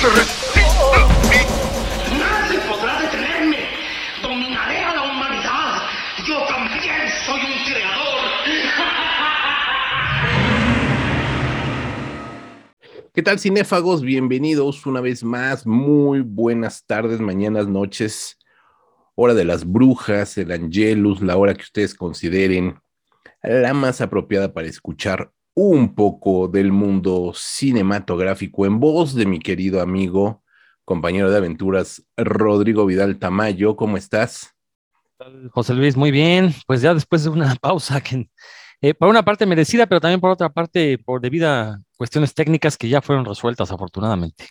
Nadie 0.00 0.14
podrá 2.68 3.00
detenerme. 3.00 3.66
Dominaré 4.22 4.84
a 4.84 4.94
la 4.94 5.02
humanidad. 5.02 5.82
Yo 6.24 6.46
también 6.46 7.08
soy 7.26 7.40
un 7.40 7.64
creador. 7.64 8.20
¿Qué 13.12 13.22
tal, 13.24 13.40
cinéfagos? 13.40 14.02
Bienvenidos 14.02 14.86
una 14.86 15.00
vez 15.00 15.24
más. 15.24 15.66
Muy 15.66 16.20
buenas 16.20 16.86
tardes, 16.86 17.18
mañanas, 17.18 17.66
noches. 17.66 18.38
Hora 19.16 19.34
de 19.34 19.44
las 19.44 19.64
brujas, 19.68 20.38
el 20.38 20.52
Angelus, 20.52 21.20
la 21.22 21.36
hora 21.36 21.54
que 21.54 21.62
ustedes 21.62 21.96
consideren 21.96 22.80
la 23.42 23.74
más 23.74 24.00
apropiada 24.00 24.52
para 24.52 24.68
escuchar 24.68 25.32
un 25.60 25.96
poco 25.96 26.46
del 26.46 26.70
mundo 26.70 27.32
cinematográfico 27.34 28.64
en 28.64 28.78
voz 28.78 29.12
de 29.16 29.26
mi 29.26 29.40
querido 29.40 29.82
amigo, 29.82 30.44
compañero 30.84 31.32
de 31.32 31.36
aventuras, 31.36 32.04
Rodrigo 32.16 32.86
Vidal 32.86 33.18
Tamayo. 33.18 33.74
¿Cómo 33.74 33.96
estás? 33.96 34.54
José 35.50 35.74
Luis, 35.74 35.96
muy 35.96 36.12
bien. 36.12 36.54
Pues 36.68 36.80
ya 36.80 36.94
después 36.94 37.24
de 37.24 37.30
una 37.30 37.56
pausa 37.60 38.00
que 38.00 38.30
eh, 38.80 38.94
por 38.94 39.08
una 39.08 39.24
parte 39.24 39.46
merecida, 39.46 39.88
pero 39.88 40.00
también 40.00 40.20
por 40.20 40.30
otra 40.30 40.48
parte 40.48 40.96
por 40.96 41.20
debido 41.20 41.50
a 41.50 41.80
cuestiones 41.96 42.34
técnicas 42.34 42.76
que 42.76 42.88
ya 42.88 43.02
fueron 43.02 43.24
resueltas 43.24 43.72
afortunadamente. 43.72 44.50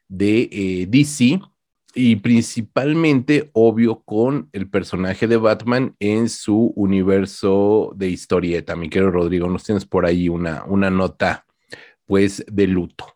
de 0.07 0.49
eh, 0.51 0.87
DC 0.87 1.39
y 1.95 2.17
principalmente, 2.17 3.49
obvio, 3.53 4.01
con 4.01 4.49
el 4.51 4.69
personaje 4.69 5.27
de 5.27 5.37
Batman 5.37 5.95
en 5.99 6.27
su 6.27 6.73
universo 6.75 7.93
de 7.95 8.09
historieta. 8.09 8.75
Mi 8.75 8.89
querido 8.89 9.11
Rodrigo, 9.11 9.47
nos 9.49 9.63
tienes 9.63 9.85
por 9.85 10.05
ahí 10.05 10.27
una, 10.27 10.65
una 10.65 10.89
nota, 10.89 11.45
pues, 12.05 12.43
de 12.51 12.67
luto. 12.67 13.15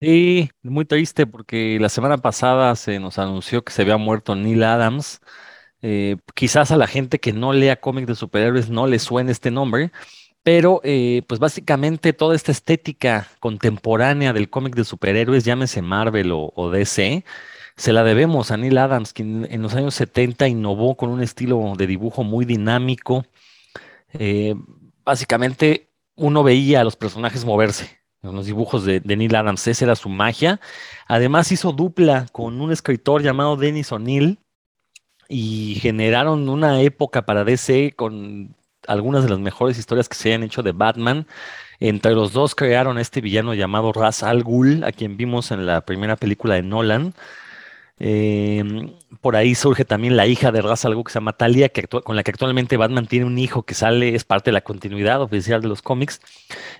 Sí, 0.00 0.48
muy 0.62 0.84
triste 0.84 1.26
porque 1.26 1.78
la 1.80 1.88
semana 1.88 2.18
pasada 2.18 2.76
se 2.76 3.00
nos 3.00 3.18
anunció 3.18 3.64
que 3.64 3.72
se 3.72 3.82
había 3.82 3.96
muerto 3.96 4.36
Neil 4.36 4.62
Adams. 4.62 5.20
Eh, 5.86 6.16
quizás 6.34 6.70
a 6.70 6.78
la 6.78 6.86
gente 6.86 7.20
que 7.20 7.34
no 7.34 7.52
lea 7.52 7.78
cómics 7.78 8.06
de 8.06 8.14
superhéroes 8.14 8.70
no 8.70 8.86
le 8.86 8.98
suene 8.98 9.32
este 9.32 9.50
nombre, 9.50 9.92
pero 10.42 10.80
eh, 10.82 11.22
pues 11.28 11.38
básicamente 11.40 12.14
toda 12.14 12.34
esta 12.34 12.52
estética 12.52 13.28
contemporánea 13.38 14.32
del 14.32 14.48
cómic 14.48 14.74
de 14.76 14.84
superhéroes, 14.84 15.44
llámese 15.44 15.82
Marvel 15.82 16.30
o, 16.32 16.70
DC, 16.70 17.22
se 17.76 17.92
la 17.92 18.02
debemos 18.02 18.50
a 18.50 18.56
Neil 18.56 18.78
Adams, 18.78 19.12
quien 19.12 19.46
en 19.50 19.60
los 19.60 19.74
años 19.74 19.94
70 19.96 20.48
innovó 20.48 20.96
con 20.96 21.10
un 21.10 21.20
estilo 21.22 21.74
de 21.76 21.86
dibujo 21.86 22.24
muy 22.24 22.46
dinámico. 22.46 23.26
Eh, 24.14 24.54
básicamente 25.04 25.90
uno 26.16 26.42
veía 26.42 26.80
a 26.80 26.84
los 26.84 26.96
personajes 26.96 27.44
moverse 27.44 28.00
en 28.22 28.34
los 28.34 28.46
dibujos 28.46 28.86
de, 28.86 29.00
de, 29.00 29.16
Neil 29.16 29.34
Adams, 29.34 29.66
esa 29.66 29.84
era 29.84 29.96
su 29.96 30.08
magia. 30.08 30.60
Además 31.08 31.52
hizo 31.52 31.72
dupla 31.72 32.26
con 32.32 32.62
un 32.62 32.72
escritor 32.72 33.22
llamado 33.22 33.56
Dennis 33.58 33.92
O'Neill 33.92 34.38
y 35.28 35.76
generaron 35.80 36.48
una 36.48 36.80
época 36.82 37.26
para 37.26 37.44
DC 37.44 37.94
con 37.96 38.54
algunas 38.86 39.24
de 39.24 39.30
las 39.30 39.38
mejores 39.38 39.78
historias 39.78 40.08
que 40.08 40.16
se 40.16 40.28
hayan 40.30 40.42
hecho 40.42 40.62
de 40.62 40.72
Batman. 40.72 41.26
Entre 41.80 42.12
los 42.12 42.32
dos 42.32 42.54
crearon 42.54 42.98
este 42.98 43.20
villano 43.20 43.54
llamado 43.54 43.92
Ra's 43.92 44.22
al 44.22 44.42
Ghul, 44.42 44.84
a 44.84 44.92
quien 44.92 45.16
vimos 45.16 45.50
en 45.50 45.66
la 45.66 45.84
primera 45.84 46.16
película 46.16 46.54
de 46.54 46.62
Nolan. 46.62 47.14
Eh, 47.98 48.64
por 49.20 49.36
ahí 49.36 49.54
surge 49.54 49.84
también 49.84 50.16
la 50.16 50.26
hija 50.26 50.50
de 50.50 50.62
Ra's 50.62 50.84
al 50.84 50.94
Ghul 50.94 51.04
que 51.04 51.12
se 51.12 51.18
llama 51.18 51.34
Talia, 51.34 51.68
que 51.68 51.86
con 51.86 52.16
la 52.16 52.22
que 52.22 52.30
actualmente 52.30 52.76
Batman 52.76 53.06
tiene 53.06 53.26
un 53.26 53.38
hijo 53.38 53.62
que 53.64 53.74
sale, 53.74 54.14
es 54.14 54.24
parte 54.24 54.50
de 54.50 54.54
la 54.54 54.62
continuidad 54.62 55.22
oficial 55.22 55.62
de 55.62 55.68
los 55.68 55.82
cómics. 55.82 56.20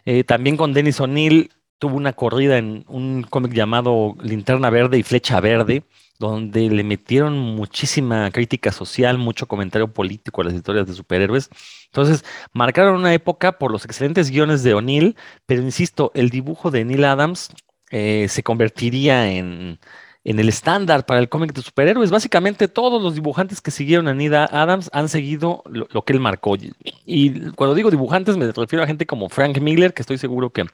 Eh, 0.04 0.24
también 0.24 0.56
con 0.56 0.72
Dennis 0.72 1.00
O'Neill 1.00 1.50
tuvo 1.78 1.96
una 1.96 2.12
corrida 2.14 2.58
en 2.58 2.84
un 2.88 3.24
cómic 3.24 3.52
llamado 3.52 4.16
Linterna 4.22 4.70
Verde 4.70 4.98
y 4.98 5.02
Flecha 5.02 5.40
Verde, 5.40 5.84
donde 6.18 6.70
le 6.70 6.84
metieron 6.84 7.38
muchísima 7.38 8.30
crítica 8.30 8.72
social, 8.72 9.18
mucho 9.18 9.46
comentario 9.46 9.92
político 9.92 10.40
a 10.40 10.44
las 10.44 10.54
historias 10.54 10.86
de 10.86 10.94
superhéroes. 10.94 11.50
Entonces, 11.86 12.24
marcaron 12.52 12.96
una 12.96 13.14
época 13.14 13.58
por 13.58 13.70
los 13.70 13.84
excelentes 13.84 14.30
guiones 14.30 14.62
de 14.62 14.74
O'Neill, 14.74 15.16
pero 15.46 15.62
insisto, 15.62 16.12
el 16.14 16.30
dibujo 16.30 16.70
de 16.70 16.84
Neil 16.84 17.04
Adams 17.04 17.50
eh, 17.90 18.26
se 18.28 18.42
convertiría 18.42 19.30
en, 19.32 19.78
en 20.24 20.38
el 20.38 20.48
estándar 20.48 21.04
para 21.04 21.20
el 21.20 21.28
cómic 21.28 21.52
de 21.52 21.62
superhéroes. 21.62 22.10
Básicamente 22.10 22.68
todos 22.68 23.02
los 23.02 23.14
dibujantes 23.14 23.60
que 23.60 23.70
siguieron 23.70 24.08
a 24.08 24.14
Neil 24.14 24.34
Adams 24.34 24.90
han 24.92 25.08
seguido 25.08 25.62
lo, 25.66 25.86
lo, 25.90 26.02
que 26.02 26.14
él 26.14 26.20
marcó. 26.20 26.56
Y 27.04 27.50
cuando 27.52 27.74
digo 27.74 27.90
dibujantes 27.90 28.36
me 28.36 28.50
refiero 28.50 28.82
a 28.82 28.86
gente 28.86 29.06
como 29.06 29.28
Frank 29.28 29.58
Miller, 29.58 29.92
que 29.92 30.02
estoy 30.02 30.18
seguro 30.18 30.50
que 30.50 30.64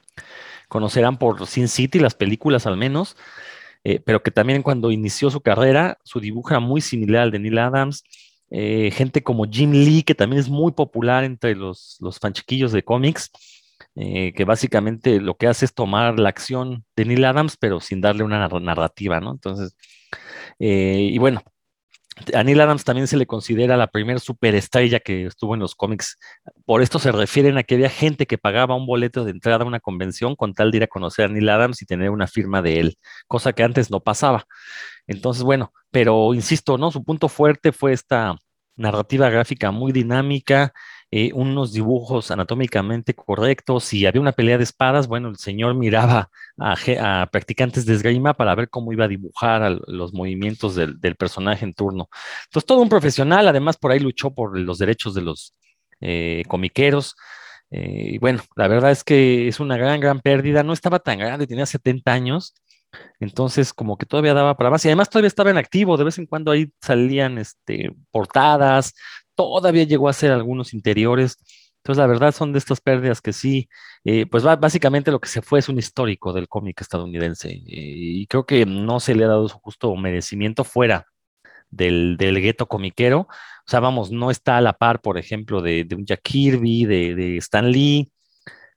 conocerán 0.69 1.17
por 1.17 1.45
Sin 1.47 1.67
City, 1.67 1.99
las 1.99 2.15
películas 2.15 2.65
al 2.65 2.77
menos, 2.77 3.17
eh, 3.83 3.99
pero 3.99 4.21
que 4.21 4.31
también 4.31 4.61
cuando 4.63 4.91
inició 4.91 5.29
su 5.29 5.41
carrera, 5.41 5.97
su 6.03 6.19
dibujo 6.19 6.59
muy 6.61 6.81
similar 6.81 7.23
al 7.23 7.31
de 7.31 7.39
Neil 7.39 7.57
Adams. 7.57 8.03
Eh, 8.49 8.91
gente 8.91 9.23
como 9.23 9.45
Jim 9.45 9.71
Lee, 9.71 10.03
que 10.03 10.15
también 10.15 10.39
es 10.39 10.49
muy 10.49 10.73
popular 10.73 11.23
entre 11.23 11.55
los, 11.55 11.97
los 12.01 12.19
fanchiquillos 12.19 12.73
de 12.73 12.83
cómics, 12.83 13.31
eh, 13.95 14.33
que 14.33 14.43
básicamente 14.45 15.21
lo 15.21 15.37
que 15.37 15.47
hace 15.47 15.65
es 15.65 15.73
tomar 15.73 16.19
la 16.19 16.29
acción 16.29 16.85
de 16.95 17.05
Neil 17.05 17.25
Adams, 17.25 17.57
pero 17.57 17.79
sin 17.79 18.01
darle 18.01 18.23
una 18.23 18.47
narrativa, 18.47 19.19
¿no? 19.21 19.31
Entonces, 19.31 19.75
y 20.59 21.17
bueno, 21.17 21.41
A 22.33 22.43
Neil 22.43 22.61
Adams 22.61 22.83
también 22.83 23.07
se 23.07 23.17
le 23.17 23.25
considera 23.25 23.77
la 23.77 23.87
primera 23.87 24.19
superestrella 24.19 24.99
que 24.99 25.25
estuvo 25.25 25.53
en 25.53 25.59
los 25.59 25.75
cómics. 25.75 26.17
Por 26.65 26.81
esto 26.81 26.99
se 26.99 27.11
refieren 27.11 27.57
a 27.57 27.63
que 27.63 27.75
había 27.75 27.89
gente 27.89 28.25
que 28.25 28.37
pagaba 28.37 28.75
un 28.75 28.85
boleto 28.85 29.23
de 29.23 29.31
entrada 29.31 29.63
a 29.63 29.67
una 29.67 29.79
convención 29.79 30.35
con 30.35 30.53
tal 30.53 30.71
de 30.71 30.77
ir 30.77 30.83
a 30.83 30.87
conocer 30.87 31.25
a 31.25 31.27
Neil 31.29 31.49
Adams 31.49 31.81
y 31.81 31.85
tener 31.85 32.09
una 32.09 32.27
firma 32.27 32.61
de 32.61 32.79
él, 32.79 32.97
cosa 33.27 33.53
que 33.53 33.63
antes 33.63 33.91
no 33.91 33.99
pasaba. 34.01 34.45
Entonces, 35.07 35.43
bueno, 35.43 35.73
pero 35.91 36.33
insisto, 36.33 36.77
¿no? 36.77 36.91
Su 36.91 37.03
punto 37.03 37.29
fuerte 37.29 37.71
fue 37.71 37.93
esta 37.93 38.35
narrativa 38.75 39.29
gráfica 39.29 39.71
muy 39.71 39.91
dinámica, 39.91 40.73
eh, 41.13 41.31
unos 41.33 41.73
dibujos 41.73 42.31
anatómicamente 42.31 43.13
correctos. 43.13 43.93
y 43.93 44.05
había 44.05 44.21
una 44.21 44.31
pelea 44.31 44.57
de 44.57 44.63
espadas, 44.63 45.07
bueno, 45.07 45.27
el 45.27 45.37
señor 45.37 45.75
miraba 45.75 46.29
a, 46.57 47.27
practicantes 47.31 47.85
de 47.85 47.93
esgrima 47.95 48.33
para 48.33 48.55
ver 48.55 48.69
cómo 48.69 48.93
iba 48.93 49.05
a 49.05 49.07
dibujar 49.09 49.79
los 49.87 50.13
movimientos 50.13 50.75
del, 50.75 51.15
personaje 51.17 51.65
en 51.65 51.73
turno. 51.73 52.09
Entonces, 52.45 52.65
todo 52.65 52.81
un 52.81 52.89
profesional, 52.89 53.47
además 53.47 53.77
por 53.77 53.91
ahí 53.91 53.99
luchó 53.99 54.33
por 54.33 54.57
los 54.57 54.77
derechos 54.77 55.13
de 55.13 55.21
los 55.21 55.53
eh, 55.99 56.43
comiqueros. 56.47 57.15
Eh, 57.71 58.11
y 58.13 58.17
bueno, 58.17 58.41
la 58.55 58.67
verdad 58.69 58.91
es 58.91 59.03
que 59.03 59.47
es 59.47 59.59
una 59.59 59.77
gran, 59.77 59.99
gran 59.99 60.21
pérdida. 60.21 60.63
No 60.63 60.73
estaba 60.73 60.99
tan 60.99 61.19
grande, 61.19 61.47
tenía 61.47 61.65
70 61.65 62.11
años. 62.11 62.53
Entonces, 63.19 63.73
como 63.73 63.97
que 63.97 64.05
todavía 64.05 64.33
daba 64.33 64.55
para 64.57 64.69
más. 64.69 64.83
Y 64.85 64.89
además 64.89 65.09
todavía 65.09 65.27
estaba 65.27 65.49
en 65.51 65.57
activo. 65.57 65.97
De 65.97 66.03
vez 66.05 66.17
en 66.17 66.25
cuando 66.25 66.51
ahí 66.51 66.71
salían 66.81 67.37
este, 67.37 67.91
portadas, 68.11 68.93
todavía 69.43 69.83
llegó 69.83 70.07
a 70.07 70.11
hacer 70.11 70.31
algunos 70.31 70.73
interiores. 70.73 71.37
Entonces, 71.77 71.99
la 71.99 72.07
verdad 72.07 72.31
son 72.33 72.53
de 72.53 72.59
estas 72.59 72.79
pérdidas 72.79 73.21
que 73.21 73.33
sí, 73.33 73.67
eh, 74.03 74.27
pues 74.27 74.43
básicamente 74.43 75.11
lo 75.11 75.19
que 75.19 75.29
se 75.29 75.41
fue 75.41 75.59
es 75.59 75.69
un 75.69 75.79
histórico 75.79 76.31
del 76.31 76.47
cómic 76.47 76.79
estadounidense 76.81 77.49
eh, 77.49 77.63
y 77.67 78.27
creo 78.27 78.45
que 78.45 78.65
no 78.67 78.99
se 78.99 79.15
le 79.15 79.23
ha 79.25 79.27
dado 79.27 79.49
su 79.49 79.57
justo 79.59 79.95
merecimiento 79.95 80.63
fuera 80.63 81.07
del, 81.71 82.17
del 82.17 82.41
gueto 82.41 82.67
comiquero. 82.67 83.21
O 83.21 83.69
sea, 83.71 83.79
vamos, 83.79 84.11
no 84.11 84.31
está 84.31 84.57
a 84.57 84.61
la 84.61 84.73
par, 84.73 85.01
por 85.01 85.17
ejemplo, 85.17 85.61
de, 85.61 85.87
un 85.95 86.05
Jack 86.05 86.21
Kirby, 86.23 86.85
de, 86.85 87.37
Stan 87.37 87.71
Lee. 87.71 88.11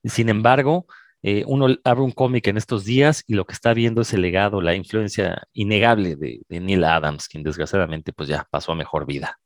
Sin 0.04 0.28
embargo, 0.28 0.86
eh, 1.22 1.44
uno 1.46 1.68
abre 1.84 2.02
un 2.02 2.12
cómic 2.12 2.46
en 2.48 2.56
estos 2.58 2.84
días 2.84 3.24
y 3.26 3.34
lo 3.34 3.46
que 3.46 3.54
está 3.54 3.74
viendo 3.74 4.02
es 4.02 4.12
el 4.14 4.22
legado, 4.22 4.60
la 4.60 4.74
influencia 4.74 5.42
innegable 5.52 6.16
de, 6.16 6.42
de 6.48 6.60
Neil 6.60 6.84
Adams, 6.84 7.28
quien 7.28 7.42
desgraciadamente 7.42 8.12
pues 8.12 8.28
ya 8.28 8.46
pasó 8.50 8.72
a 8.72 8.76
mejor 8.76 9.06
vida. 9.06 9.38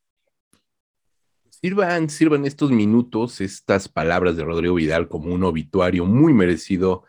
Sirvan, 1.60 2.08
sirvan 2.08 2.44
estos 2.44 2.70
minutos, 2.70 3.40
estas 3.40 3.88
palabras 3.88 4.37
de 4.37 4.44
Rodrigo 4.44 4.75
Vidal 4.76 5.08
como 5.08 5.34
un 5.34 5.43
obituario 5.43 6.05
muy 6.05 6.32
merecido 6.32 7.02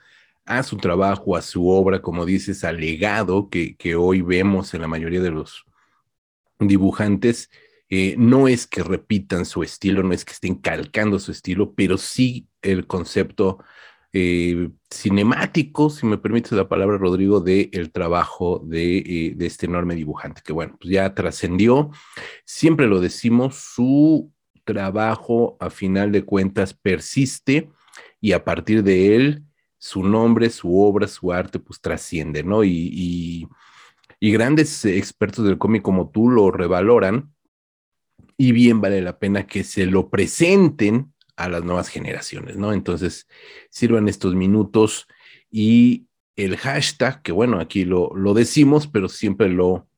a 0.46 0.64
su 0.64 0.78
trabajo, 0.78 1.36
a 1.36 1.44
su 1.44 1.70
obra, 1.70 2.02
como 2.02 2.26
dices, 2.26 2.64
al 2.64 2.80
legado 2.80 3.50
que, 3.52 3.76
que 3.78 3.96
hoy 3.96 4.22
vemos 4.24 4.74
en 4.74 4.82
la 4.82 4.88
mayoría 4.88 5.22
de 5.22 5.30
los 5.30 5.66
dibujantes. 6.58 7.52
Eh, 7.90 8.16
no 8.18 8.48
es 8.48 8.66
que 8.66 8.82
repitan 8.82 9.46
su 9.46 9.62
estilo, 9.62 10.02
no 10.02 10.14
es 10.14 10.26
que 10.26 10.34
estén 10.34 10.56
calcando 10.56 11.20
su 11.20 11.32
estilo, 11.32 11.76
pero 11.76 12.00
sí 12.00 12.48
el 12.64 12.88
concepto 12.88 13.60
eh, 14.14 14.70
cinemático, 14.90 15.92
si 15.92 16.08
me 16.08 16.18
permites 16.18 16.54
la 16.54 16.68
palabra, 16.68 16.98
Rodrigo, 16.98 17.40
de 17.40 17.70
el 17.72 17.92
trabajo 17.92 18.64
de, 18.66 18.98
eh, 18.98 19.34
de 19.36 19.46
este 19.46 19.68
enorme 19.68 19.94
dibujante, 19.94 20.42
que 20.44 20.54
bueno, 20.54 20.76
pues 20.80 20.92
ya 20.92 21.14
trascendió, 21.14 21.92
siempre 22.46 22.88
lo 22.88 23.00
decimos, 23.00 23.56
su 23.56 24.32
trabajo 24.70 25.58
a 25.60 25.72
final 25.72 26.12
de 26.12 26.24
cuentas 26.24 26.76
persiste 26.76 27.72
y 28.22 28.34
a 28.34 28.44
partir 28.44 28.84
de 28.84 29.16
él 29.16 29.44
su 29.80 30.04
nombre, 30.04 30.52
su 30.52 30.80
obra, 30.80 31.08
su 31.08 31.34
arte 31.34 31.58
pues 31.58 31.82
trasciende, 31.82 32.44
¿no? 32.44 32.64
Y, 32.64 33.50
y, 34.22 34.32
grandes 34.32 34.86
expertos 34.86 35.44
del 35.46 35.58
cómic 35.58 35.82
como 35.82 36.12
tú 36.12 36.30
lo 36.30 36.52
revaloran 36.52 37.34
y 38.38 38.52
bien 38.52 38.80
vale 38.80 39.02
la 39.02 39.18
pena 39.18 39.48
que 39.48 39.64
se 39.64 39.88
lo 39.88 40.10
presenten 40.10 41.14
a 41.36 41.50
las 41.50 41.64
nuevas 41.64 41.88
generaciones, 41.88 42.56
¿no? 42.58 42.72
Entonces, 42.74 43.28
sirvan 43.72 44.08
estos 44.08 44.36
minutos 44.36 45.08
y 45.50 46.06
el 46.36 46.58
hashtag, 46.58 47.24
que 47.24 47.32
bueno, 47.32 47.60
aquí 47.60 47.86
lo, 47.86 48.14
lo 48.14 48.36
decimos, 48.36 48.86
pero 48.88 49.10
siempre 49.10 49.50
lo 49.50 49.89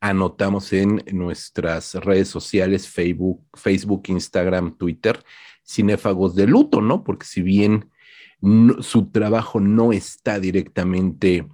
anotamos 0.00 0.72
en 0.72 1.02
nuestras 1.12 1.94
redes 1.94 2.28
sociales, 2.28 2.88
Facebook, 2.88 3.44
Facebook, 3.54 4.04
Instagram, 4.08 4.76
Twitter, 4.76 5.22
cinéfagos 5.64 6.34
de 6.34 6.46
luto, 6.46 6.80
¿no? 6.80 7.04
Porque 7.04 7.26
si 7.26 7.42
bien 7.42 7.90
su 8.80 9.10
trabajo 9.10 9.60
no 9.60 9.92
está 9.92 10.40
directamente 10.40 11.46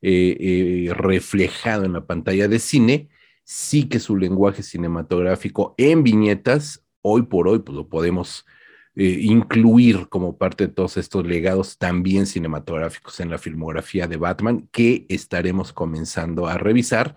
eh, 0.00 0.36
eh, 0.40 0.94
reflejado 0.94 1.84
en 1.84 1.94
la 1.94 2.06
pantalla 2.06 2.46
de 2.46 2.60
cine, 2.60 3.08
sí 3.42 3.88
que 3.88 3.98
su 3.98 4.16
lenguaje 4.16 4.62
cinematográfico 4.62 5.74
en 5.76 6.04
viñetas, 6.04 6.84
hoy 7.02 7.22
por 7.22 7.48
hoy, 7.48 7.58
pues 7.60 7.74
lo 7.74 7.88
podemos 7.88 8.46
eh, 8.94 9.18
incluir 9.22 10.08
como 10.08 10.38
parte 10.38 10.68
de 10.68 10.72
todos 10.72 10.96
estos 10.96 11.26
legados 11.26 11.78
también 11.78 12.26
cinematográficos 12.26 13.18
en 13.20 13.30
la 13.30 13.38
filmografía 13.38 14.06
de 14.06 14.16
Batman 14.16 14.68
que 14.70 15.06
estaremos 15.08 15.72
comenzando 15.72 16.46
a 16.46 16.58
revisar 16.58 17.16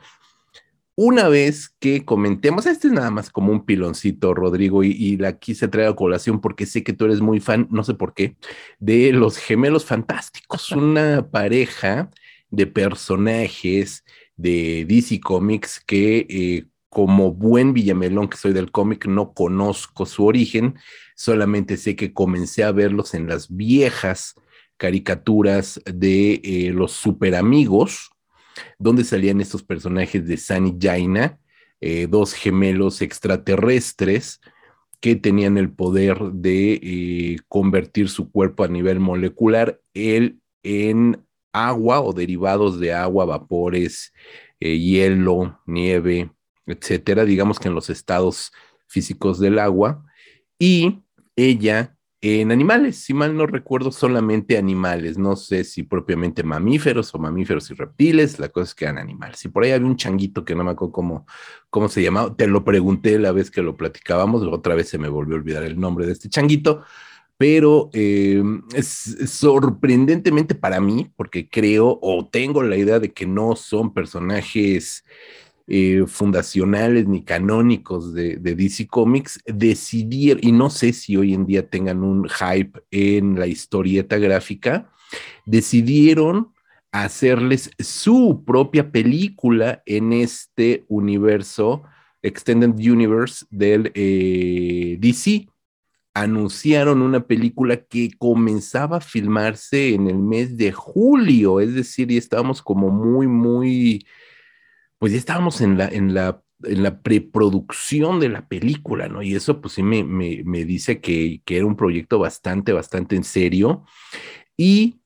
una 0.95 1.29
vez 1.29 1.69
que 1.79 2.05
comentemos, 2.05 2.65
este 2.65 2.87
es 2.87 2.93
nada 2.93 3.11
más 3.11 3.29
como 3.29 3.51
un 3.51 3.65
piloncito, 3.65 4.33
Rodrigo, 4.33 4.83
y, 4.83 5.17
la 5.17 5.39
quise 5.39 5.67
traer 5.67 5.89
a 5.89 5.95
colación 5.95 6.41
porque 6.41 6.65
sé 6.65 6.83
que 6.83 6.93
tú 6.93 7.05
eres 7.05 7.21
muy 7.21 7.39
fan, 7.39 7.67
no 7.71 7.83
sé 7.83 7.93
por 7.93 8.13
qué, 8.13 8.35
de 8.79 9.11
los 9.13 9.37
gemelos 9.37 9.85
fantásticos, 9.85 10.71
una 10.71 11.29
pareja 11.29 12.09
de 12.49 12.67
personajes 12.67 14.03
de 14.35 14.85
DC 14.87 15.19
Comics 15.21 15.79
que 15.79 16.25
eh, 16.29 16.65
como 16.89 17.31
buen 17.33 17.73
Villamelón 17.73 18.27
que 18.27 18.37
soy 18.37 18.51
del 18.51 18.71
cómic, 18.71 19.05
no 19.05 19.33
conozco 19.33 20.05
su 20.05 20.25
origen, 20.25 20.75
solamente 21.15 21.77
sé 21.77 21.95
que 21.95 22.13
comencé 22.13 22.63
a 22.63 22.73
verlos 22.73 23.13
en 23.13 23.27
las 23.27 23.55
viejas 23.55 24.35
caricaturas 24.75 25.79
de 25.85 26.41
eh, 26.43 26.71
los 26.73 26.91
super 26.91 27.35
amigos, 27.35 28.10
donde 28.79 29.03
salían 29.03 29.41
estos 29.41 29.63
personajes 29.63 30.25
de 30.27 30.37
San 30.37 30.67
y 30.67 30.77
Jaina, 30.79 31.39
eh, 31.79 32.07
dos 32.09 32.33
gemelos 32.33 33.01
extraterrestres 33.01 34.39
que 34.99 35.15
tenían 35.15 35.57
el 35.57 35.71
poder 35.71 36.19
de 36.31 36.79
eh, 36.81 37.37
convertir 37.47 38.07
su 38.07 38.31
cuerpo 38.31 38.63
a 38.63 38.67
nivel 38.67 38.99
molecular, 38.99 39.81
él 39.93 40.39
en 40.63 41.25
agua 41.51 42.01
o 42.01 42.13
derivados 42.13 42.79
de 42.79 42.93
agua, 42.93 43.25
vapores, 43.25 44.13
eh, 44.59 44.77
hielo, 44.77 45.59
nieve, 45.65 46.29
etcétera, 46.67 47.25
digamos 47.25 47.59
que 47.59 47.67
en 47.67 47.75
los 47.75 47.89
estados 47.89 48.51
físicos 48.87 49.39
del 49.39 49.57
agua, 49.57 50.05
y 50.59 51.01
ella 51.35 51.97
en 52.23 52.51
animales, 52.51 52.97
si 52.97 53.15
mal 53.15 53.35
no 53.35 53.47
recuerdo, 53.47 53.91
solamente 53.91 54.55
animales, 54.55 55.17
no 55.17 55.35
sé 55.35 55.63
si 55.63 55.81
propiamente 55.81 56.43
mamíferos 56.43 57.15
o 57.15 57.17
mamíferos 57.17 57.71
y 57.71 57.73
reptiles, 57.73 58.37
la 58.37 58.49
cosa 58.49 58.69
es 58.69 58.75
que 58.75 58.85
eran 58.85 58.99
animales. 58.99 59.43
Y 59.43 59.49
por 59.49 59.63
ahí 59.63 59.71
había 59.71 59.87
un 59.87 59.95
changuito 59.95 60.45
que 60.45 60.53
no 60.53 60.63
me 60.63 60.71
acuerdo 60.71 60.91
cómo, 60.91 61.25
cómo 61.71 61.89
se 61.89 62.03
llamaba, 62.03 62.35
te 62.35 62.45
lo 62.45 62.63
pregunté 62.63 63.17
la 63.17 63.31
vez 63.31 63.49
que 63.49 63.63
lo 63.63 63.75
platicábamos, 63.75 64.43
otra 64.43 64.75
vez 64.75 64.87
se 64.89 64.99
me 64.99 65.09
volvió 65.09 65.35
a 65.35 65.39
olvidar 65.39 65.63
el 65.63 65.79
nombre 65.79 66.05
de 66.05 66.11
este 66.11 66.29
changuito, 66.29 66.83
pero 67.37 67.89
eh, 67.91 68.43
es 68.75 69.17
sorprendentemente 69.25 70.53
para 70.53 70.79
mí, 70.79 71.11
porque 71.15 71.49
creo 71.49 71.97
o 72.03 72.27
tengo 72.27 72.61
la 72.61 72.77
idea 72.77 72.99
de 72.99 73.13
que 73.13 73.25
no 73.25 73.55
son 73.55 73.95
personajes 73.95 75.03
eh, 75.73 76.03
fundacionales 76.05 77.07
ni 77.07 77.23
canónicos 77.23 78.13
de, 78.13 78.35
DC 78.35 78.87
Comics 78.87 79.39
decidir, 79.45 80.37
y 80.41 80.51
no 80.51 80.69
sé 80.69 80.91
si 80.91 81.15
hoy 81.15 81.33
en 81.33 81.45
día 81.45 81.69
tengan 81.69 82.03
un 82.03 82.27
hype 82.27 82.81
en 82.91 83.39
la 83.39 83.47
historieta 83.47 84.17
gráfica, 84.17 84.91
decidieron 85.45 86.51
hacerles 86.91 87.71
su 87.79 88.43
propia 88.45 88.91
película 88.91 89.81
en 89.85 90.11
este 90.11 90.83
universo, 90.89 91.83
Extended 92.21 92.73
Universe 92.75 93.45
del 93.49 93.93
eh, 93.95 94.97
DC. 94.99 95.47
Anunciaron 96.13 97.01
una 97.01 97.25
película 97.25 97.77
que 97.77 98.11
comenzaba 98.17 98.97
a 98.97 98.99
filmarse 98.99 99.93
en 99.93 100.09
el 100.09 100.17
mes 100.17 100.57
de 100.57 100.73
julio, 100.73 101.61
es 101.61 101.73
decir, 101.73 102.11
y 102.11 102.17
estábamos 102.17 102.61
como 102.61 102.89
muy, 102.89 103.25
muy 103.27 104.05
pues 105.01 105.13
ya 105.13 105.17
estábamos 105.17 105.61
en 105.61 105.79
la, 105.79 105.87
en 105.87 106.13
la, 106.13 106.43
en 106.63 106.83
la 106.83 107.01
preproducción 107.01 108.19
de 108.19 108.29
la 108.29 108.47
película, 108.47 109.07
¿no? 109.07 109.23
Y 109.23 109.33
eso 109.33 109.59
pues 109.59 109.73
sí 109.73 109.81
me, 109.81 110.03
me, 110.03 110.63
dice 110.63 111.01
que, 111.01 111.41
que, 111.43 111.57
era 111.57 111.65
un 111.65 111.75
proyecto 111.75 112.19
bastante, 112.19 112.71
bastante 112.71 113.15
en 113.15 113.23
serio. 113.23 113.83
Y 114.55 115.01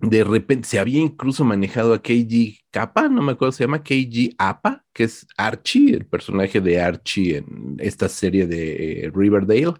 de 0.00 0.24
repente 0.24 0.66
se 0.66 0.80
había 0.80 1.00
incluso 1.00 1.44
manejado 1.44 1.94
a 1.94 2.02
KG 2.02 2.64
Kappa, 2.72 3.08
no 3.08 3.22
me 3.22 3.30
acuerdo, 3.30 3.52
se 3.52 3.62
llama 3.62 3.84
KG 3.84 4.34
Appa, 4.38 4.84
que 4.92 5.04
es 5.04 5.24
Archie, 5.36 5.94
el 5.94 6.06
personaje 6.06 6.60
de 6.60 6.80
Archie 6.80 7.36
en 7.36 7.76
esta 7.78 8.08
serie 8.08 8.48
de 8.48 9.04
eh, 9.04 9.12
Riverdale, 9.14 9.74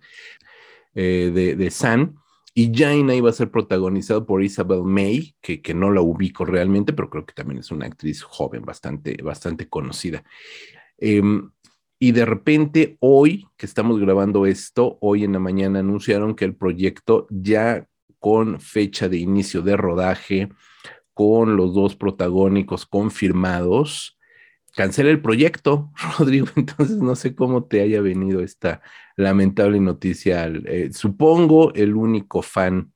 eh, 0.94 1.56
de 1.56 1.70
San 1.72 2.21
y 2.54 2.72
Jaina 2.74 3.14
iba 3.14 3.30
a 3.30 3.32
ser 3.32 3.50
protagonizado 3.50 4.26
por 4.26 4.42
Isabel 4.42 4.82
May, 4.84 5.34
que, 5.40 5.62
que, 5.62 5.74
no 5.74 5.90
la 5.90 6.02
ubico 6.02 6.44
realmente, 6.44 6.92
pero 6.92 7.08
creo 7.08 7.24
que 7.24 7.32
también 7.32 7.60
es 7.60 7.70
una 7.70 7.86
actriz 7.86 8.22
joven, 8.22 8.62
bastante, 8.62 9.16
bastante 9.22 9.68
conocida. 9.68 10.22
Em, 10.98 11.50
Y 11.98 12.12
de 12.12 12.24
repente 12.24 12.96
hoy 13.00 13.46
que 13.56 13.66
estamos 13.66 14.00
grabando 14.00 14.44
esto, 14.46 14.98
hoy 15.00 15.24
en 15.24 15.32
la 15.34 15.38
mañana 15.38 15.78
anunciaron 15.78 16.34
que 16.34 16.44
el 16.44 16.56
proyecto 16.56 17.28
ya 17.30 17.86
con 18.18 18.60
fecha 18.60 19.08
de 19.08 19.18
inicio 19.18 19.62
de 19.62 19.76
rodaje, 19.76 20.48
con 21.14 21.56
los 21.56 21.74
dos 21.74 21.94
protagónicos 21.96 22.86
confirmados, 22.86 24.18
cancela 24.74 25.10
el 25.10 25.20
proyecto, 25.22 25.92
Rodrigo. 26.18 26.48
Entonces 26.56 26.96
no 26.98 27.16
sé 27.16 27.34
cómo 27.34 27.64
te 27.64 27.80
haya 27.80 28.00
venido 28.00 28.40
esta 28.42 28.82
lamentable 29.16 29.80
noticia. 29.80 30.46
Eh, 30.46 30.90
supongo 30.92 31.72
el 31.74 31.94
único 31.94 32.42
fan 32.42 32.92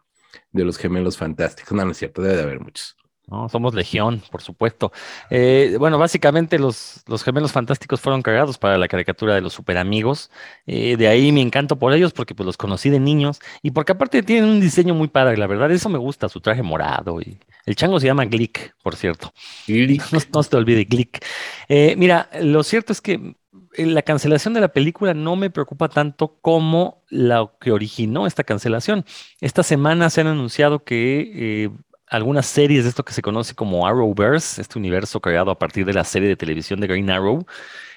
de 0.52 0.64
los 0.64 0.78
gemelos 0.78 1.18
fantásticos. 1.18 1.72
No, 1.72 1.84
no 1.84 1.92
es 1.92 1.98
cierto, 1.98 2.22
debe 2.22 2.36
de 2.36 2.42
haber 2.42 2.60
muchos. 2.60 2.95
No, 3.28 3.48
somos 3.48 3.74
legión, 3.74 4.22
por 4.30 4.40
supuesto. 4.40 4.92
Eh, 5.30 5.74
bueno, 5.80 5.98
básicamente 5.98 6.60
los, 6.60 7.02
los, 7.08 7.24
gemelos 7.24 7.50
fantásticos 7.50 8.00
fueron 8.00 8.22
cargados 8.22 8.56
para 8.56 8.78
la 8.78 8.86
caricatura 8.86 9.34
de 9.34 9.40
los 9.40 9.52
superamigos. 9.52 10.30
Eh, 10.66 10.96
de 10.96 11.08
ahí 11.08 11.32
mi 11.32 11.40
encanto 11.40 11.76
por 11.76 11.92
ellos, 11.92 12.12
porque 12.12 12.36
pues 12.36 12.46
los 12.46 12.56
conocí 12.56 12.88
de 12.88 13.00
niños 13.00 13.40
y 13.62 13.72
porque 13.72 13.92
aparte 13.92 14.22
tienen 14.22 14.48
un 14.48 14.60
diseño 14.60 14.94
muy 14.94 15.08
padre, 15.08 15.36
la 15.38 15.48
verdad, 15.48 15.72
eso 15.72 15.88
me 15.88 15.98
gusta, 15.98 16.28
su 16.28 16.40
traje 16.40 16.62
morado. 16.62 17.20
Y 17.20 17.40
el 17.64 17.74
chango 17.74 17.98
se 17.98 18.06
llama 18.06 18.26
Glick, 18.26 18.76
por 18.82 18.94
cierto. 18.94 19.32
No, 19.66 20.18
no, 20.32 20.42
se 20.42 20.50
te 20.50 20.56
olvide, 20.56 20.84
Glick. 20.84 21.24
Eh, 21.68 21.96
mira, 21.98 22.30
lo 22.40 22.62
cierto 22.62 22.92
es 22.92 23.00
que 23.00 23.34
la 23.76 24.02
cancelación 24.02 24.54
de 24.54 24.60
la 24.60 24.68
película 24.68 25.14
no 25.14 25.34
me 25.34 25.50
preocupa 25.50 25.88
tanto 25.88 26.38
como 26.40 27.02
lo 27.08 27.58
que 27.58 27.72
originó 27.72 28.26
esta 28.26 28.44
cancelación. 28.44 29.04
Esta 29.40 29.64
semana 29.64 30.10
se 30.10 30.20
han 30.20 30.28
anunciado 30.28 30.84
que 30.84 31.70
algunas 32.08 32.46
series 32.46 32.84
de 32.84 32.90
esto 32.90 33.04
que 33.04 33.12
se 33.12 33.22
conoce 33.22 33.54
como 33.54 33.86
Arrowverse, 33.86 34.60
este 34.60 34.78
universo 34.78 35.20
creado 35.20 35.50
a 35.50 35.58
partir 35.58 35.84
de 35.86 35.94
la 35.94 36.04
serie 36.04 36.28
de 36.28 36.36
televisión 36.36 36.80
de 36.80 36.86
Green 36.86 37.10
Arrow, 37.10 37.44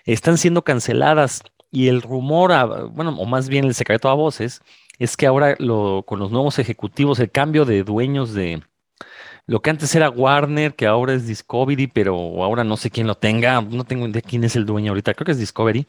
están 0.06 0.38
siendo 0.38 0.63
canceladas. 0.63 1.44
Y 1.72 1.88
el 1.88 2.01
rumor, 2.01 2.51
bueno, 2.92 3.16
o 3.20 3.25
más 3.25 3.48
bien 3.48 3.66
el 3.66 3.75
secreto 3.75 4.10
a 4.10 4.16
voces, 4.16 4.62
es 4.98 5.16
que 5.16 5.28
ahora 5.28 5.56
con 5.56 6.20
los 6.20 6.32
nuevos 6.32 6.58
ejecutivos, 6.58 7.20
el 7.20 7.32
cambio 7.32 7.63
de 7.66 7.84
dueños 7.84 8.34
de 8.34 8.63
lo 9.46 9.62
que 9.62 9.70
antes 9.70 9.94
era 9.96 10.10
Warner, 10.10 10.75
que 10.75 10.88
ahora 10.88 11.13
es 11.13 11.28
Discovery, 11.28 11.88
pero 11.88 12.44
ahora 12.44 12.63
no 12.63 12.78
sé 12.78 12.89
quién 12.92 13.08
lo 13.08 13.16
tenga, 13.16 13.62
no 13.62 13.84
tengo 13.84 14.08
idea 14.08 14.22
quién 14.22 14.44
es 14.44 14.56
el 14.56 14.66
dueño 14.66 14.92
ahorita, 14.92 15.13
creo 15.13 15.25
que 15.25 15.32
es 15.32 15.39
Discovery. 15.39 15.88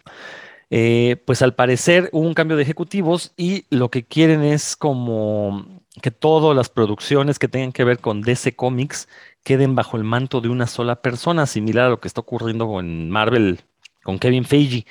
Eh, 0.70 1.16
pues 1.26 1.42
al 1.42 1.54
parecer 1.54 2.08
hubo 2.12 2.26
un 2.26 2.34
cambio 2.34 2.56
de 2.56 2.62
ejecutivos 2.62 3.32
y 3.36 3.66
lo 3.70 3.90
que 3.90 4.04
quieren 4.04 4.42
es 4.44 4.76
como 4.76 5.79
que 6.00 6.10
todas 6.10 6.56
las 6.56 6.68
producciones 6.68 7.38
que 7.38 7.48
tengan 7.48 7.72
que 7.72 7.84
ver 7.84 7.98
con 7.98 8.22
DC 8.22 8.54
Comics 8.56 9.08
queden 9.42 9.74
bajo 9.74 9.96
el 9.96 10.04
manto 10.04 10.40
de 10.40 10.48
una 10.48 10.66
sola 10.66 11.02
persona, 11.02 11.46
similar 11.46 11.86
a 11.86 11.90
lo 11.90 12.00
que 12.00 12.08
está 12.08 12.20
ocurriendo 12.20 12.66
con 12.66 13.10
Marvel, 13.10 13.60
con 14.02 14.18
Kevin 14.18 14.44
Feige, 14.44 14.86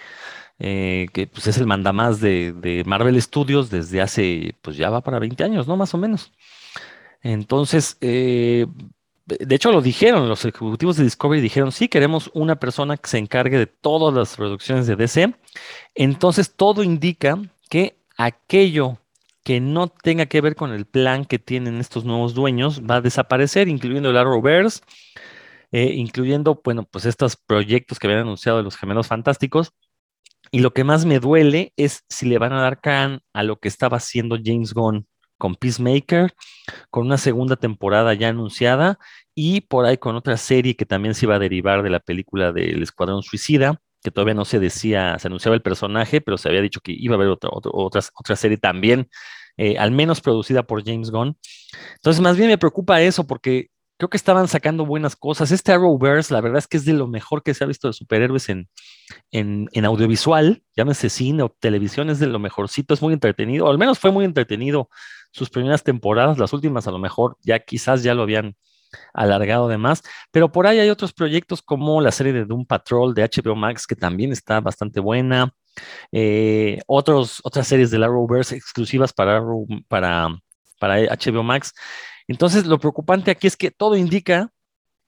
eh, 0.60 1.08
que 1.14 1.28
pues 1.28 1.48
es 1.48 1.58
el 1.58 1.68
mandamás 1.68 2.20
de, 2.20 2.54
de 2.54 2.84
Marvel 2.86 3.22
Studios 3.22 3.70
desde 3.70 4.02
hace, 4.02 4.56
pues 4.62 4.78
ya 4.78 4.90
va 4.90 5.02
para 5.02 5.20
20 5.20 5.44
años, 5.44 5.68
¿no? 5.68 5.78
Más 5.78 5.94
o 5.94 5.98
menos. 5.98 6.32
Entonces, 7.22 7.98
eh, 8.02 8.68
de 9.26 9.56
hecho 9.56 9.72
lo 9.72 9.82
dijeron, 9.82 10.28
los 10.28 10.44
ejecutivos 10.46 10.98
de 10.98 11.04
Discovery 11.04 11.42
dijeron, 11.42 11.72
sí, 11.72 11.88
queremos 11.88 12.32
una 12.34 12.56
persona 12.58 12.98
que 12.98 13.10
se 13.10 13.18
encargue 13.18 13.58
de 13.58 13.68
todas 13.68 14.14
las 14.14 14.36
producciones 14.36 14.88
de 14.88 14.96
DC. 14.96 15.34
Entonces, 15.96 16.54
todo 16.56 16.84
indica 16.84 17.38
que 17.70 17.98
aquello 18.18 18.98
que 19.50 19.60
no 19.60 19.88
tenga 19.88 20.28
que 20.28 20.42
ver 20.42 20.56
con 20.56 20.72
el 20.72 20.86
plan 20.86 21.26
que 21.26 21.40
tienen 21.40 21.78
estos 21.78 22.06
nuevos 22.06 22.36
dueños 22.36 22.84
va 22.84 22.98
a 22.98 23.02
desaparecer, 23.02 23.68
incluyendo 23.68 24.12
el 24.12 24.18
Arrowverse, 24.18 24.82
eh, 25.72 25.92
incluyendo, 25.96 26.62
bueno, 26.64 26.84
pues 26.84 27.08
estos 27.08 27.36
proyectos 27.36 27.98
que 27.98 28.06
habían 28.06 28.22
anunciado 28.22 28.60
de 28.60 28.64
los 28.64 28.78
gemelos 28.78 29.08
fantásticos. 29.08 29.74
Y 30.52 30.60
lo 30.60 30.72
que 30.72 30.84
más 30.84 31.06
me 31.06 31.20
duele 31.20 31.74
es 31.78 32.04
si 32.10 32.28
le 32.28 32.38
van 32.38 32.54
a 32.54 32.62
dar 32.62 32.80
can 32.80 33.22
a 33.34 33.42
lo 33.42 33.60
que 33.60 33.70
estaba 33.70 33.98
haciendo 33.98 34.38
James 34.38 34.76
Gunn 34.76 35.08
con 35.40 35.56
Peacemaker, 35.56 36.36
con 36.92 37.08
una 37.08 37.18
segunda 37.18 37.56
temporada 37.56 38.14
ya 38.14 38.30
anunciada 38.30 39.00
y 39.34 39.62
por 39.62 39.88
ahí 39.88 39.98
con 39.98 40.16
otra 40.16 40.38
serie 40.38 40.76
que 40.76 40.86
también 40.86 41.16
se 41.16 41.26
iba 41.26 41.38
a 41.38 41.40
derivar 41.40 41.82
de 41.82 41.90
la 41.90 42.02
película 42.02 42.52
del 42.52 42.84
Escuadrón 42.84 43.24
Suicida 43.24 43.82
que 44.04 44.12
todavía 44.12 44.34
no 44.34 44.46
se 44.46 44.60
decía, 44.60 45.18
se 45.20 45.28
anunciaba 45.28 45.56
el 45.56 45.62
personaje, 45.62 46.22
pero 46.22 46.38
se 46.38 46.48
había 46.48 46.62
dicho 46.62 46.80
que 46.82 46.94
iba 46.98 47.16
a 47.16 47.18
haber 47.18 47.28
otra, 47.30 47.50
otra, 47.52 48.02
otra 48.16 48.36
serie 48.36 48.58
también 48.58 49.10
eh, 49.62 49.78
al 49.78 49.92
menos 49.92 50.22
producida 50.22 50.64
por 50.64 50.86
James 50.86 51.12
Gunn. 51.12 51.38
Entonces, 51.96 52.22
más 52.22 52.38
bien 52.38 52.48
me 52.48 52.58
preocupa 52.58 53.02
eso 53.02 53.28
porque 53.28 53.72
creo 53.98 54.10
que 54.10 54.16
estaban 54.16 54.48
sacando 54.48 54.86
buenas 54.86 55.18
cosas. 55.18 55.52
Este 55.52 55.74
Arrowverse, 55.74 56.34
la 56.34 56.40
verdad 56.40 56.60
es 56.60 56.68
que 56.68 56.78
es 56.78 56.86
de 56.86 56.94
lo 56.94 57.08
mejor 57.08 57.44
que 57.44 57.54
se 57.54 57.66
ha 57.66 57.68
visto 57.68 57.90
de 57.90 57.94
superhéroes 57.94 58.48
en, 58.48 58.70
en, 59.32 59.68
en 59.74 59.84
audiovisual, 59.84 60.64
llámese 60.78 61.10
cine 61.10 61.44
o 61.44 61.50
televisión, 61.50 62.10
es 62.10 62.20
de 62.20 62.28
lo 62.28 62.40
mejorcito, 62.40 62.94
es 62.94 63.02
muy 63.02 63.14
entretenido, 63.14 63.66
o 63.66 63.70
al 63.70 63.78
menos 63.78 64.00
fue 64.00 64.12
muy 64.12 64.24
entretenido 64.24 64.90
sus 65.34 65.50
primeras 65.50 65.84
temporadas, 65.84 66.38
las 66.38 66.54
últimas 66.54 66.88
a 66.88 66.92
lo 66.92 67.00
mejor 67.00 67.36
ya 67.44 67.60
quizás 67.60 68.02
ya 68.02 68.14
lo 68.14 68.22
habían 68.22 68.56
alargado 69.14 69.68
de 69.68 69.78
más, 69.78 70.04
pero 70.32 70.54
por 70.54 70.68
ahí 70.68 70.80
hay 70.80 70.90
otros 70.90 71.12
proyectos 71.12 71.62
como 71.62 72.00
la 72.00 72.14
serie 72.14 72.32
de 72.32 72.46
Doom 72.46 72.66
Patrol 72.66 73.14
de 73.14 73.24
HBO 73.24 73.58
Max 73.58 73.86
que 73.86 73.98
también 73.98 74.32
está 74.32 74.62
bastante 74.62 75.02
buena, 75.02 75.54
eh, 76.12 76.80
otras 76.88 77.42
series 77.64 77.92
de 77.92 78.00
la 78.00 78.08
Arrowverse 78.08 78.56
exclusivas 78.56 79.14
para, 79.14 79.42
para, 79.88 80.30
para 80.80 81.00
HBO 81.16 81.44
Max. 81.44 81.74
Entonces, 82.28 82.66
lo 82.66 82.80
preocupante 82.80 83.32
aquí 83.32 83.48
es 83.48 83.58
que 83.58 83.72
todo 83.72 83.96
indica 83.96 84.52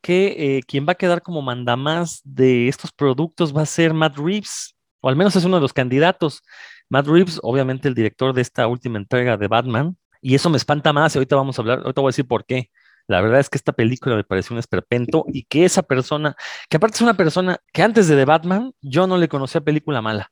que 0.02 0.58
eh, 0.58 0.64
quien 0.64 0.86
va 0.88 0.94
a 0.94 0.96
quedar 0.96 1.22
como 1.22 1.42
mandamás 1.42 2.22
de 2.24 2.68
estos 2.68 2.92
productos 2.92 3.56
va 3.56 3.62
a 3.62 3.66
ser 3.66 3.94
Matt 3.94 4.18
Reeves, 4.18 4.76
o 5.00 5.10
al 5.10 5.16
menos 5.16 5.36
es 5.36 5.46
uno 5.46 5.58
de 5.58 5.62
los 5.62 5.74
candidatos. 5.74 6.42
Matt 6.90 7.08
Reeves, 7.08 7.40
obviamente 7.44 7.88
el 7.88 7.96
director 7.96 8.34
de 8.34 8.42
esta 8.42 8.68
última 8.68 8.98
entrega 8.98 9.38
de 9.38 9.48
Batman, 9.48 9.98
y 10.22 10.36
eso 10.36 10.50
me 10.50 10.58
espanta 10.58 10.94
más, 10.94 11.16
y 11.16 11.20
ahorita 11.20 11.36
vamos 11.36 11.58
a 11.58 11.62
hablar, 11.62 11.80
ahorita 11.80 12.02
voy 12.02 12.10
a 12.10 12.14
decir 12.14 12.28
por 12.28 12.46
qué. 12.46 12.70
La 13.08 13.22
verdad 13.22 13.40
es 13.40 13.50
que 13.50 13.58
esta 13.58 13.74
película 13.74 14.16
me 14.16 14.24
pareció 14.24 14.54
un 14.54 14.60
esperpento 14.60 15.26
y 15.28 15.44
que 15.44 15.66
esa 15.66 15.84
persona, 15.84 16.36
que 16.70 16.78
aparte 16.78 16.96
es 16.96 17.02
una 17.02 17.16
persona 17.16 17.60
que 17.74 17.82
antes 17.82 18.08
de 18.08 18.16
The 18.16 18.26
Batman 18.26 18.74
yo 18.82 19.08
no 19.08 19.18
le 19.18 19.28
conocía 19.28 19.62
película 19.62 20.02
mala. 20.02 20.32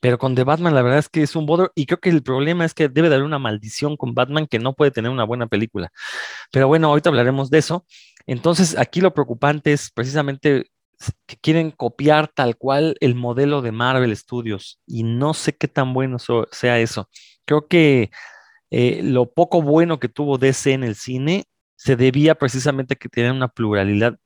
Pero 0.00 0.18
con 0.18 0.34
The 0.34 0.44
Batman 0.44 0.74
la 0.74 0.82
verdad 0.82 1.00
es 1.00 1.08
que 1.08 1.22
es 1.22 1.34
un 1.36 1.46
bother 1.46 1.72
y 1.74 1.86
creo 1.86 2.00
que 2.00 2.10
el 2.10 2.22
problema 2.22 2.64
es 2.64 2.74
que 2.74 2.88
debe 2.88 3.08
de 3.08 3.16
haber 3.16 3.26
una 3.26 3.38
maldición 3.38 3.96
con 3.96 4.14
Batman 4.14 4.46
que 4.46 4.58
no 4.58 4.74
puede 4.74 4.90
tener 4.90 5.10
una 5.10 5.24
buena 5.24 5.46
película. 5.46 5.90
Pero 6.52 6.68
bueno, 6.68 6.88
ahorita 6.88 7.10
hablaremos 7.10 7.50
de 7.50 7.58
eso. 7.58 7.84
Entonces 8.26 8.76
aquí 8.78 9.00
lo 9.00 9.14
preocupante 9.14 9.72
es 9.72 9.90
precisamente 9.90 10.70
que 11.26 11.36
quieren 11.36 11.70
copiar 11.70 12.28
tal 12.28 12.56
cual 12.56 12.96
el 13.00 13.14
modelo 13.14 13.62
de 13.62 13.72
Marvel 13.72 14.16
Studios 14.16 14.80
y 14.86 15.02
no 15.04 15.34
sé 15.34 15.56
qué 15.56 15.68
tan 15.68 15.94
bueno 15.94 16.18
sea 16.18 16.78
eso. 16.78 17.08
Creo 17.44 17.66
que 17.68 18.10
eh, 18.70 19.00
lo 19.02 19.32
poco 19.32 19.62
bueno 19.62 19.98
que 19.98 20.08
tuvo 20.08 20.38
DC 20.38 20.72
en 20.72 20.84
el 20.84 20.94
cine 20.94 21.46
se 21.76 21.96
debía 21.96 22.34
precisamente 22.34 22.94
a 22.94 22.96
que 22.96 23.08
tenían 23.08 23.36
una 23.36 23.48
pluralidad, 23.48 24.18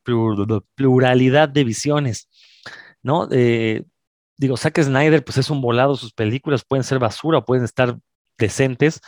pluralidad 0.75 1.49
de 1.50 1.64
visiones, 1.64 2.29
¿no? 3.02 3.29
Eh, 3.31 3.85
digo, 4.42 4.56
Zack 4.56 4.82
Snyder, 4.82 5.25
pues 5.25 5.38
es 5.38 5.50
un 5.50 5.61
volado, 5.61 5.96
sus 5.96 6.12
películas 6.12 6.64
pueden 6.64 6.84
ser 6.84 6.99
basura 6.99 7.38
o 7.38 7.44
pueden 7.44 7.64
estar 7.64 7.96
decentes, 8.38 9.00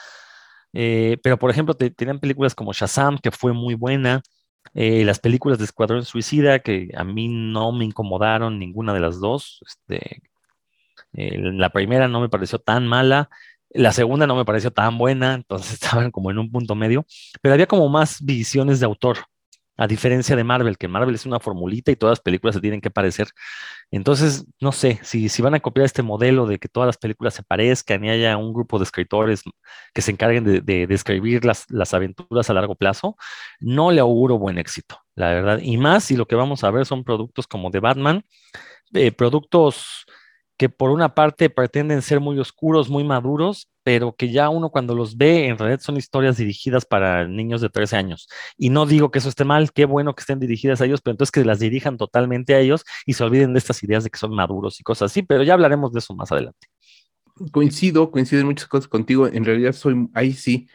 eh, 0.72 1.18
pero 1.22 1.38
por 1.38 1.50
ejemplo, 1.50 1.74
tenían 1.74 2.20
películas 2.20 2.54
como 2.54 2.72
Shazam, 2.72 3.18
que 3.18 3.30
fue 3.30 3.52
muy 3.52 3.74
buena, 3.74 4.22
eh, 4.74 5.04
las 5.04 5.18
películas 5.18 5.58
de 5.58 5.64
Escuadrón 5.64 6.04
Suicida, 6.04 6.60
que 6.60 6.90
a 6.96 7.04
mí 7.04 7.28
no 7.28 7.72
me 7.72 7.84
incomodaron 7.84 8.58
ninguna 8.58 8.94
de 8.94 9.00
las 9.00 9.20
dos, 9.20 9.60
este, 9.66 10.22
la 11.12 11.70
primera 11.70 12.08
no 12.08 12.20
me 12.20 12.28
pareció 12.28 12.58
tan 12.58 12.86
mala, 12.86 13.28
la 13.70 13.92
segunda 13.92 14.26
no 14.26 14.36
me 14.36 14.44
pareció 14.44 14.70
tan 14.72 14.98
buena, 14.98 15.34
entonces 15.34 15.74
estaban 15.74 16.10
como 16.10 16.30
en 16.30 16.38
un 16.38 16.50
punto 16.50 16.74
medio, 16.74 17.06
pero 17.42 17.54
había 17.54 17.66
como 17.66 17.88
más 17.88 18.24
visiones 18.24 18.80
de 18.80 18.86
autor, 18.86 19.18
a 19.76 19.86
diferencia 19.86 20.36
de 20.36 20.44
Marvel, 20.44 20.78
que 20.78 20.88
Marvel 20.88 21.14
es 21.14 21.26
una 21.26 21.40
formulita 21.40 21.90
y 21.90 21.96
todas 21.96 22.12
las 22.12 22.20
películas 22.20 22.54
se 22.54 22.60
tienen 22.60 22.80
que 22.80 22.90
parecer. 22.90 23.28
Entonces, 23.90 24.46
no 24.60 24.72
sé, 24.72 25.00
si, 25.02 25.28
si 25.28 25.42
van 25.42 25.54
a 25.54 25.60
copiar 25.60 25.86
este 25.86 26.02
modelo 26.02 26.46
de 26.46 26.58
que 26.58 26.68
todas 26.68 26.86
las 26.86 26.96
películas 26.96 27.34
se 27.34 27.42
parezcan 27.42 28.04
y 28.04 28.10
haya 28.10 28.36
un 28.36 28.52
grupo 28.52 28.78
de 28.78 28.84
escritores 28.84 29.42
que 29.92 30.02
se 30.02 30.12
encarguen 30.12 30.44
de, 30.44 30.60
de, 30.60 30.94
escribir 30.94 31.44
las, 31.44 31.70
las 31.70 31.94
aventuras 31.94 32.50
a 32.50 32.54
largo 32.54 32.76
plazo, 32.76 33.16
no 33.60 33.90
le 33.90 34.00
auguro 34.00 34.38
buen 34.38 34.58
éxito, 34.58 35.00
la 35.14 35.28
verdad. 35.30 35.58
Y 35.62 35.76
más 35.76 36.04
si 36.04 36.16
lo 36.16 36.26
que 36.26 36.36
vamos 36.36 36.64
a 36.64 36.70
ver 36.70 36.86
son 36.86 37.04
productos 37.04 37.46
como 37.46 37.70
de 37.70 37.80
Batman, 37.80 38.24
eh, 38.94 39.12
productos 39.12 40.06
que 40.56 40.68
por 40.68 40.90
una 40.90 41.14
parte 41.14 41.50
pretenden 41.50 42.02
ser 42.02 42.20
muy 42.20 42.38
oscuros, 42.38 42.88
muy 42.88 43.02
maduros, 43.04 43.68
pero 43.82 44.14
que 44.16 44.30
ya 44.30 44.48
uno 44.48 44.70
cuando 44.70 44.94
los 44.94 45.16
ve 45.16 45.46
en 45.46 45.58
realidad 45.58 45.80
son 45.80 45.96
historias 45.96 46.36
dirigidas 46.36 46.84
para 46.84 47.26
niños 47.26 47.60
de 47.60 47.68
13 47.68 47.96
años. 47.96 48.28
Y 48.56 48.70
no 48.70 48.86
digo 48.86 49.10
que 49.10 49.18
eso 49.18 49.28
esté 49.28 49.44
mal, 49.44 49.72
qué 49.72 49.84
bueno 49.84 50.14
que 50.14 50.20
estén 50.20 50.38
dirigidas 50.38 50.80
a 50.80 50.86
ellos, 50.86 51.00
pero 51.02 51.12
entonces 51.12 51.32
que 51.32 51.44
las 51.44 51.58
dirijan 51.58 51.96
totalmente 51.96 52.54
a 52.54 52.60
ellos 52.60 52.84
y 53.04 53.14
se 53.14 53.24
olviden 53.24 53.52
de 53.52 53.58
estas 53.58 53.82
ideas 53.82 54.04
de 54.04 54.10
que 54.10 54.18
son 54.18 54.34
maduros 54.34 54.80
y 54.80 54.84
cosas 54.84 55.10
así, 55.10 55.22
pero 55.22 55.42
ya 55.42 55.54
hablaremos 55.54 55.92
de 55.92 55.98
eso 55.98 56.14
más 56.14 56.30
adelante. 56.30 56.68
Coincido, 57.50 58.10
coincido 58.10 58.40
en 58.42 58.46
muchas 58.46 58.68
cosas 58.68 58.86
contigo. 58.86 59.26
En 59.26 59.44
realidad 59.44 59.72
soy, 59.72 60.08
ahí 60.14 60.32
sí, 60.32 60.68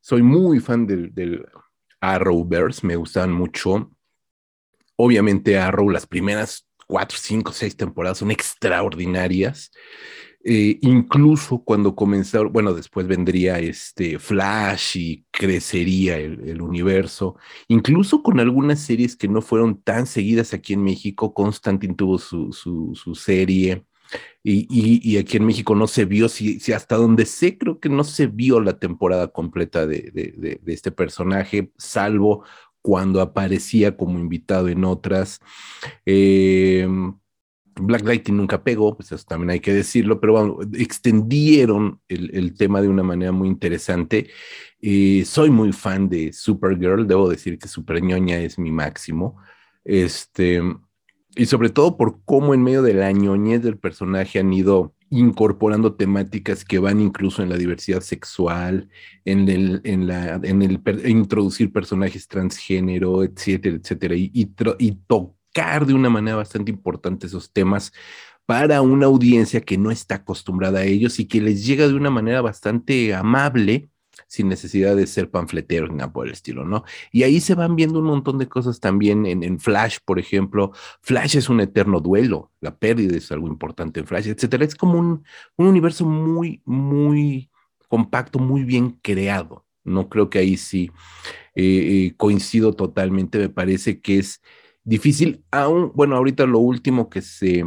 soy 0.00 0.22
muy 0.22 0.58
fan 0.58 0.86
del, 0.86 1.46
Arrowverse, 2.00 2.86
me 2.86 2.96
gustan 2.96 3.30
mucho. 3.30 3.90
Obviamente 4.96 5.58
Arrow, 5.58 5.90
las 5.90 6.06
primeras 6.06 6.66
cuatro, 6.90 7.16
cinco, 7.20 7.52
seis 7.52 7.76
temporadas 7.76 8.18
son 8.18 8.32
extraordinarias. 8.32 9.70
Eh, 10.42 10.78
incluso 10.80 11.62
cuando 11.62 11.94
comenzaron, 11.94 12.52
bueno, 12.52 12.72
después 12.72 13.06
vendría 13.06 13.58
este 13.60 14.18
Flash 14.18 14.96
y 14.96 15.24
crecería 15.30 16.16
el, 16.16 16.62
universo, 16.62 17.36
incluso 17.68 18.22
con 18.22 18.40
algunas 18.40 18.80
series 18.80 19.16
que 19.16 19.28
no 19.28 19.42
fueron 19.42 19.80
tan 19.82 20.06
seguidas 20.06 20.54
aquí 20.54 20.72
en 20.72 20.82
México, 20.82 21.34
Constantine 21.34 21.94
tuvo 21.94 22.18
su, 22.18 22.52
su, 22.52 23.14
serie. 23.14 23.84
Y, 24.42 24.66
y, 24.70 25.18
aquí 25.18 25.36
en 25.36 25.46
México 25.46 25.74
no 25.76 25.86
se 25.86 26.04
vio, 26.04 26.28
si, 26.28 26.58
si, 26.58 26.72
hasta 26.72 26.96
donde 26.96 27.26
sé, 27.26 27.56
creo 27.58 27.78
que 27.78 27.88
no 27.88 28.02
se 28.02 28.26
vio 28.26 28.60
la 28.60 28.78
temporada 28.78 29.28
completa 29.28 29.86
de, 29.86 30.10
de, 30.12 30.58
de 30.60 30.72
este 30.72 30.90
personaje, 30.90 31.70
salvo 31.78 32.44
cuando 32.82 33.20
aparecía 33.20 33.96
como 33.96 34.18
invitado 34.18 34.68
en 34.68 34.84
otras. 34.84 35.40
Eh, 36.06 36.86
Black 37.76 38.04
Lightning 38.04 38.36
nunca 38.36 38.62
pegó, 38.62 38.96
pues 38.96 39.12
eso 39.12 39.24
también 39.26 39.50
hay 39.50 39.60
que 39.60 39.72
decirlo, 39.72 40.20
pero 40.20 40.32
bueno, 40.34 40.58
extendieron 40.74 42.00
el, 42.08 42.54
tema 42.56 42.82
de 42.82 42.88
una 42.88 43.02
manera 43.02 43.32
muy 43.32 43.48
interesante. 43.48 44.28
Eh, 44.80 45.24
soy 45.26 45.50
muy 45.50 45.72
fan 45.72 46.08
de 46.08 46.32
Supergirl, 46.32 47.06
debo 47.06 47.28
decir 47.28 47.58
que 47.58 47.68
Super 47.68 48.02
ñoña 48.02 48.38
es 48.38 48.58
mi 48.58 48.70
máximo. 48.70 49.36
Este, 49.84 50.62
y 51.36 51.46
sobre 51.46 51.70
todo 51.70 51.96
por 51.96 52.20
cómo 52.24 52.54
en 52.54 52.62
medio 52.62 52.82
de 52.82 52.94
la 52.94 53.12
ñoñez 53.12 53.62
del 53.62 53.78
personaje 53.78 54.38
han 54.38 54.52
ido 54.52 54.94
incorporando 55.10 55.94
temáticas 55.94 56.64
que 56.64 56.78
van 56.78 57.00
incluso 57.00 57.42
en 57.42 57.48
la 57.48 57.56
diversidad 57.56 58.00
sexual, 58.00 58.88
en 59.24 59.48
el, 59.48 59.80
en 59.84 60.06
la, 60.06 60.40
en 60.42 60.62
el 60.62 60.80
introducir 61.04 61.72
personajes 61.72 62.28
transgénero, 62.28 63.24
etcétera, 63.24 63.76
etcétera, 63.76 64.14
y, 64.14 64.30
y, 64.32 64.52
y 64.78 64.92
tocar 64.92 65.86
de 65.86 65.94
una 65.94 66.10
manera 66.10 66.36
bastante 66.36 66.70
importante 66.70 67.26
esos 67.26 67.52
temas 67.52 67.92
para 68.46 68.82
una 68.82 69.06
audiencia 69.06 69.60
que 69.60 69.78
no 69.78 69.90
está 69.90 70.16
acostumbrada 70.16 70.80
a 70.80 70.84
ellos 70.84 71.20
y 71.20 71.26
que 71.26 71.40
les 71.40 71.64
llega 71.64 71.86
de 71.86 71.94
una 71.94 72.10
manera 72.10 72.40
bastante 72.40 73.14
amable, 73.14 73.90
sin 74.26 74.48
necesidad 74.48 74.96
de 74.96 75.06
ser 75.06 75.30
panfleteros 75.30 75.90
ni 75.90 75.96
nada 75.96 76.12
por 76.12 76.26
el 76.26 76.32
estilo, 76.32 76.64
¿no? 76.64 76.84
Y 77.12 77.22
ahí 77.22 77.40
se 77.40 77.54
van 77.54 77.76
viendo 77.76 77.98
un 77.98 78.06
montón 78.06 78.38
de 78.38 78.48
cosas 78.48 78.80
también 78.80 79.26
en, 79.26 79.60
Flash, 79.60 79.98
por 80.04 80.18
ejemplo. 80.18 80.72
Flash 81.00 81.36
es 81.36 81.48
un 81.48 81.60
eterno 81.60 82.00
duelo, 82.00 82.50
la 82.60 82.76
pérdida 82.76 83.16
es 83.16 83.30
algo 83.32 83.48
importante 83.48 84.00
en 84.00 84.06
Flash, 84.06 84.28
etcétera. 84.28 84.64
Es 84.64 84.74
como 84.74 84.98
un, 84.98 85.24
universo 85.56 86.06
muy, 86.06 86.62
muy 86.64 87.50
compacto, 87.88 88.38
muy 88.38 88.64
bien 88.64 88.98
creado. 89.02 89.66
No 89.84 90.08
creo 90.08 90.30
que 90.30 90.38
ahí 90.38 90.56
sí 90.56 90.90
eh, 91.54 92.06
eh, 92.06 92.14
coincido 92.16 92.74
totalmente, 92.74 93.38
me 93.38 93.48
parece 93.48 94.00
que 94.00 94.18
es 94.18 94.40
difícil, 94.84 95.44
aún, 95.50 95.92
bueno, 95.94 96.16
ahorita 96.16 96.46
lo 96.46 96.58
último 96.58 97.10
que 97.10 97.22
se 97.22 97.64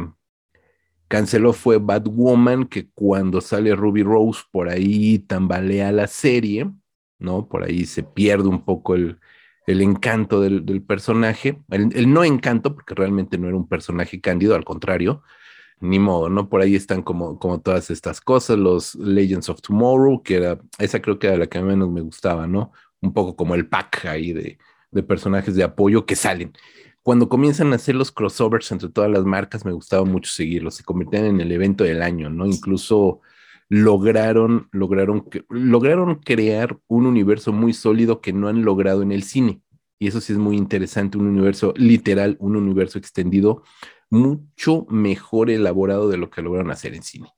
canceló 1.14 1.52
fue 1.52 1.78
Batwoman, 1.78 2.64
que 2.64 2.88
cuando 2.90 3.40
sale 3.40 3.76
Ruby 3.76 4.02
Rose 4.02 4.42
por 4.50 4.68
ahí 4.68 5.20
tambalea 5.20 5.92
la 5.92 6.08
serie, 6.08 6.68
¿no? 7.20 7.48
Por 7.48 7.62
ahí 7.62 7.84
se 7.86 8.02
pierde 8.02 8.48
un 8.48 8.64
poco 8.64 8.96
el, 8.96 9.20
el 9.68 9.80
encanto 9.80 10.40
del, 10.40 10.82
personaje, 10.82 11.62
el, 11.70 12.12
no 12.12 12.24
encanto, 12.24 12.74
porque 12.74 12.96
realmente 12.96 13.38
no 13.38 13.46
era 13.46 13.56
un 13.56 13.68
personaje 13.68 14.20
cándido, 14.20 14.56
al 14.56 14.64
contrario, 14.64 15.22
ni 15.78 16.00
modo, 16.00 16.28
¿no? 16.30 16.48
Por 16.48 16.62
ahí 16.62 16.74
están 16.74 17.02
como, 17.02 17.38
como 17.38 17.60
todas 17.60 17.90
estas 17.92 18.20
cosas, 18.20 18.58
los 18.58 18.96
Legends 18.96 19.48
of 19.48 19.62
Tomorrow, 19.62 20.20
que 20.20 20.34
era, 20.34 20.58
esa 20.80 21.00
creo 21.00 21.20
que 21.20 21.28
era 21.28 21.36
la 21.36 21.46
que 21.46 21.62
menos 21.62 21.92
me 21.92 22.00
gustaba, 22.00 22.48
¿no? 22.48 22.72
Un 23.00 23.12
poco 23.12 23.36
como 23.36 23.54
el 23.54 23.68
pack 23.68 24.06
ahí 24.06 24.32
de, 24.32 24.58
de 24.90 25.02
personajes 25.04 25.54
de 25.54 25.62
apoyo 25.62 26.06
que 26.06 26.16
salen 26.16 26.54
cuando 27.04 27.28
comienzan 27.28 27.70
a 27.72 27.76
hacer 27.76 27.94
los 27.94 28.10
crossovers 28.10 28.72
entre 28.72 28.88
todas 28.88 29.10
las 29.10 29.24
marcas, 29.26 29.66
me 29.66 29.72
gustaba 29.72 30.06
mucho 30.06 30.30
seguirlos, 30.30 30.76
se 30.76 30.84
convirtieron 30.84 31.28
en 31.28 31.40
el 31.42 31.52
evento 31.52 31.84
del 31.84 32.00
año, 32.00 32.30
¿no? 32.30 32.46
Incluso 32.46 33.20
lograron, 33.68 34.70
lograron, 34.72 35.28
lograron 35.50 36.14
crear 36.14 36.78
un 36.88 37.04
universo 37.04 37.52
muy 37.52 37.74
sólido 37.74 38.22
que 38.22 38.32
no 38.32 38.48
han 38.48 38.64
logrado 38.64 39.02
en 39.02 39.12
el 39.12 39.22
cine. 39.22 39.60
Y 39.98 40.08
eso 40.08 40.22
sí 40.22 40.32
es 40.32 40.38
muy 40.38 40.56
interesante, 40.56 41.18
un 41.18 41.26
universo 41.26 41.74
literal, 41.76 42.38
un 42.40 42.56
universo 42.56 42.98
extendido, 42.98 43.64
mucho 44.08 44.86
mejor 44.88 45.50
elaborado 45.50 46.08
de 46.08 46.16
lo 46.16 46.30
que 46.30 46.40
lograron 46.40 46.70
hacer 46.70 46.94
en 46.94 47.02
cine. 47.02 47.28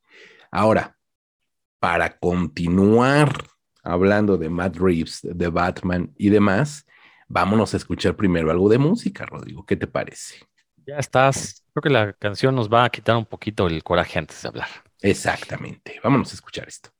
Ahora, 0.53 0.97
para 1.81 2.17
continuar 2.19 3.33
hablando 3.83 4.39
de 4.39 4.49
Matt 4.49 4.77
Reeves, 4.77 5.23
de 5.25 5.49
Batman 5.49 6.13
y 6.17 6.29
demás, 6.29 6.86
vámonos 7.29 7.75
a 7.75 7.77
escuchar 7.77 8.17
primero 8.17 8.51
algo 8.51 8.69
de 8.69 8.79
música, 8.79 9.27
Rodrigo. 9.27 9.65
¿Qué 9.65 9.77
te 9.77 9.87
parece? 9.87 10.47
Ya 10.87 10.97
estás. 10.99 11.65
Creo 11.75 11.83
que 11.83 11.91
la 11.91 12.13
canción 12.13 12.55
nos 12.55 12.73
va 12.73 12.85
a 12.85 12.91
quitar 12.91 13.17
un 13.17 13.27
poquito 13.27 13.67
el 13.67 13.83
coraje 13.83 14.19
antes 14.19 14.41
de 14.43 14.49
hablar. 14.49 14.69
Exactamente. 15.03 16.01
Vámonos 16.03 16.33
a 16.33 16.35
escuchar 16.35 16.69
esto. 16.69 16.91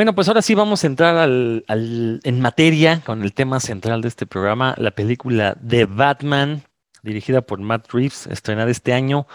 Bueno, 0.00 0.14
pues 0.14 0.28
ahora 0.28 0.40
sí 0.40 0.54
vamos 0.54 0.82
a 0.82 0.86
entrar 0.86 1.14
al, 1.18 1.62
en 1.68 2.40
materia 2.40 3.02
con 3.04 3.20
el 3.22 3.34
tema 3.34 3.60
central 3.60 4.00
de 4.00 4.08
este 4.08 4.24
programa, 4.24 4.74
la 4.78 4.92
película 4.92 5.58
de 5.60 5.84
Batman, 5.84 6.62
dirigida 7.02 7.42
por 7.42 7.60
Matt 7.60 7.92
Reeves, 7.92 8.26
estrenada 8.28 8.70
este 8.70 8.94
año. 8.94 9.26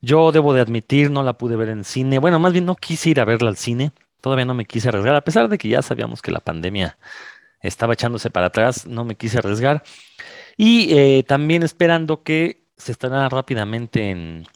Yo 0.00 0.32
debo 0.32 0.54
de 0.54 0.62
admitir, 0.62 1.10
no 1.10 1.22
la 1.22 1.34
pude 1.34 1.56
ver 1.56 1.68
en 1.68 1.84
cine. 1.84 2.20
Bueno, 2.20 2.38
más 2.38 2.54
bien 2.54 2.64
no 2.64 2.74
quise 2.74 3.10
ir 3.10 3.20
a 3.20 3.26
verla 3.26 3.50
al 3.50 3.58
cine. 3.58 3.92
Todavía 4.22 4.46
no 4.46 4.54
me 4.54 4.64
quise 4.64 4.88
arriesgar, 4.88 5.14
a 5.14 5.20
pesar 5.20 5.50
de 5.50 5.58
que 5.58 5.68
ya 5.68 5.82
sabíamos 5.82 6.22
que 6.22 6.30
la 6.30 6.40
pandemia 6.40 6.96
estaba 7.60 7.92
echándose 7.92 8.30
para 8.30 8.46
atrás, 8.46 8.86
no 8.86 9.04
me 9.04 9.16
quise 9.16 9.40
arriesgar. 9.40 9.82
Y 10.56 10.98
eh, 10.98 11.22
también 11.24 11.62
esperando 11.62 12.22
que 12.22 12.64
se 12.78 12.92
estrenara 12.92 13.28
rápidamente 13.28 14.08
en, 14.08 14.46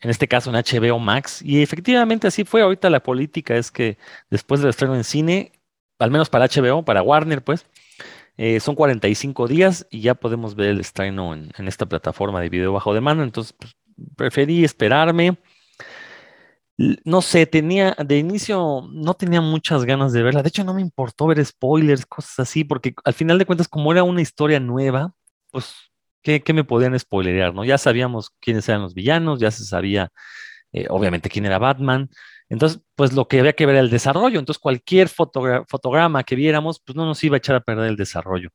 en, 0.00 0.10
este 0.10 0.28
caso 0.28 0.50
en 0.50 0.56
HBO 0.56 0.98
Max. 0.98 1.42
Y 1.42 1.62
efectivamente 1.62 2.26
así 2.26 2.44
fue. 2.44 2.62
Ahorita 2.62 2.90
la 2.90 3.02
política 3.02 3.56
es 3.56 3.70
que 3.70 3.98
después 4.30 4.60
del 4.60 4.70
estreno 4.70 4.94
en 4.94 5.04
cine, 5.04 5.52
al 5.98 6.10
menos 6.10 6.28
para 6.28 6.46
HBO, 6.46 6.84
para 6.84 7.02
Warner, 7.02 7.42
pues, 7.42 7.66
eh, 8.36 8.60
son 8.60 8.74
45 8.74 9.48
días 9.48 9.86
y 9.90 10.00
ya 10.02 10.14
podemos 10.14 10.54
ver 10.54 10.70
el 10.70 10.80
estreno 10.80 11.32
en, 11.34 11.50
esta 11.66 11.86
plataforma 11.86 12.40
de 12.40 12.48
video 12.48 12.72
bajo 12.72 12.94
demanda. 12.94 13.24
Entonces, 13.24 13.54
pues, 13.58 13.74
preferí 14.16 14.64
esperarme. 14.64 15.38
No 16.78 17.22
sé, 17.22 17.46
tenía, 17.46 17.96
de 18.04 18.18
inicio 18.18 18.86
no 18.92 19.14
tenía 19.14 19.40
muchas 19.40 19.84
ganas 19.86 20.12
de 20.12 20.22
verla. 20.22 20.42
De 20.42 20.48
hecho, 20.48 20.62
no 20.62 20.74
me 20.74 20.82
importó 20.82 21.26
ver 21.26 21.44
spoilers, 21.44 22.04
cosas 22.04 22.40
así, 22.40 22.64
porque 22.64 22.94
al 23.04 23.14
final 23.14 23.38
de 23.38 23.46
cuentas, 23.46 23.66
como 23.68 23.92
era 23.92 24.02
una 24.02 24.20
historia 24.20 24.60
nueva, 24.60 25.14
pues, 25.50 25.74
¿qué, 26.26 26.52
me 26.52 26.64
podían 26.64 26.98
spoilerear, 26.98 27.54
no? 27.54 27.64
Ya 27.64 27.78
sabíamos 27.78 28.30
quiénes 28.40 28.68
eran 28.68 28.82
los 28.82 28.94
villanos, 28.94 29.38
ya 29.40 29.50
se 29.50 29.64
sabía, 29.64 30.10
eh, 30.72 30.86
obviamente, 30.90 31.28
quién 31.28 31.46
era 31.46 31.58
Batman. 31.58 32.10
Entonces, 32.48 32.80
pues 32.96 33.12
lo 33.12 33.28
que 33.28 33.40
había 33.40 33.52
que 33.54 33.66
ver 33.66 33.76
era 33.76 33.84
el 33.84 33.90
desarrollo. 33.90 34.38
Entonces, 34.38 34.60
cualquier 34.60 35.08
fotogra- 35.08 35.64
fotograma 35.68 36.24
que 36.24 36.36
viéramos, 36.36 36.80
pues 36.84 36.96
no 36.96 37.06
nos 37.06 37.22
iba 37.24 37.36
a 37.36 37.38
echar 37.38 37.56
a 37.56 37.60
perder 37.60 37.88
el 37.88 37.96
desarrollo. 37.96 38.50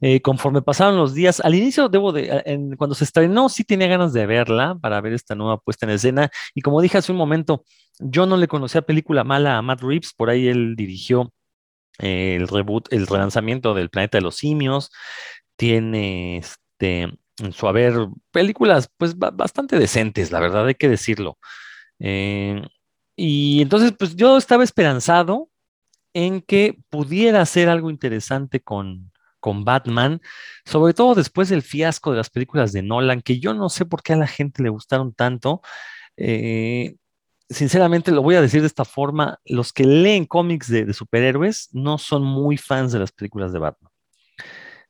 Eh, 0.00 0.20
conforme 0.20 0.62
pasaron 0.62 0.96
los 0.96 1.14
días, 1.14 1.40
al 1.40 1.54
inicio 1.54 1.88
debo 1.88 2.12
de, 2.12 2.74
cuando 2.76 2.94
se 2.94 3.04
estrenó, 3.04 3.48
sí 3.48 3.64
tenía 3.64 3.88
ganas 3.88 4.12
de 4.12 4.26
verla 4.26 4.76
para 4.80 5.00
ver 5.00 5.12
esta 5.12 5.34
nueva 5.34 5.58
puesta 5.58 5.86
en 5.86 5.92
escena. 5.92 6.30
Y 6.54 6.62
como 6.62 6.80
dije 6.80 6.98
hace 6.98 7.12
un 7.12 7.18
momento, 7.18 7.64
yo 7.98 8.26
no 8.26 8.36
le 8.36 8.48
conocía 8.48 8.82
película 8.82 9.24
mala 9.24 9.56
a 9.56 9.62
Matt 9.62 9.82
Reeves, 9.82 10.12
por 10.14 10.30
ahí 10.30 10.48
él 10.48 10.76
dirigió 10.76 11.32
eh, 11.98 12.36
el 12.36 12.48
reboot, 12.48 12.92
el 12.92 13.06
relanzamiento 13.06 13.74
del 13.74 13.90
Planeta 13.90 14.18
de 14.18 14.22
los 14.22 14.36
Simios, 14.36 14.90
tiene 15.56 16.42
este, 16.78 17.18
su 17.52 17.68
haber 17.68 17.94
películas 18.30 18.90
pues 18.96 19.16
ba- 19.18 19.30
bastante 19.30 19.78
decentes, 19.78 20.30
la 20.30 20.40
verdad 20.40 20.66
hay 20.66 20.74
que 20.74 20.88
decirlo. 20.88 21.38
Eh, 21.98 22.62
y 23.16 23.60
entonces 23.62 23.92
pues 23.98 24.14
yo 24.16 24.36
estaba 24.38 24.64
esperanzado 24.64 25.48
en 26.14 26.40
que 26.40 26.78
pudiera 26.90 27.42
hacer 27.42 27.68
algo 27.68 27.90
interesante 27.90 28.60
con, 28.60 29.12
con 29.40 29.64
Batman, 29.64 30.20
sobre 30.64 30.94
todo 30.94 31.14
después 31.14 31.48
del 31.48 31.62
fiasco 31.62 32.10
de 32.12 32.18
las 32.18 32.30
películas 32.30 32.72
de 32.72 32.82
Nolan, 32.82 33.22
que 33.22 33.40
yo 33.40 33.54
no 33.54 33.68
sé 33.68 33.84
por 33.84 34.02
qué 34.02 34.14
a 34.14 34.16
la 34.16 34.26
gente 34.26 34.62
le 34.62 34.68
gustaron 34.70 35.12
tanto. 35.14 35.60
Eh, 36.16 36.96
sinceramente, 37.48 38.10
lo 38.12 38.22
voy 38.22 38.36
a 38.36 38.40
decir 38.42 38.60
de 38.62 38.66
esta 38.68 38.84
forma, 38.84 39.38
los 39.44 39.72
que 39.72 39.84
leen 39.84 40.26
cómics 40.26 40.68
de 40.68 40.92
superhéroes 40.92 41.68
no 41.72 41.98
son 41.98 42.24
muy 42.24 42.56
fans 42.56 42.92
de 42.92 43.00
las 43.00 43.12
películas 43.12 43.52
de 43.52 43.58
Batman. 43.60 43.87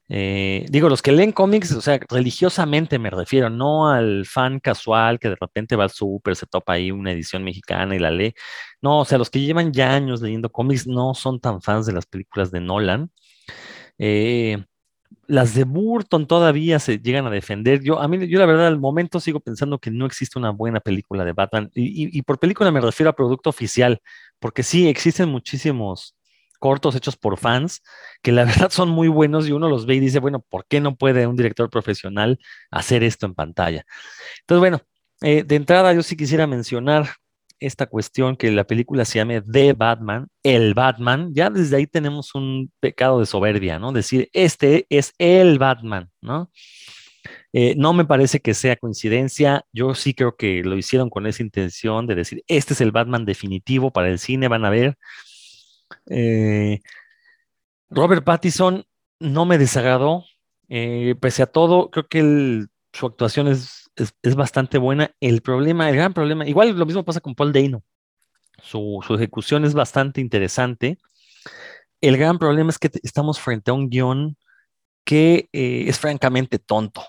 Eh, 0.09 0.67
digo, 0.71 0.89
los 0.89 1.03
que 1.03 1.13
leen 1.13 1.33
cómics, 1.33 1.73
o 1.73 1.81
sea, 1.83 2.01
religiosamente 2.09 2.99
me 2.99 3.11
refiero, 3.11 3.51
no 3.51 3.91
al 3.91 4.25
fan 4.27 4.59
casual 4.61 5.19
que 5.19 5.29
de 5.29 5.37
repente 5.39 5.77
va 5.77 5.85
al 5.85 5.91
súper, 5.91 6.35
se 6.35 6.47
topa 6.47 6.75
ahí 6.75 6.91
una 6.91 7.13
edición 7.13 7.45
mexicana 7.45 7.95
y 7.95 7.99
la 7.99 8.11
lee. 8.11 8.35
No, 8.81 9.01
o 9.01 9.05
sea, 9.05 9.19
los 9.19 9.31
que 9.31 9.41
llevan 9.41 9.73
ya 9.73 9.95
años 9.95 10.23
leyendo 10.23 10.51
cómics 10.51 10.87
no 10.87 11.15
son 11.15 11.41
tan 11.41 11.61
fans 11.63 11.87
de 11.87 11.93
las 11.93 12.07
películas 12.07 12.51
de 12.51 12.61
Nolan. 12.61 13.11
Eh, 13.99 14.65
las 15.29 15.55
de 15.55 15.65
Burton 15.65 16.27
todavía 16.27 16.79
se 16.79 16.99
llegan 16.99 17.27
a 17.27 17.31
defender. 17.31 17.83
Yo, 17.83 18.01
a 18.01 18.09
mí, 18.09 18.29
yo 18.29 18.39
la 18.39 18.47
verdad, 18.47 18.67
al 18.67 18.81
momento 18.81 19.21
sigo 19.21 19.41
pensando 19.41 19.79
que 19.79 19.91
no 19.91 20.07
existe 20.07 20.39
una 20.39 20.51
buena 20.51 20.81
película 20.81 21.25
de 21.25 21.33
Batman. 21.35 21.71
Y, 21.75 22.23
por 22.23 22.39
película 22.39 22.71
me 22.73 22.81
refiero 22.81 23.11
a 23.11 23.17
producto 23.17 23.51
oficial, 23.51 24.01
porque 24.41 24.63
sí, 24.63 24.89
existen 24.89 25.29
muchísimos 25.29 26.17
cortos 26.59 26.95
hechos 26.95 27.17
por 27.17 27.39
fans 27.39 27.83
que 28.23 28.33
la 28.33 28.45
verdad 28.47 28.71
son 28.71 28.91
muy 28.91 29.09
buenos 29.09 29.49
y 29.49 29.53
uno 29.53 29.69
los 29.69 29.87
ve 29.87 29.97
y 29.97 30.01
dice, 30.01 30.19
bueno, 30.19 30.41
¿por 30.41 30.67
qué 30.67 30.81
no 30.81 30.97
puede 30.97 31.27
un 31.27 31.37
director 31.37 31.71
profesional 31.71 32.39
hacer 32.71 33.03
esto 33.03 33.27
en 33.27 33.35
pantalla? 33.35 33.85
Entonces, 34.41 34.61
bueno, 34.61 34.81
eh, 35.23 35.43
de 35.45 35.57
entrada 35.57 35.93
yo 35.93 36.03
sí 36.03 36.17
quisiera 36.17 36.47
mencionar 36.47 37.09
esta 37.61 37.87
cuestión 37.87 38.37
que 38.37 38.51
la 38.53 38.65
película 38.65 39.05
se 39.05 39.19
llame 39.19 39.43
The 39.43 39.73
Batman, 39.73 40.29
el 40.43 40.75
Batman, 40.75 41.33
ya 41.35 41.51
desde 41.51 41.77
ahí 41.77 41.87
tenemos 41.87 42.35
un 42.35 42.71
pecado 42.81 43.21
de 43.21 43.27
soberbia, 43.27 43.79
¿no? 43.79 43.93
Decir, 43.93 44.29
este 44.33 44.87
es 44.91 45.13
el 45.19 45.59
Batman, 45.59 46.11
¿no? 46.21 46.51
Eh, 47.53 47.75
no 47.77 47.93
me 47.95 48.05
parece 48.05 48.41
que 48.41 48.55
sea 48.55 48.77
coincidencia, 48.77 49.65
yo 49.73 49.95
sí 49.95 50.15
creo 50.15 50.37
que 50.37 50.63
lo 50.63 50.77
hicieron 50.77 51.11
con 51.11 51.27
esa 51.27 51.43
intención 51.43 52.07
de 52.07 52.15
decir, 52.15 52.45
este 52.47 52.75
es 52.75 52.81
el 52.81 52.93
Batman 52.93 53.25
definitivo 53.25 53.91
para 53.91 54.09
el 54.09 54.19
cine, 54.19 54.49
van 54.49 54.65
a 54.65 54.71
ver. 54.71 54.97
Eh, 56.09 56.81
Robert 57.91 58.25
Pattinson 58.25 58.85
no 59.21 59.45
me 59.47 59.59
desagradó, 59.59 60.25
eh, 60.69 61.15
pese 61.21 61.43
a 61.43 61.47
todo, 61.47 61.91
creo 61.91 62.09
que 62.09 62.67
su 62.93 63.07
actuación 63.07 63.49
es, 63.49 63.91
es, 63.97 64.35
bastante 64.35 64.79
buena. 64.79 65.15
El 65.21 65.43
problema, 65.43 65.89
el 65.89 65.97
gran 65.97 66.15
problema, 66.15 66.47
igual 66.47 66.77
lo 66.77 66.87
mismo 66.87 67.05
pasa 67.05 67.21
con 67.21 67.35
Paul 67.35 67.53
Dano, 67.53 67.83
su, 68.63 69.03
ejecución 69.11 69.65
es 69.65 69.75
bastante 69.75 70.21
interesante. 70.21 70.99
El 72.01 72.17
gran 72.17 72.39
problema 72.39 72.71
es 72.71 72.79
que 72.79 72.91
estamos 73.03 73.41
frente 73.41 73.71
a 73.71 73.75
un 73.75 73.89
guion 73.89 74.37
que 75.05 75.49
eh, 75.53 75.85
es 75.89 75.99
francamente 75.99 76.59
tonto. 76.59 77.03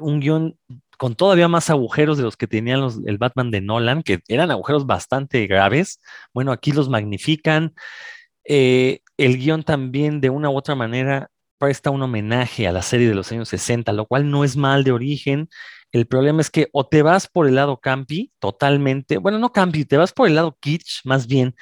Un 0.00 0.20
guion 0.20 0.58
con 0.96 1.14
todavía 1.14 1.48
más 1.48 1.70
agujeros 1.70 2.18
de 2.18 2.24
los 2.24 2.36
que 2.36 2.46
tenían 2.46 2.80
los- 2.80 3.00
el 3.06 3.18
Batman 3.18 3.50
de 3.50 3.60
Nolan, 3.60 4.02
que 4.02 4.20
eran 4.28 4.50
agujeros 4.50 4.86
bastante 4.86 5.46
graves. 5.46 6.00
Bueno, 6.34 6.52
aquí 6.52 6.72
los 6.72 6.88
magnifican. 6.88 7.74
Eh, 8.44 9.00
el 9.16 9.38
guion 9.38 9.62
también 9.64 10.20
de 10.20 10.30
una 10.30 10.50
u 10.50 10.56
otra 10.56 10.74
manera 10.74 11.30
presta 11.58 11.90
un 11.90 12.02
homenaje 12.02 12.68
a 12.68 12.72
la 12.72 12.82
serie 12.82 13.08
de 13.08 13.14
los 13.14 13.32
años 13.32 13.48
60, 13.48 13.92
lo 13.92 14.06
cual 14.06 14.30
no 14.30 14.44
es 14.44 14.56
mal 14.56 14.84
de 14.84 14.92
origen. 14.92 15.48
El 15.92 16.06
problema 16.06 16.40
es 16.40 16.50
que 16.50 16.68
o 16.72 16.86
te 16.86 17.02
vas 17.02 17.28
por 17.28 17.46
el 17.46 17.54
lado 17.54 17.78
campi 17.80 18.32
totalmente, 18.38 19.18
bueno, 19.18 19.38
no 19.38 19.52
campi, 19.52 19.84
te 19.84 19.96
vas 19.96 20.12
por 20.12 20.28
el 20.28 20.34
lado 20.34 20.56
kitsch 20.60 21.00
más 21.04 21.26
bien, 21.26 21.54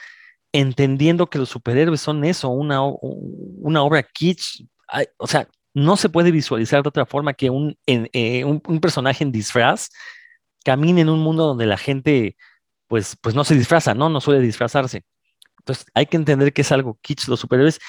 entendiendo 0.52 1.28
que 1.28 1.38
los 1.38 1.48
superhéroes 1.50 2.00
son 2.00 2.24
eso, 2.24 2.50
una, 2.50 2.82
obra 3.82 4.02
kitsch. 4.02 4.64
O 5.18 5.26
sea, 5.26 5.48
no 5.74 5.96
se 5.96 6.08
puede 6.08 6.30
visualizar 6.30 6.82
de 6.82 6.88
otra 6.88 7.06
forma 7.06 7.34
que 7.34 7.46
eh, 7.86 8.44
un, 8.44 8.62
un 8.66 8.80
personaje 8.80 9.24
en 9.24 9.32
disfraz 9.32 9.90
camine 10.64 11.02
en 11.02 11.10
un 11.10 11.20
mundo 11.20 11.46
donde 11.46 11.66
la 11.66 11.76
gente, 11.76 12.36
pues, 12.88 13.16
pues 13.20 13.34
no 13.34 13.44
se 13.44 13.54
disfraza, 13.54 13.94
¿no? 13.94 14.08
No 14.08 14.20
suele 14.20 14.40
disfrazarse. 14.40 15.04
Entonces 15.58 15.86
hay 15.94 16.06
que 16.06 16.16
entender 16.16 16.52
que 16.52 16.62
es 16.62 16.72
algo 16.72 16.98
kitsch 17.02 17.28
los 17.28 17.40
superhéroes 17.40 17.80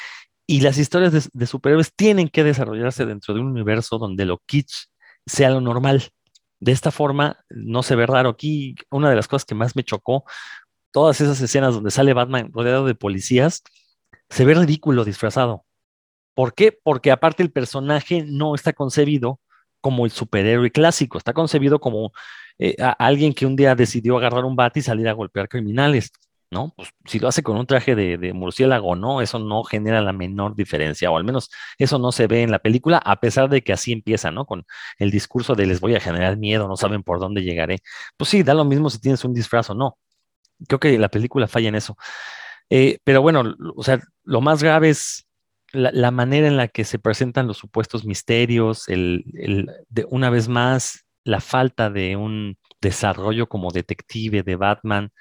y 0.48 0.62
las 0.62 0.78
historias 0.78 1.13
de, 1.13 1.24
de 1.32 1.48
superhéroes 1.48 1.93
tienen 1.95 2.30
que 2.30 2.43
desarrollarse 2.43 3.06
dentro 3.06 3.34
de 3.34 3.41
un 3.41 3.48
universo 3.48 3.98
donde 3.98 4.26
lo 4.26 4.39
kitsch 4.45 4.88
sea 5.26 5.50
lo 5.50 5.62
normal. 5.62 6.12
De 6.60 6.71
esta 6.71 6.91
forma 6.91 7.38
no 7.50 7.84
se 7.84 7.95
ve 7.95 8.06
raro. 8.06 8.30
Aquí 8.30 8.76
una 8.89 9.10
de 9.10 9.15
las 9.15 9.28
cosas 9.28 9.45
que 9.45 9.56
más 9.56 9.76
me 9.76 9.84
chocó, 9.84 10.26
todas 10.91 11.21
esas 11.21 11.41
escenas 11.41 11.74
donde 11.74 11.91
sale 11.91 12.13
Batman 12.13 12.52
rodeado 12.54 12.86
de 12.86 12.95
policías, 12.95 13.63
se 14.30 14.45
ve 14.45 14.56
ridículo 14.56 15.06
disfrazado. 15.06 15.64
¿Por 16.36 16.54
qué? 16.54 16.71
Porque 16.84 17.12
aparte 17.12 17.43
el 17.43 17.52
personaje 17.52 18.24
no 18.28 18.56
está 18.56 18.74
concebido 18.74 19.39
como 19.82 20.06
el 20.06 20.12
superhéroe 20.12 20.71
clásico, 20.71 21.17
está 21.17 21.34
concebido 21.34 21.80
como 21.80 22.12
eh, 22.60 22.76
alguien 23.00 23.34
que 23.34 23.45
un 23.45 23.56
día 23.56 23.76
decidió 23.76 24.17
agarrar 24.17 24.45
un 24.45 24.56
bate 24.56 24.80
y 24.80 24.84
salir 24.84 25.08
a 25.08 25.13
golpear 25.13 25.48
criminales. 25.50 26.12
¿no? 26.52 26.74
Pues 26.76 26.89
si 27.06 27.19
lo 27.19 27.28
hace 27.28 27.43
con 27.43 27.58
un 27.58 27.65
traje 27.65 27.95
de, 27.95 28.34
murciélago, 28.34 28.95
no, 28.95 29.21
eso 29.21 29.39
no 29.39 29.63
genera 29.63 30.02
la 30.02 30.13
menor 30.13 30.56
diferencia, 30.56 31.12
o 31.12 31.17
al 31.17 31.24
menos 31.24 31.50
eso 31.78 32.00
no 32.00 32.12
se 32.12 32.28
ve 32.28 32.43
en 32.43 32.52
la 32.52 32.60
película, 32.60 32.98
a 32.98 33.19
pesar 33.19 33.50
de 33.50 33.62
que 33.62 33.74
así 33.74 33.91
empieza, 33.91 34.32
¿no? 34.32 34.45
Con 34.45 34.65
el 35.00 35.12
discurso 35.12 35.56
de 35.56 35.65
les 35.65 35.82
voy 35.82 35.95
a 35.95 36.00
generar 36.00 36.38
miedo, 36.38 36.67
no 36.67 36.78
saben 36.78 37.04
por 37.04 37.19
dónde 37.19 37.43
llegaré. 37.43 37.80
Pues 38.17 38.30
sí, 38.30 38.43
da 38.43 38.54
lo 38.54 38.65
mismo 38.65 38.89
si 38.89 39.00
tienes 39.00 39.24
un 39.26 39.34
disfraz 39.34 39.69
o 39.69 39.76
no. 39.76 39.98
Creo 40.67 40.80
que 40.80 40.98
la 40.98 41.10
película 41.10 41.48
falla 41.48 41.69
en 41.69 41.76
eso. 41.76 41.98
Eh, 42.69 43.00
pero 43.04 43.21
bueno, 43.21 43.56
o 43.76 43.84
sea, 43.84 44.00
lo 44.24 44.41
más 44.41 44.63
grave 44.63 44.89
es 44.89 45.25
la, 45.73 45.91
la 45.91 46.12
manera 46.12 46.47
en 46.47 46.58
la 46.58 46.67
que 46.67 46.84
se 46.86 46.99
presentan 46.99 47.47
los 47.47 47.58
supuestos 47.58 48.06
misterios, 48.06 48.88
el, 48.89 49.25
el- 49.36 49.69
de, 49.89 50.06
una 50.10 50.30
vez 50.30 50.47
más, 50.49 51.06
la 51.23 51.41
falta 51.41 51.89
de 51.89 52.15
un 52.15 52.58
desarrollo 52.82 53.47
como 53.49 53.71
detective 53.71 54.43
de 54.43 54.56
Batman 54.56 55.12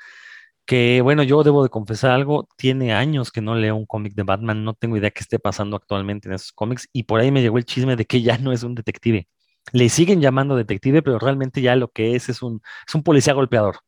que 0.66 1.00
bueno, 1.02 1.22
yo 1.22 1.42
debo 1.42 1.62
de 1.62 1.68
confesar 1.68 2.10
algo, 2.12 2.48
tiene 2.56 2.94
años 2.94 3.30
que 3.30 3.40
no 3.42 3.54
leo 3.54 3.76
un 3.76 3.86
cómic 3.86 4.14
de 4.14 4.22
Batman, 4.22 4.64
no 4.64 4.74
tengo 4.74 4.96
idea 4.96 5.10
qué 5.10 5.20
esté 5.20 5.38
pasando 5.38 5.76
actualmente 5.76 6.28
en 6.28 6.34
esos 6.34 6.52
cómics 6.52 6.88
y 6.92 7.04
por 7.04 7.20
ahí 7.20 7.30
me 7.30 7.42
llegó 7.42 7.58
el 7.58 7.64
chisme 7.66 7.96
de 7.96 8.06
que 8.06 8.22
ya 8.22 8.38
no 8.38 8.52
es 8.52 8.62
un 8.62 8.74
detective. 8.74 9.28
Le 9.72 9.88
siguen 9.88 10.20
llamando 10.20 10.56
detective, 10.56 11.02
pero 11.02 11.18
realmente 11.18 11.60
ya 11.62 11.76
lo 11.76 11.88
que 11.90 12.16
es 12.16 12.28
es 12.28 12.42
un, 12.42 12.60
es 12.86 12.94
un 12.94 13.02
policía 13.02 13.32
golpeador, 13.34 13.78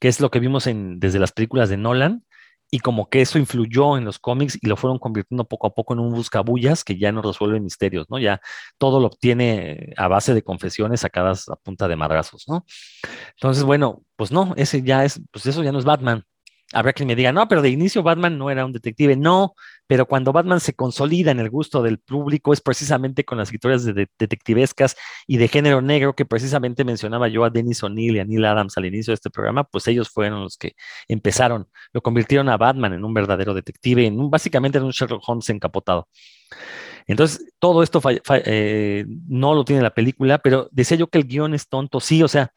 que 0.00 0.08
es 0.08 0.20
lo 0.20 0.30
que 0.32 0.40
vimos 0.40 0.68
en, 0.68 1.00
desde 1.00 1.20
las 1.20 1.32
películas 1.32 1.70
de 1.70 1.78
Nolan 1.78 2.25
y 2.70 2.80
como 2.80 3.08
que 3.08 3.20
eso 3.20 3.38
influyó 3.38 3.96
en 3.96 4.04
los 4.04 4.18
cómics 4.18 4.58
y 4.60 4.66
lo 4.66 4.76
fueron 4.76 4.98
convirtiendo 4.98 5.44
poco 5.44 5.68
a 5.68 5.74
poco 5.74 5.94
en 5.94 6.00
un 6.00 6.12
buscabullas 6.12 6.84
que 6.84 6.98
ya 6.98 7.12
no 7.12 7.22
resuelve 7.22 7.60
misterios, 7.60 8.06
¿no? 8.10 8.18
Ya 8.18 8.40
todo 8.78 9.00
lo 9.00 9.06
obtiene 9.06 9.92
a 9.96 10.08
base 10.08 10.34
de 10.34 10.42
confesiones 10.42 11.00
sacadas 11.00 11.48
a 11.48 11.56
punta 11.56 11.88
de 11.88 11.96
madrazos, 11.96 12.44
¿no? 12.48 12.66
Entonces, 13.34 13.64
bueno, 13.64 14.02
pues 14.16 14.32
no, 14.32 14.54
ese 14.56 14.82
ya 14.82 15.04
es, 15.04 15.20
pues 15.30 15.46
eso 15.46 15.62
ya 15.62 15.72
no 15.72 15.78
es 15.78 15.84
Batman. 15.84 16.24
Habrá 16.72 16.92
quien 16.92 17.06
me 17.06 17.14
diga, 17.14 17.32
no, 17.32 17.46
pero 17.46 17.62
de 17.62 17.70
inicio 17.70 18.02
Batman 18.02 18.36
no 18.36 18.50
era 18.50 18.66
un 18.66 18.72
detective. 18.72 19.16
No, 19.16 19.54
pero 19.86 20.06
cuando 20.06 20.32
Batman 20.32 20.60
se 20.60 20.74
consolida 20.74 21.30
en 21.30 21.40
el 21.40 21.50
gusto 21.50 21.82
del 21.82 21.98
público 21.98 22.52
es 22.52 22.60
precisamente 22.60 23.24
con 23.24 23.38
las 23.38 23.52
historias 23.52 23.84
de 23.84 24.08
detectivescas 24.18 24.96
y 25.26 25.36
de 25.36 25.48
género 25.48 25.80
negro 25.82 26.14
que 26.14 26.24
precisamente 26.24 26.84
mencionaba 26.84 27.28
yo 27.28 27.44
a 27.44 27.50
Dennis 27.50 27.82
O'Neill 27.82 28.16
y 28.16 28.18
a 28.20 28.24
Neil 28.24 28.44
Adams 28.44 28.76
al 28.76 28.86
inicio 28.86 29.12
de 29.12 29.16
este 29.16 29.30
programa, 29.30 29.64
pues 29.64 29.86
ellos 29.88 30.08
fueron 30.08 30.42
los 30.42 30.56
que 30.56 30.74
empezaron, 31.08 31.68
lo 31.92 32.02
convirtieron 32.02 32.48
a 32.48 32.56
Batman 32.56 32.94
en 32.94 33.04
un 33.04 33.14
verdadero 33.14 33.54
detective, 33.54 34.06
en 34.06 34.18
un, 34.18 34.30
básicamente 34.30 34.78
en 34.78 34.84
un 34.84 34.90
Sherlock 34.90 35.22
Holmes 35.26 35.48
encapotado. 35.50 36.08
Entonces, 37.06 37.52
todo 37.58 37.82
esto 37.82 38.00
eh, 38.44 39.04
no 39.28 39.54
lo 39.54 39.64
tiene 39.64 39.82
la 39.82 39.94
película, 39.94 40.38
pero 40.38 40.68
decía 40.72 40.96
yo 40.96 41.06
que 41.06 41.18
el 41.18 41.26
guion 41.26 41.54
es 41.54 41.68
tonto, 41.68 42.00
sí, 42.00 42.22
o 42.22 42.28
sea, 42.28 42.52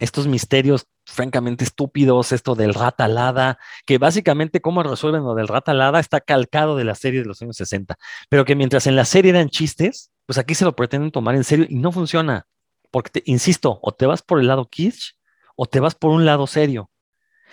estos 0.00 0.26
misterios 0.26 0.86
francamente 1.08 1.64
estúpidos, 1.64 2.32
esto 2.32 2.54
del 2.54 2.74
rata 2.74 3.04
alada, 3.04 3.58
que 3.86 3.98
básicamente 3.98 4.60
cómo 4.60 4.82
resuelven 4.82 5.24
lo 5.24 5.34
del 5.34 5.48
rata 5.48 5.72
alada 5.72 6.00
está 6.00 6.20
calcado 6.20 6.76
de 6.76 6.84
la 6.84 6.94
serie 6.94 7.20
de 7.20 7.26
los 7.26 7.40
años 7.42 7.56
60, 7.56 7.96
pero 8.28 8.44
que 8.44 8.54
mientras 8.54 8.86
en 8.86 8.94
la 8.94 9.04
serie 9.04 9.30
eran 9.30 9.48
chistes, 9.48 10.12
pues 10.26 10.38
aquí 10.38 10.54
se 10.54 10.64
lo 10.64 10.76
pretenden 10.76 11.10
tomar 11.10 11.34
en 11.34 11.44
serio 11.44 11.66
y 11.68 11.76
no 11.76 11.92
funciona, 11.92 12.46
porque, 12.90 13.10
te, 13.10 13.22
insisto, 13.24 13.78
o 13.82 13.92
te 13.92 14.06
vas 14.06 14.22
por 14.22 14.38
el 14.38 14.46
lado 14.46 14.68
kitsch 14.68 15.14
o 15.56 15.66
te 15.66 15.80
vas 15.80 15.94
por 15.94 16.10
un 16.10 16.26
lado 16.26 16.46
serio. 16.46 16.90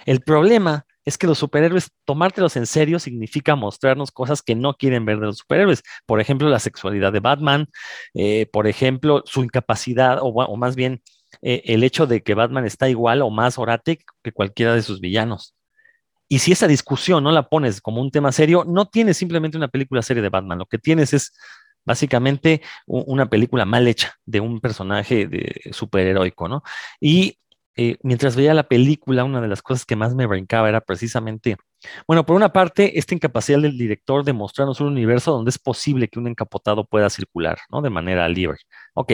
El 0.05 0.21
problema 0.21 0.85
es 1.05 1.17
que 1.17 1.27
los 1.27 1.37
superhéroes, 1.37 1.91
tomártelos 2.03 2.57
en 2.57 2.65
serio 2.65 2.99
significa 2.99 3.55
mostrarnos 3.55 4.11
cosas 4.11 4.41
que 4.41 4.55
no 4.55 4.73
quieren 4.73 5.05
ver 5.05 5.19
de 5.19 5.27
los 5.27 5.37
superhéroes. 5.37 5.83
Por 6.05 6.19
ejemplo, 6.19 6.49
la 6.49 6.59
sexualidad 6.59 7.13
de 7.13 7.19
Batman, 7.19 7.67
eh, 8.13 8.47
por 8.51 8.67
ejemplo, 8.67 9.23
su 9.25 9.43
incapacidad, 9.43 10.19
o, 10.21 10.27
o 10.27 10.57
más 10.57 10.75
bien 10.75 11.01
eh, 11.41 11.61
el 11.65 11.83
hecho 11.83 12.07
de 12.07 12.21
que 12.21 12.33
Batman 12.33 12.65
está 12.65 12.89
igual 12.89 13.21
o 13.21 13.29
más 13.29 13.57
orate 13.57 13.99
que 14.23 14.31
cualquiera 14.31 14.75
de 14.75 14.81
sus 14.81 14.99
villanos. 14.99 15.55
Y 16.27 16.39
si 16.39 16.51
esa 16.51 16.67
discusión 16.67 17.23
no 17.23 17.31
la 17.31 17.49
pones 17.49 17.81
como 17.81 18.01
un 18.01 18.11
tema 18.11 18.31
serio, 18.31 18.63
no 18.65 18.87
tienes 18.87 19.17
simplemente 19.17 19.57
una 19.57 19.67
película 19.67 20.01
serie 20.01 20.23
de 20.23 20.29
Batman, 20.29 20.57
lo 20.57 20.65
que 20.65 20.79
tienes 20.79 21.13
es 21.13 21.33
básicamente 21.85 22.61
una 22.87 23.29
película 23.29 23.63
mal 23.63 23.87
hecha 23.87 24.15
de 24.25 24.39
un 24.39 24.59
personaje 24.59 25.27
de 25.27 25.61
superheroico, 25.71 26.49
¿no? 26.49 26.63
Y 26.99 27.37
eh, 27.77 27.97
mientras 28.03 28.35
veía 28.35 28.53
la 28.53 28.63
película, 28.63 29.23
una 29.23 29.41
de 29.41 29.47
las 29.47 29.61
cosas 29.61 29.85
que 29.85 29.95
más 29.95 30.15
me 30.15 30.25
brincaba 30.25 30.69
era 30.69 30.81
precisamente, 30.81 31.57
bueno, 32.07 32.25
por 32.25 32.35
una 32.35 32.53
parte, 32.53 32.97
esta 32.97 33.13
incapacidad 33.13 33.59
del 33.59 33.77
director 33.77 34.23
de 34.23 34.33
mostrarnos 34.33 34.79
un 34.79 34.87
universo 34.87 35.31
donde 35.31 35.49
es 35.49 35.59
posible 35.59 36.07
que 36.07 36.17
un 36.17 36.27
encapotado 36.27 36.85
pueda 36.85 37.09
circular, 37.09 37.59
¿no? 37.69 37.81
De 37.81 37.89
manera 37.89 38.27
libre. 38.29 38.59
Ok, 38.93 39.13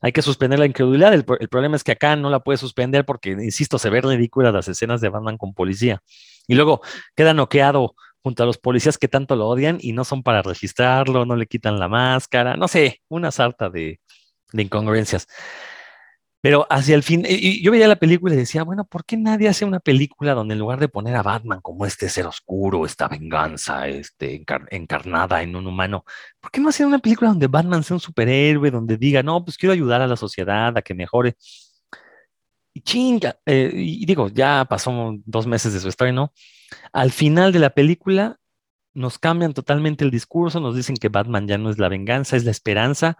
hay 0.00 0.12
que 0.12 0.22
suspender 0.22 0.58
la 0.58 0.66
incredulidad. 0.66 1.12
El, 1.12 1.24
problema 1.24 1.76
es 1.76 1.84
que 1.84 1.92
acá 1.92 2.16
no 2.16 2.30
la 2.30 2.40
puede 2.40 2.58
suspender 2.58 3.04
porque, 3.04 3.30
insisto, 3.30 3.78
se 3.78 3.90
ve 3.90 4.00
ridícula 4.00 4.52
las 4.52 4.68
escenas 4.68 5.00
de 5.00 5.08
Batman 5.08 5.36
con 5.36 5.54
policía. 5.54 6.02
Y 6.46 6.54
luego 6.54 6.80
queda 7.16 7.34
noqueado 7.34 7.94
junto 8.22 8.42
a 8.42 8.46
los 8.46 8.58
policías 8.58 8.98
que 8.98 9.08
tanto 9.08 9.36
lo 9.36 9.48
odian 9.48 9.78
y 9.80 9.92
no 9.92 10.04
son 10.04 10.22
para 10.22 10.42
registrarlo, 10.42 11.24
no 11.24 11.36
le 11.36 11.46
quitan 11.46 11.78
la 11.78 11.88
máscara, 11.88 12.56
no 12.56 12.68
sé, 12.68 13.00
una 13.08 13.30
sarta 13.30 13.70
de 13.70 14.00
incongruencias. 14.52 15.26
Pero 16.40 16.66
hacia 16.70 16.94
el 16.94 17.02
fin, 17.02 17.24
y 17.28 17.60
yo 17.62 17.72
veía 17.72 17.88
la 17.88 17.96
película 17.96 18.32
y 18.34 18.36
decía, 18.36 18.62
bueno, 18.62 18.84
¿por 18.84 19.04
qué 19.04 19.16
nadie 19.16 19.48
hace 19.48 19.64
una 19.64 19.80
película 19.80 20.34
donde 20.34 20.54
en 20.54 20.60
lugar 20.60 20.78
de 20.78 20.88
poner 20.88 21.16
a 21.16 21.22
Batman 21.22 21.60
como 21.60 21.84
este 21.84 22.08
ser 22.08 22.26
oscuro, 22.26 22.86
esta 22.86 23.08
venganza, 23.08 23.88
este, 23.88 24.44
encarnada 24.70 25.42
en 25.42 25.56
un 25.56 25.66
humano, 25.66 26.04
¿por 26.40 26.52
qué 26.52 26.60
no 26.60 26.68
hacer 26.68 26.86
una 26.86 27.00
película 27.00 27.30
donde 27.30 27.48
Batman 27.48 27.82
sea 27.82 27.96
un 27.96 28.00
superhéroe, 28.00 28.70
donde 28.70 28.96
diga, 28.96 29.22
no, 29.24 29.44
pues 29.44 29.56
quiero 29.58 29.72
ayudar 29.72 30.00
a 30.00 30.06
la 30.06 30.16
sociedad 30.16 30.76
a 30.76 30.82
que 30.82 30.94
mejore? 30.94 31.36
Y 32.72 32.82
chinga, 32.82 33.40
eh, 33.44 33.72
y 33.74 34.06
digo, 34.06 34.28
ya 34.28 34.64
pasó 34.68 35.16
dos 35.24 35.46
meses 35.46 35.72
de 35.72 35.80
su 35.80 35.88
estreno. 35.88 36.32
Al 36.92 37.10
final 37.10 37.52
de 37.52 37.58
la 37.58 37.70
película 37.70 38.38
nos 38.94 39.18
cambian 39.18 39.54
totalmente 39.54 40.04
el 40.04 40.12
discurso, 40.12 40.60
nos 40.60 40.76
dicen 40.76 40.96
que 40.96 41.08
Batman 41.08 41.48
ya 41.48 41.58
no 41.58 41.70
es 41.70 41.78
la 41.78 41.88
venganza, 41.88 42.36
es 42.36 42.44
la 42.44 42.52
esperanza 42.52 43.18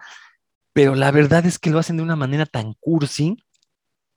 pero 0.72 0.94
la 0.94 1.10
verdad 1.10 1.46
es 1.46 1.58
que 1.58 1.70
lo 1.70 1.78
hacen 1.78 1.96
de 1.96 2.02
una 2.02 2.16
manera 2.16 2.46
tan 2.46 2.74
cursi 2.74 3.36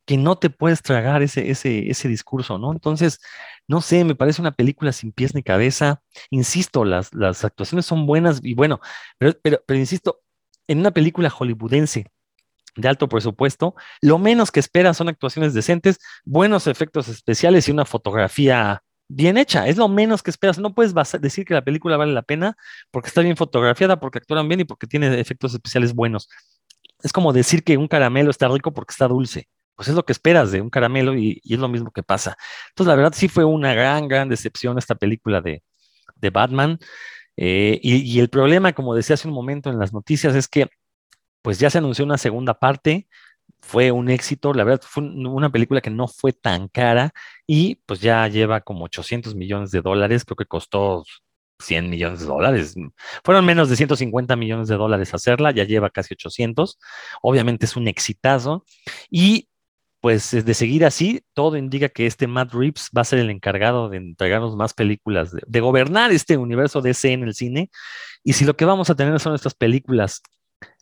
que 0.05 0.17
no 0.17 0.37
te 0.37 0.49
puedes 0.49 0.81
tragar 0.81 1.21
ese, 1.21 1.51
ese, 1.51 1.89
ese 1.89 2.07
discurso, 2.07 2.57
¿no? 2.57 2.71
Entonces, 2.71 3.19
no 3.67 3.81
sé, 3.81 4.03
me 4.03 4.15
parece 4.15 4.41
una 4.41 4.51
película 4.51 4.91
sin 4.91 5.11
pies 5.11 5.35
ni 5.35 5.43
cabeza. 5.43 6.01
Insisto, 6.29 6.85
las, 6.85 7.13
las 7.13 7.45
actuaciones 7.45 7.85
son 7.85 8.05
buenas 8.05 8.41
y 8.43 8.53
bueno, 8.55 8.81
pero, 9.17 9.33
pero, 9.41 9.63
pero 9.65 9.79
insisto, 9.79 10.21
en 10.67 10.79
una 10.79 10.91
película 10.91 11.29
hollywoodense 11.29 12.07
de 12.75 12.87
alto 12.87 13.09
presupuesto, 13.09 13.75
lo 14.01 14.17
menos 14.17 14.51
que 14.51 14.59
esperas 14.59 14.97
son 14.97 15.09
actuaciones 15.09 15.53
decentes, 15.53 15.99
buenos 16.23 16.67
efectos 16.67 17.07
especiales 17.07 17.67
y 17.67 17.71
una 17.71 17.85
fotografía 17.85 18.83
bien 19.15 19.38
hecha. 19.38 19.67
Es 19.67 19.78
lo 19.78 19.88
menos 19.88 20.24
que 20.24 20.32
esperas. 20.32 20.58
No 20.60 20.74
puedes 20.74 20.93
decir 21.19 21.45
que 21.45 21.54
la 21.54 21.63
película 21.63 21.97
vale 21.97 22.13
la 22.13 22.21
pena 22.21 22.58
porque 22.91 23.08
está 23.10 23.21
bien 23.21 23.38
fotografiada, 23.38 24.00
porque 24.00 24.19
actúan 24.19 24.47
bien 24.47 24.62
y 24.62 24.63
porque 24.65 24.88
tiene 24.88 25.19
efectos 25.19 25.54
especiales 25.54 25.93
buenos. 25.93 26.30
Es 27.04 27.12
como 27.12 27.34
decir 27.34 27.63
que 27.63 27.78
un 27.78 27.88
caramelo 27.88 28.32
está 28.32 28.47
rico 28.47 28.74
porque 28.74 28.91
está 28.91 29.08
dulce. 29.08 29.47
Pues 29.76 29.88
es 29.88 29.95
lo 29.95 30.06
que 30.06 30.12
esperas 30.12 30.52
de 30.52 30.62
un 30.62 30.69
caramelo 30.69 31.17
y, 31.17 31.41
es 31.43 31.60
lo 31.60 31.67
mismo 31.67 31.91
que 31.91 32.04
pasa. 32.04 32.38
Entonces, 32.69 32.89
la 32.89 32.95
verdad 32.95 33.13
sí 33.15 33.28
fue 33.28 33.45
una 33.45 33.74
gran, 33.74 34.08
gran 34.08 34.30
decepción 34.30 34.78
esta 34.78 34.95
película 34.95 35.41
de, 35.41 35.63
Batman. 36.32 36.78
Eh, 37.36 37.80
y, 37.82 37.95
y, 37.95 38.19
el 38.19 38.30
problema, 38.30 38.74
como 38.74 38.93
decía 38.93 39.15
hace 39.15 39.28
un 39.28 39.34
momento 39.34 39.69
en 39.71 39.80
las 39.80 39.91
noticias, 39.93 40.36
es 40.36 40.47
que 40.47 40.69
pues 41.41 41.58
ya 41.58 41.69
se 41.71 41.80
anunció 41.80 42.06
una 42.06 42.19
segunda 42.19 42.54
parte 42.54 43.08
fue 43.62 43.91
un 43.91 44.10
éxito, 44.10 44.54
la 44.54 44.63
verdad 44.63 44.82
fue 44.84 45.04
una 45.04 45.52
película 45.52 45.82
que 45.82 45.89
no 45.89 46.08
fue 46.08 46.34
tan 46.34 46.67
cara 46.67 47.12
y 47.47 47.76
pues 47.86 48.02
ya 48.02 48.28
lleva 48.28 48.62
como 48.62 48.86
800 48.86 49.36
millones 49.36 49.71
de 49.71 49.82
dólares, 49.82 50.26
creo 50.26 50.36
que 50.36 50.45
costó 50.45 51.04
100 51.60 51.89
millones 51.89 52.21
de 52.21 52.26
dólares, 52.26 52.76
fueron 53.24 53.45
menos 53.45 53.69
de 53.69 53.76
150 53.76 54.36
millones 54.36 54.67
de 54.67 54.76
dólares 54.78 55.13
hacerla, 55.13 55.52
ya 55.52 55.63
lleva 55.63 55.89
casi 55.89 56.15
800, 56.15 56.80
obviamente 57.21 57.65
es 57.65 57.76
un 57.76 57.88
exitazo 57.88 58.65
y 59.10 59.47
pues 60.02 60.32
de 60.32 60.54
seguir 60.56 60.84
así, 60.84 61.21
todo 61.34 61.58
indica 61.58 61.88
que 61.88 62.08
este 62.08 62.26
Matt 62.26 62.54
Reeves 62.54 62.89
va 62.95 63.02
a 63.02 63.06
ser 63.06 63.19
el 63.19 63.30
encargado 63.30 63.88
de 63.88 63.97
entregarnos 63.97 64.56
más 64.56 64.74
películas, 64.74 65.32
de, 65.32 65.60
gobernar 65.60 66.12
este 66.12 66.38
universo 66.38 66.82
DC 66.82 67.13
en 67.13 67.24
el 67.24 67.36
cine. 67.36 67.69
Y 68.24 68.34
si 68.34 68.43
lo 68.43 68.56
que 68.58 68.65
vamos 68.65 68.89
a 68.89 68.95
tener 68.95 69.19
son 69.19 69.36
estas 69.36 69.54
películas 69.54 70.24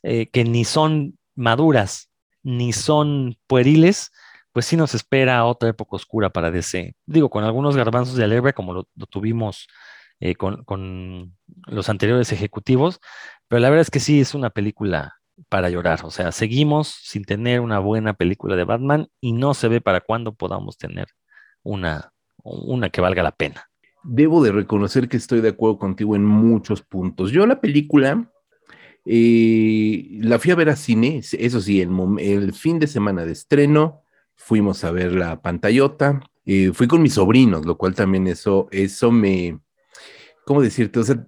eh, 0.04 0.30
que 0.30 0.46
ni 0.46 0.63
son 0.63 1.20
maduras, 1.36 2.09
ni 2.43 2.73
son 2.73 3.38
pueriles, 3.47 4.12
pues 4.52 4.65
sí 4.65 4.78
nos 4.78 4.95
espera 4.95 5.45
otra 5.45 5.69
época 5.69 5.95
oscura 5.95 6.30
para 6.30 6.52
DC. 6.52 6.95
Digo, 7.06 7.30
con 7.30 7.43
algunos 7.43 7.75
garbanzos 7.75 8.15
de 8.15 8.23
alegre, 8.23 8.54
como 8.54 8.73
lo, 8.73 8.84
tuvimos 9.10 9.67
eh, 10.19 10.36
con, 10.36 11.38
los 11.67 11.89
anteriores 11.89 12.32
ejecutivos, 12.32 12.99
pero 13.47 13.60
la 13.60 13.69
verdad 13.69 13.82
es 13.82 13.91
que 13.91 13.99
sí 13.99 14.19
es 14.19 14.34
una 14.34 14.49
película 14.49 15.15
para 15.49 15.69
llorar. 15.69 16.02
O 16.04 16.12
sea, 16.12 16.32
seguimos 16.32 16.88
sin 17.04 17.23
tener 17.23 17.62
una 17.62 17.80
buena 17.80 18.13
película 18.13 18.56
de 18.56 18.63
Batman 18.63 19.08
y 19.21 19.34
no 19.34 19.54
se 19.54 19.67
ve 19.67 19.82
para 19.82 20.02
cuándo 20.02 20.34
podamos 20.34 20.78
tener 20.78 21.08
una, 21.63 22.12
una 22.43 22.89
que 22.89 23.02
valga 23.02 23.23
la 23.23 23.32
pena. 23.32 23.65
Debo 24.04 24.41
de 24.43 24.52
reconocer 24.52 25.10
que 25.10 25.17
estoy 25.17 25.41
de 25.41 25.49
acuerdo 25.49 25.78
contigo 25.78 26.15
en 26.15 26.25
muchos 26.25 26.82
puntos. 26.82 27.32
Yo 27.32 27.45
la 27.45 27.60
película 27.60 28.32
eh, 29.05 30.07
la 30.21 30.39
fui 30.39 30.51
a 30.51 30.55
ver 30.55 30.69
a 30.69 30.75
cine, 30.75 31.19
eso 31.19 31.62
sí, 31.62 31.81
el, 31.81 32.53
fin 32.53 32.79
de 32.79 32.88
semana 32.88 33.25
de 33.25 33.31
estreno, 33.31 34.03
fuimos 34.35 34.83
a 34.83 34.91
ver 34.91 35.13
la 35.13 35.41
pantallota, 35.41 36.21
eh, 36.45 36.71
fui 36.73 36.88
con 36.88 37.01
mis 37.01 37.13
sobrinos, 37.13 37.65
lo 37.65 37.77
cual 37.77 37.95
también 37.95 38.27
eso, 38.27 38.67
eso 38.71 39.12
me, 39.12 39.59
¿cómo 40.45 40.62
decirte? 40.62 40.99
O 40.99 41.03
sea, 41.03 41.27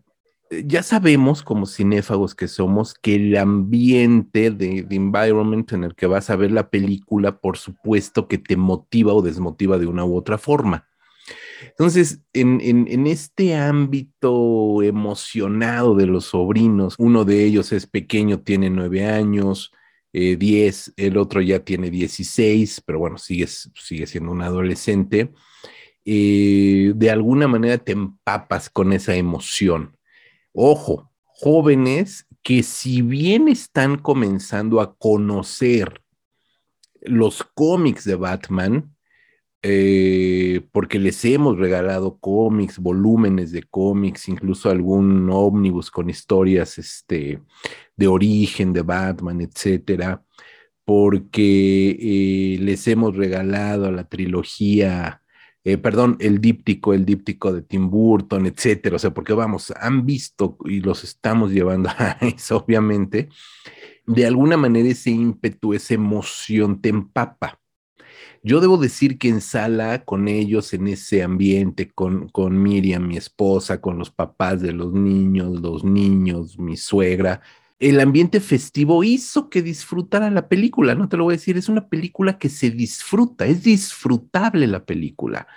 ya 0.66 0.84
sabemos 0.84 1.44
como 1.44 1.66
cinéfagos 1.66 2.36
que 2.36 2.48
somos 2.48 2.94
que 2.94 3.16
el 3.16 3.38
ambiente 3.38 4.52
de, 4.52 4.84
de, 4.84 4.96
environment 4.96 5.72
en 5.72 5.86
el 5.86 5.96
que 5.96 6.08
vas 6.08 6.30
a 6.30 6.36
ver 6.36 6.52
la 6.52 6.70
película, 6.70 7.40
por 7.40 7.58
supuesto 7.58 8.28
que 8.28 8.38
te 8.38 8.58
motiva 8.58 9.14
o 9.14 9.22
desmotiva 9.22 9.78
de 9.78 9.88
una 9.88 10.04
u 10.04 10.16
otra 10.16 10.38
forma. 10.38 10.91
Entonces, 11.68 12.22
en, 12.34 13.08
este 13.08 13.56
ámbito 13.56 14.82
emocionado 14.84 15.96
de 15.96 16.08
los 16.08 16.26
sobrinos, 16.26 16.96
uno 16.98 17.26
de 17.26 17.46
ellos 17.46 17.72
es 17.72 17.88
pequeño, 17.88 18.40
tiene 18.40 18.70
nueve 18.70 19.06
años, 19.06 19.72
eh, 20.14 20.36
diez, 20.36 20.94
el 20.98 21.18
otro 21.18 21.42
ya 21.42 21.60
tiene 21.60 21.90
dieciséis, 21.90 22.82
pero 22.86 23.00
bueno, 23.00 23.18
sigue, 23.18 23.48
sigue 23.48 24.08
siendo 24.08 24.32
un 24.32 24.42
adolescente. 24.42 25.32
Eh, 26.04 26.94
de 26.96 27.12
alguna 27.12 27.48
manera 27.48 27.78
te 27.78 27.92
empapas 27.92 28.70
con 28.70 28.92
esa 28.92 29.16
emoción. 29.16 29.98
Ojo, 30.52 31.12
jóvenes 31.24 32.28
que 32.44 32.64
si 32.64 33.02
bien 33.02 33.48
están 33.48 33.98
comenzando 33.98 34.82
a 34.82 34.96
conocer 34.96 36.02
los 37.02 37.44
cómics 37.54 38.04
de 38.04 38.16
Batman, 38.16 38.96
eh, 39.64 40.68
porque 40.72 40.98
les 40.98 41.24
hemos 41.26 41.58
regalado 41.60 42.18
cómics, 42.20 42.80
volúmenes 42.80 43.52
de 43.52 43.64
cómics, 43.64 44.28
incluso 44.28 44.70
algún 44.70 45.30
ómnibus 45.30 45.92
con 45.92 46.10
historias 46.10 46.80
este, 46.80 47.42
de 47.96 48.08
origen 48.08 48.74
de 48.74 48.82
Batman, 48.82 49.42
etcétera, 49.42 50.24
porque 50.84 51.92
eh, 51.92 52.58
les 52.60 52.88
hemos 52.88 53.16
regalado 53.16 53.92
la 53.92 54.06
trilogía, 54.06 55.22
eh, 55.64 55.78
perdón, 55.78 56.18
el 56.20 56.42
díptico, 56.42 56.94
el 56.94 57.06
díptico 57.06 57.54
de 57.54 57.62
Tim 57.62 57.90
Burton, 57.90 58.48
etcétera, 58.48 58.96
o 58.96 59.00
sea, 59.00 59.14
porque 59.14 59.34
vamos, 59.34 59.72
han 59.80 60.06
visto 60.08 60.58
y 60.66 60.82
los 60.82 61.04
estamos 61.04 61.52
llevando 61.52 61.90
a 61.98 62.18
eso, 62.22 62.58
obviamente, 62.58 63.30
de 64.08 64.26
alguna 64.26 64.58
manera 64.58 64.90
ese 64.90 65.12
ímpetu, 65.12 65.74
esa 65.76 65.94
emoción 65.94 66.82
te 66.82 66.90
empapa 66.90 67.61
yo 68.44 68.60
debo 68.60 68.78
decir 68.78 69.18
que 69.18 69.30
en 69.30 69.42
sala, 69.42 70.04
con 70.04 70.28
ellos, 70.28 70.74
en 70.74 70.88
ese 70.88 71.24
ambiente, 71.24 71.92
con, 71.92 72.30
con 72.30 72.62
Miriam, 72.62 73.08
mi 73.08 73.18
esposa, 73.18 73.82
con 73.82 73.98
los 74.00 74.10
papás 74.10 74.62
de 74.62 74.74
los 74.74 74.94
niños, 74.94 75.62
los 75.62 75.84
niños, 75.84 76.58
mi 76.58 76.78
suegra, 76.78 77.42
el 77.82 78.00
ambiente 78.00 78.40
festivo 78.40 79.04
hizo 79.04 79.50
que 79.50 79.64
disfrutara 79.64 80.30
la 80.30 80.48
película, 80.48 80.94
no 80.94 81.10
te 81.10 81.18
lo 81.18 81.24
voy 81.24 81.34
a 81.34 81.38
decir, 81.38 81.58
es 81.58 81.68
una 81.68 81.90
película 81.90 82.38
que 82.38 82.48
se 82.48 82.70
disfruta, 82.70 83.48
es 83.48 83.64
disfrutable 83.64 84.68
la 84.68 84.86
película. 84.86 85.48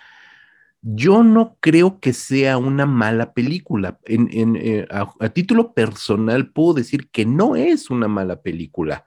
Yo 0.80 1.22
no 1.22 1.58
creo 1.60 2.00
que 2.00 2.14
sea 2.14 2.56
una 2.56 2.86
mala 2.86 3.34
película. 3.34 3.98
Eh, 4.06 4.86
a, 4.90 5.28
título 5.30 5.74
personal 5.74 6.50
puedo 6.50 6.74
decir 6.74 7.10
que 7.10 7.26
no 7.26 7.56
es 7.56 7.90
una 7.90 8.08
mala 8.08 8.40
película, 8.40 9.04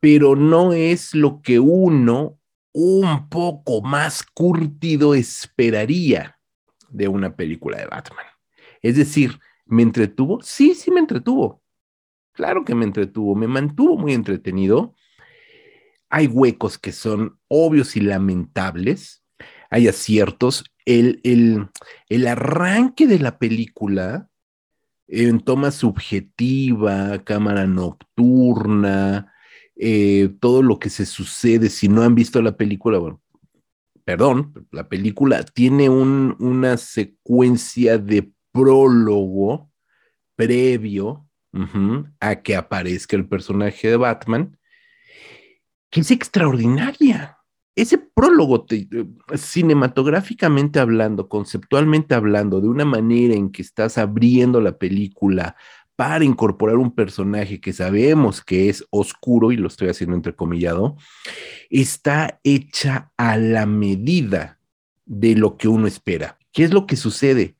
pero 0.00 0.34
no 0.34 0.72
es 0.72 1.14
lo 1.14 1.42
que 1.42 1.60
uno 1.60 2.38
un 2.72 3.28
poco 3.28 3.82
más 3.82 4.22
curtido 4.22 5.14
esperaría 5.14 6.38
de 6.88 7.08
una 7.08 7.34
película 7.34 7.78
de 7.78 7.86
Batman. 7.86 8.26
Es 8.82 8.96
decir, 8.96 9.38
¿me 9.66 9.82
entretuvo? 9.82 10.40
Sí, 10.42 10.74
sí 10.74 10.90
me 10.90 11.00
entretuvo. 11.00 11.62
Claro 12.32 12.64
que 12.64 12.74
me 12.74 12.84
entretuvo, 12.84 13.34
me 13.34 13.48
mantuvo 13.48 13.96
muy 13.96 14.12
entretenido. 14.14 14.94
Hay 16.08 16.26
huecos 16.26 16.78
que 16.78 16.92
son 16.92 17.38
obvios 17.48 17.96
y 17.96 18.00
lamentables, 18.00 19.24
hay 19.70 19.88
aciertos. 19.88 20.64
El, 20.84 21.20
el, 21.24 21.68
el 22.08 22.26
arranque 22.26 23.06
de 23.06 23.18
la 23.18 23.38
película 23.38 24.30
en 25.08 25.40
toma 25.40 25.70
subjetiva, 25.70 27.24
cámara 27.24 27.66
nocturna, 27.66 29.32
eh, 29.78 30.30
todo 30.40 30.62
lo 30.62 30.78
que 30.78 30.90
se 30.90 31.06
sucede. 31.06 31.70
Si 31.70 31.88
no 31.88 32.02
han 32.02 32.14
visto 32.14 32.42
la 32.42 32.56
película, 32.56 32.98
bueno, 32.98 33.22
perdón, 34.04 34.66
la 34.72 34.88
película 34.88 35.44
tiene 35.44 35.88
una 35.88 36.76
secuencia 36.76 37.98
de 37.98 38.32
prólogo 38.50 39.70
previo 40.34 41.26
a 42.20 42.36
que 42.36 42.56
aparezca 42.56 43.16
el 43.16 43.28
personaje 43.28 43.88
de 43.88 43.96
Batman, 43.96 44.58
que 45.90 46.00
es 46.00 46.10
extraordinaria. 46.10 47.38
Ese 47.74 47.98
prólogo, 47.98 48.66
eh, 48.70 48.86
cinematográficamente 49.34 50.80
hablando, 50.80 51.28
conceptualmente 51.28 52.14
hablando, 52.14 52.60
de 52.60 52.68
una 52.68 52.84
manera 52.84 53.34
en 53.34 53.50
que 53.50 53.62
estás 53.62 53.98
abriendo 53.98 54.60
la 54.60 54.76
película 54.76 55.56
para 55.98 56.24
incorporar 56.24 56.76
un 56.76 56.92
personaje 56.92 57.60
que 57.60 57.72
sabemos 57.72 58.40
que 58.40 58.68
es 58.68 58.86
oscuro, 58.90 59.50
y 59.50 59.56
lo 59.56 59.66
estoy 59.66 59.88
haciendo 59.88 60.14
entrecomillado, 60.14 60.96
está 61.70 62.38
hecha 62.44 63.10
a 63.16 63.36
la 63.36 63.66
medida 63.66 64.60
de 65.06 65.34
lo 65.34 65.56
que 65.56 65.66
uno 65.66 65.88
espera. 65.88 66.38
¿Qué 66.52 66.62
es 66.62 66.72
lo 66.72 66.86
que 66.86 66.94
sucede? 66.94 67.56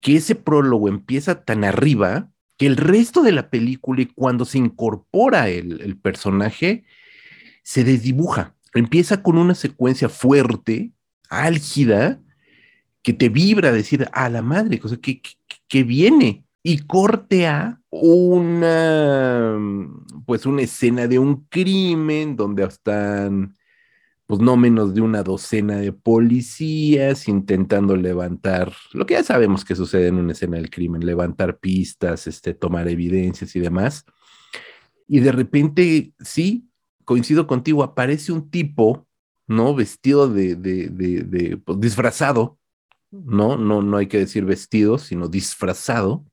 Que 0.00 0.16
ese 0.16 0.34
prólogo 0.34 0.88
empieza 0.88 1.44
tan 1.44 1.62
arriba 1.62 2.30
que 2.56 2.64
el 2.64 2.78
resto 2.78 3.22
de 3.22 3.32
la 3.32 3.50
película 3.50 4.00
y 4.00 4.06
cuando 4.06 4.46
se 4.46 4.56
incorpora 4.56 5.50
el, 5.50 5.98
personaje, 5.98 6.84
se 7.64 7.84
desdibuja. 7.84 8.54
Empieza 8.72 9.22
con 9.22 9.36
una 9.36 9.54
secuencia 9.54 10.08
fuerte, 10.08 10.92
álgida, 11.28 12.18
que 13.02 13.12
te 13.12 13.28
vibra 13.28 13.72
decir, 13.72 14.08
a 14.14 14.30
la 14.30 14.40
madre, 14.40 14.80
cosa 14.80 14.96
que, 14.96 15.20
que 15.68 15.82
viene 15.82 16.43
y 16.66 16.78
corte 16.78 17.46
a 17.46 17.78
una, 17.90 19.58
pues 20.24 20.46
una 20.46 20.62
escena 20.62 21.06
de 21.06 21.18
un 21.18 21.44
crimen 21.44 22.36
donde 22.36 22.64
están, 22.64 23.54
pues 24.26 24.40
no 24.40 24.56
menos 24.56 24.94
de 24.94 25.02
una 25.02 25.22
docena 25.22 25.76
de 25.76 25.92
policías 25.92 27.28
intentando 27.28 27.96
levantar, 27.96 28.72
lo 28.94 29.04
que 29.04 29.12
ya 29.12 29.22
sabemos 29.22 29.62
que 29.62 29.76
sucede 29.76 30.06
en 30.08 30.14
una 30.14 30.32
escena 30.32 30.56
del 30.56 30.70
crimen, 30.70 31.04
levantar 31.04 31.58
pistas, 31.58 32.26
este, 32.26 32.54
tomar 32.54 32.88
evidencias 32.88 33.54
y 33.54 33.60
demás. 33.60 34.06
Y 35.06 35.20
de 35.20 35.32
repente, 35.32 36.14
sí, 36.18 36.70
coincido 37.04 37.46
contigo, 37.46 37.82
aparece 37.82 38.32
un 38.32 38.50
tipo, 38.50 39.06
¿no? 39.46 39.74
Vestido 39.74 40.30
de, 40.30 41.60
pues, 41.62 41.78
disfrazado, 41.78 42.58
¿no? 43.10 43.58
¿no? 43.58 43.82
No 43.82 43.98
hay 43.98 44.06
que 44.06 44.18
decir 44.18 44.46
vestido, 44.46 44.96
sino 44.96 45.28
disfrazado 45.28 46.24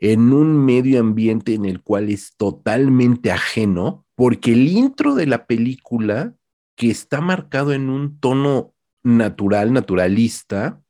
en 0.00 0.32
un 0.32 0.64
medio 0.64 1.00
ambiente 1.00 1.54
en 1.54 1.64
el 1.64 1.82
cual 1.82 2.10
es 2.10 2.34
totalmente 2.36 3.30
ajeno, 3.30 4.06
porque 4.14 4.52
el 4.52 4.68
intro 4.68 5.14
de 5.14 5.26
la 5.26 5.46
película, 5.46 6.34
que 6.74 6.90
está 6.90 7.20
marcado 7.20 7.72
en 7.72 7.88
un 7.88 8.18
tono 8.20 8.74
natural, 9.02 9.72
naturalista, 9.72 10.82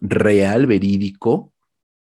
real, 0.00 0.66
verídico, 0.66 1.52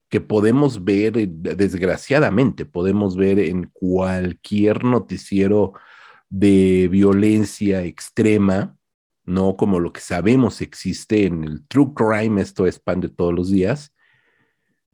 que 0.10 0.22
podemos 0.22 0.84
ver, 0.84 1.18
eh, 1.18 1.28
desgraciadamente, 1.30 2.66
podemos 2.66 3.16
ver 3.16 3.40
en 3.40 3.70
cualquier 3.74 4.84
noticiero 4.84 5.74
de 6.30 6.88
violencia 6.90 7.84
extrema, 7.84 8.78
no 9.26 9.58
como 9.58 9.80
lo 9.80 9.92
que 9.92 10.00
sabemos 10.00 10.62
existe 10.62 11.26
en 11.26 11.44
el 11.44 11.68
true 11.68 11.94
crime, 11.94 12.42
esto 12.42 12.66
es 12.68 12.80
pan 12.80 13.02
de 13.02 13.10
todos 13.10 13.34
los 13.34 13.52
días, 13.52 13.94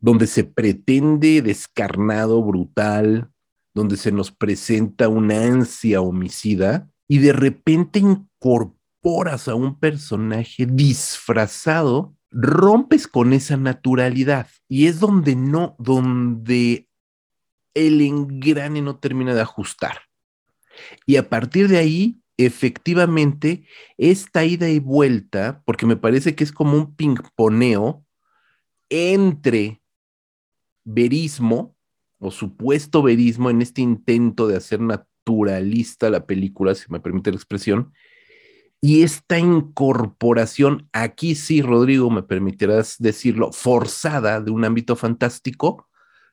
donde 0.04 0.28
se 0.28 0.44
pretende 0.44 1.42
descarnado, 1.42 2.44
brutal, 2.44 3.32
donde 3.74 3.96
se 3.96 4.12
nos 4.12 4.32
presenta 4.32 5.08
una 5.08 5.46
ansia 5.46 6.02
homicida 6.02 6.90
y 7.08 7.20
de 7.20 7.32
repente 7.32 8.00
incorporas 8.00 9.48
a 9.48 9.56
un 9.56 9.80
personaje 9.80 10.66
disfrazado, 10.66 12.14
rompes 12.32 13.08
con 13.08 13.32
esa 13.32 13.56
naturalidad 13.56 14.50
y 14.68 14.88
es 14.88 15.00
donde 15.00 15.38
no, 15.38 15.78
donde 15.80 16.90
el 17.74 18.02
engrane 18.02 18.82
no 18.82 18.98
termina 18.98 19.34
de 19.34 19.42
ajustar. 19.42 20.00
Y 21.06 21.16
a 21.16 21.30
partir 21.30 21.70
de 21.70 21.78
ahí, 21.78 22.20
efectivamente, 22.36 23.66
esta 23.98 24.44
ida 24.44 24.68
y 24.68 24.80
vuelta, 24.80 25.64
porque 25.66 25.86
me 25.86 25.96
parece 25.96 26.36
que 26.36 26.44
es 26.44 26.52
como 26.52 26.76
un 26.76 26.94
ping-poneo 26.94 28.06
entre 28.90 29.80
verismo 30.84 31.76
o 32.20 32.32
supuesto 32.32 33.02
verismo 33.02 33.50
en 33.50 33.62
este 33.62 33.82
intento 33.82 34.48
de 34.48 34.58
hacer 34.58 34.80
naturalista 34.80 36.10
la 36.10 36.26
película, 36.26 36.76
si 36.76 36.92
me 36.92 37.00
permite 37.00 37.32
la 37.32 37.38
expresión, 37.38 37.94
y 38.86 39.04
esta 39.04 39.40
incorporación, 39.40 40.90
aquí 40.92 41.36
sí, 41.36 41.62
Rodrigo, 41.62 42.10
me 42.10 42.22
permitirás 42.22 42.98
decirlo, 43.00 43.54
forzada 43.54 44.42
de 44.42 44.52
un 44.52 44.66
ámbito 44.66 44.98
fantástico, 44.98 45.88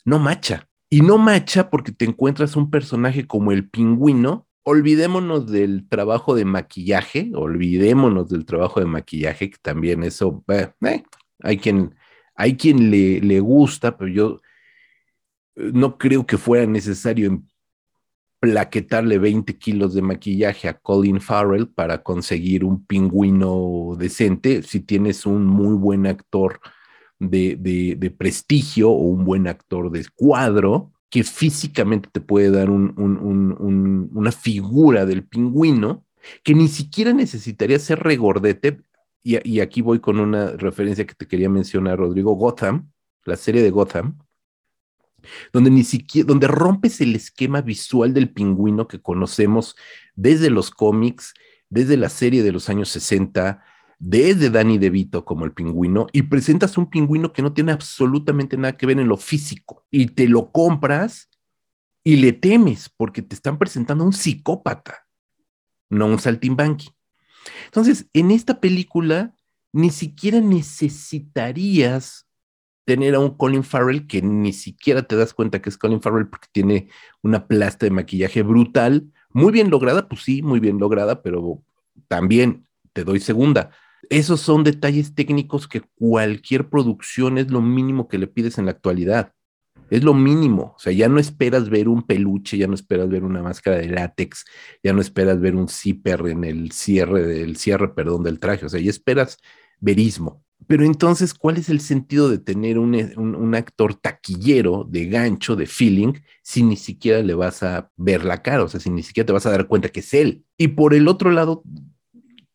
no 0.04 0.18
macha. 0.18 0.68
Y 0.88 1.02
no 1.02 1.16
macha 1.16 1.70
porque 1.70 1.92
te 1.92 2.06
encuentras 2.06 2.56
un 2.56 2.68
personaje 2.68 3.28
como 3.28 3.52
el 3.52 3.70
pingüino. 3.70 4.48
Olvidémonos 4.64 5.48
del 5.48 5.88
trabajo 5.88 6.34
de 6.34 6.44
maquillaje, 6.44 7.30
olvidémonos 7.36 8.28
del 8.28 8.44
trabajo 8.44 8.80
de 8.80 8.86
maquillaje, 8.86 9.50
que 9.50 9.58
también 9.62 10.02
eso, 10.02 10.42
eh, 10.48 10.72
eh, 10.84 11.04
hay 11.44 11.56
quien 11.56 11.94
hay 12.40 12.56
quien 12.56 12.90
le, 12.90 13.20
le 13.20 13.38
gusta, 13.40 13.98
pero 13.98 14.10
yo 14.10 14.40
eh, 15.56 15.70
no 15.74 15.98
creo 15.98 16.26
que 16.26 16.38
fuera 16.38 16.66
necesario 16.66 17.42
plaquetarle 18.40 19.18
20 19.18 19.58
kilos 19.58 19.92
de 19.92 20.00
maquillaje 20.00 20.66
a 20.66 20.78
Colin 20.78 21.20
Farrell 21.20 21.68
para 21.68 22.02
conseguir 22.02 22.64
un 22.64 22.86
pingüino 22.86 23.94
decente 23.98 24.62
si 24.62 24.80
tienes 24.80 25.26
un 25.26 25.44
muy 25.44 25.74
buen 25.74 26.06
actor 26.06 26.60
de, 27.18 27.56
de, 27.56 28.10
prestigio 28.10 28.88
o 28.88 29.02
un 29.02 29.26
buen 29.26 29.46
actor 29.46 29.90
de 29.90 30.06
cuadro 30.14 30.90
que 31.10 31.22
físicamente 31.22 32.08
te 32.10 32.22
puede 32.22 32.50
dar 32.50 32.70
un, 32.70 32.94
un, 32.96 34.10
una 34.14 34.32
figura 34.32 35.04
del 35.04 35.24
pingüino 35.24 36.06
que 36.42 36.54
ni 36.54 36.68
siquiera 36.68 37.12
necesitaría 37.12 37.78
ser 37.78 37.98
regordete 37.98 38.80
y, 39.22 39.60
aquí 39.60 39.82
voy 39.82 40.00
con 40.00 40.18
una 40.18 40.52
referencia 40.52 41.06
que 41.06 41.14
te 41.14 41.26
quería 41.26 41.48
mencionar, 41.48 41.98
Rodrigo, 41.98 42.32
Gotham, 42.32 42.90
la 43.24 43.36
serie 43.36 43.62
de 43.62 43.70
Gotham, 43.70 44.18
donde 45.52 45.70
ni 45.70 45.84
siquiera, 45.84 46.26
donde 46.26 46.48
rompes 46.48 47.00
el 47.00 47.14
esquema 47.14 47.60
visual 47.60 48.14
del 48.14 48.32
pingüino 48.32 48.88
que 48.88 49.00
conocemos 49.00 49.76
desde 50.14 50.48
los 50.48 50.70
cómics, 50.70 51.34
desde 51.68 51.96
la 51.96 52.08
serie 52.08 52.42
de 52.42 52.52
los 52.52 52.68
años 52.70 52.88
60, 52.88 53.62
desde 53.98 54.48
Danny 54.48 54.78
DeVito 54.78 55.26
como 55.26 55.44
el 55.44 55.52
pingüino 55.52 56.06
y 56.12 56.22
presentas 56.22 56.78
un 56.78 56.88
pingüino 56.88 57.34
que 57.34 57.42
no 57.42 57.52
tiene 57.52 57.72
absolutamente 57.72 58.56
nada 58.56 58.76
que 58.76 58.86
ver 58.86 58.98
en 58.98 59.08
lo 59.08 59.18
físico 59.18 59.84
y 59.90 60.06
te 60.06 60.26
lo 60.26 60.50
compras 60.50 61.28
y 62.02 62.16
le 62.16 62.32
temes 62.32 62.88
porque 62.88 63.20
te 63.20 63.34
están 63.34 63.58
presentando 63.58 64.02
un 64.04 64.14
psicópata, 64.14 65.06
no 65.90 66.06
un 66.06 66.18
saltimbanqui. 66.18 66.88
Entonces, 67.66 68.06
en 68.12 68.30
esta 68.30 68.60
película 68.60 69.34
ni 69.72 69.90
siquiera 69.90 70.40
necesitarías 70.40 72.26
tener 72.84 73.14
a 73.14 73.20
un 73.20 73.36
Colin 73.36 73.62
Farrell 73.62 74.06
que 74.06 74.20
ni 74.22 74.52
siquiera 74.52 75.02
te 75.02 75.16
das 75.16 75.32
cuenta 75.32 75.62
que 75.62 75.68
es 75.68 75.78
Colin 75.78 76.02
Farrell 76.02 76.28
porque 76.28 76.48
tiene 76.50 76.88
una 77.22 77.46
plasta 77.46 77.86
de 77.86 77.90
maquillaje 77.90 78.42
brutal, 78.42 79.12
muy 79.30 79.52
bien 79.52 79.70
lograda, 79.70 80.08
pues 80.08 80.22
sí, 80.22 80.42
muy 80.42 80.58
bien 80.58 80.78
lograda, 80.78 81.22
pero 81.22 81.62
también 82.08 82.66
te 82.92 83.04
doy 83.04 83.20
segunda. 83.20 83.70
Esos 84.08 84.40
son 84.40 84.64
detalles 84.64 85.14
técnicos 85.14 85.68
que 85.68 85.82
cualquier 85.94 86.68
producción 86.68 87.38
es 87.38 87.50
lo 87.50 87.60
mínimo 87.60 88.08
que 88.08 88.18
le 88.18 88.26
pides 88.26 88.58
en 88.58 88.64
la 88.64 88.72
actualidad. 88.72 89.32
Es 89.90 90.04
lo 90.04 90.14
mínimo. 90.14 90.74
O 90.76 90.78
sea, 90.78 90.92
ya 90.92 91.08
no 91.08 91.18
esperas 91.18 91.68
ver 91.68 91.88
un 91.88 92.02
peluche, 92.02 92.56
ya 92.56 92.66
no 92.66 92.74
esperas 92.74 93.08
ver 93.08 93.24
una 93.24 93.42
máscara 93.42 93.78
de 93.78 93.88
látex, 93.88 94.44
ya 94.82 94.92
no 94.92 95.00
esperas 95.00 95.40
ver 95.40 95.56
un 95.56 95.68
zipper 95.68 96.26
en 96.28 96.44
el 96.44 96.72
cierre 96.72 97.22
del 97.26 97.56
cierre, 97.56 97.88
perdón, 97.94 98.22
del 98.22 98.38
traje. 98.38 98.66
O 98.66 98.68
sea, 98.68 98.80
ya 98.80 98.90
esperas 98.90 99.38
verismo. 99.80 100.44
Pero 100.66 100.84
entonces, 100.84 101.34
¿cuál 101.34 101.56
es 101.56 101.68
el 101.68 101.80
sentido 101.80 102.28
de 102.28 102.38
tener 102.38 102.78
un, 102.78 103.54
actor 103.54 103.94
taquillero 103.94 104.86
de 104.88 105.06
gancho, 105.06 105.56
de 105.56 105.66
feeling, 105.66 106.12
si 106.42 106.62
ni 106.62 106.76
siquiera 106.76 107.22
le 107.22 107.34
vas 107.34 107.62
a 107.62 107.90
ver 107.96 108.24
la 108.24 108.42
cara? 108.42 108.64
O 108.64 108.68
sea, 108.68 108.78
si 108.78 108.90
ni 108.90 109.02
siquiera 109.02 109.26
te 109.26 109.32
vas 109.32 109.46
a 109.46 109.50
dar 109.50 109.66
cuenta 109.66 109.88
que 109.88 110.00
es 110.00 110.14
él. 110.14 110.44
Y 110.56 110.68
por 110.68 110.94
el 110.94 111.08
otro 111.08 111.30
lado, 111.30 111.64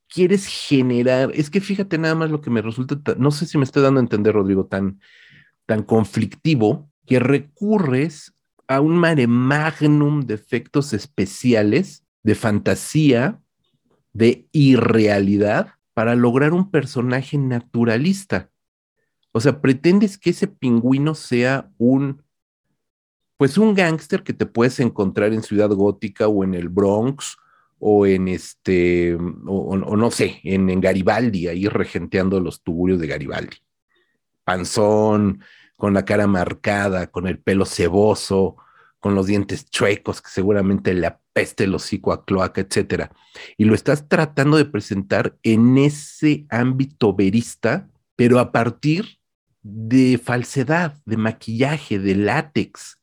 quieres 0.08 0.48
generar, 0.48 1.32
es 1.34 1.50
que 1.50 1.60
fíjate 1.60 1.98
nada 1.98 2.16
más 2.16 2.32
lo 2.32 2.40
que 2.40 2.50
me 2.50 2.62
resulta, 2.62 3.16
no 3.18 3.32
sé 3.32 3.46
si 3.46 3.58
me 3.58 3.66
estoy 3.66 3.84
dando 3.84 4.00
a 4.00 4.04
entender, 4.04 4.34
Rodrigo, 4.34 4.66
tan, 4.66 5.02
tan 5.66 5.84
conflictivo, 5.84 6.90
que 7.06 7.20
recurres 7.20 8.34
a 8.68 8.82
un 8.82 8.98
mare 8.98 9.28
magnum 9.28 10.22
de 10.22 10.34
efectos 10.34 10.94
especiales, 10.94 12.04
de 12.24 12.36
fantasía, 12.36 13.40
de 14.14 14.48
irrealidad, 14.52 15.74
para 15.94 16.16
lograr 16.16 16.54
un 16.54 16.72
personaje 16.72 17.38
naturalista. 17.38 18.50
O 19.32 19.40
sea, 19.40 19.62
pretendes 19.62 20.18
que 20.18 20.32
ese 20.32 20.48
pingüino 20.48 21.14
sea 21.16 21.70
un, 21.78 22.24
pues 23.38 23.58
un 23.58 23.74
gángster 23.74 24.24
que 24.24 24.34
te 24.34 24.46
puedes 24.46 24.80
encontrar 24.80 25.34
en 25.34 25.44
Ciudad 25.44 25.70
Gótica 25.70 26.28
o 26.28 26.44
en 26.44 26.54
el 26.54 26.70
Bronx 26.70 27.38
o 27.80 28.06
en 28.06 28.28
este, 28.28 29.16
o, 29.16 29.78
no 29.78 30.12
sé, 30.12 30.40
en, 30.44 30.70
en, 30.70 30.82
Garibaldi, 30.82 31.48
ahí 31.48 31.68
regenteando 31.68 32.40
los 32.40 32.64
tuburios 32.64 33.00
de 33.00 33.08
Garibaldi. 33.08 33.58
Panzón, 34.44 35.42
con 35.76 35.94
la 35.94 36.06
cara 36.06 36.28
marcada, 36.28 37.08
con 37.08 37.28
el 37.28 37.40
pelo 37.40 37.66
ceboso, 37.66 38.58
con 39.00 39.14
los 39.14 39.28
dientes 39.28 39.70
chuecos, 39.70 40.22
que 40.22 40.30
seguramente 40.30 40.94
le 40.94 41.08
apeste 41.08 41.66
el 41.66 41.76
hocico 41.76 42.12
a 42.12 42.26
cloaca, 42.26 42.62
etcétera. 42.62 43.12
Y 43.58 43.66
lo 43.66 43.76
estás 43.76 44.08
tratando 44.08 44.58
de 44.58 44.66
presentar 44.66 45.38
en 45.44 45.78
ese 45.78 46.48
ámbito 46.50 47.14
verista, 47.14 47.88
pero 48.16 48.40
a 48.40 48.52
partir 48.52 49.20
de 49.62 50.18
falsedad, 50.18 50.98
de 51.06 51.18
maquillaje, 51.18 52.00
de 52.00 52.16
látex. 52.16 53.00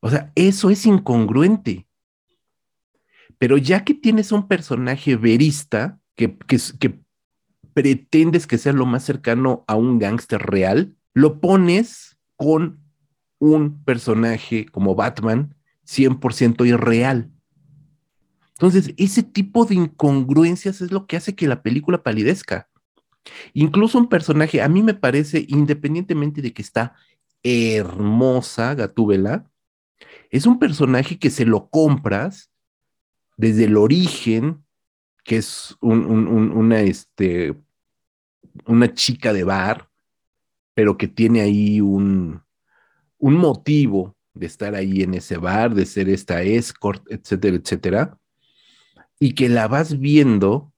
O 0.00 0.10
sea, 0.10 0.32
eso 0.34 0.70
es 0.70 0.84
incongruente. 0.86 1.86
Pero 3.38 3.56
ya 3.56 3.84
que 3.84 3.94
tienes 3.94 4.32
un 4.32 4.48
personaje 4.48 5.16
verista 5.16 5.98
que, 6.16 6.36
que, 6.36 6.58
que 6.78 7.00
pretendes 7.72 8.46
que 8.46 8.58
sea 8.58 8.72
lo 8.72 8.84
más 8.84 9.04
cercano 9.04 9.64
a 9.68 9.76
un 9.76 9.98
gángster 9.98 10.42
real, 10.42 10.96
lo 11.18 11.40
pones 11.40 12.16
con 12.36 12.80
un 13.40 13.82
personaje 13.82 14.66
como 14.66 14.94
Batman 14.94 15.56
100% 15.84 16.64
irreal. 16.64 17.30
Entonces, 18.52 18.94
ese 18.96 19.24
tipo 19.24 19.64
de 19.64 19.74
incongruencias 19.74 20.80
es 20.80 20.92
lo 20.92 21.06
que 21.06 21.16
hace 21.16 21.34
que 21.34 21.48
la 21.48 21.62
película 21.62 22.04
palidezca. 22.04 22.68
Incluso 23.52 23.98
un 23.98 24.08
personaje, 24.08 24.62
a 24.62 24.68
mí 24.68 24.82
me 24.82 24.94
parece, 24.94 25.44
independientemente 25.48 26.40
de 26.40 26.52
que 26.52 26.62
está 26.62 26.94
hermosa 27.42 28.76
Gatúbela, 28.76 29.50
es 30.30 30.46
un 30.46 30.60
personaje 30.60 31.18
que 31.18 31.30
se 31.30 31.44
lo 31.44 31.68
compras 31.68 32.50
desde 33.36 33.64
el 33.64 33.76
origen, 33.76 34.64
que 35.24 35.38
es 35.38 35.76
una, 35.80 36.80
este, 36.80 37.54
una 38.66 38.94
chica 38.94 39.32
de 39.32 39.42
bar, 39.42 39.87
pero 40.78 40.96
que 40.96 41.08
tiene 41.08 41.40
ahí 41.40 41.80
un, 41.80 42.40
un 43.18 43.34
motivo 43.34 44.14
de 44.32 44.46
estar 44.46 44.76
ahí 44.76 45.02
en 45.02 45.14
ese 45.14 45.36
bar, 45.36 45.74
de 45.74 45.84
ser 45.84 46.08
esta 46.08 46.42
escort, 46.42 47.02
etcétera, 47.10 47.56
etcétera, 47.56 48.18
y 49.18 49.34
que 49.34 49.48
la 49.48 49.66
vas 49.66 49.98
viendo 49.98 50.72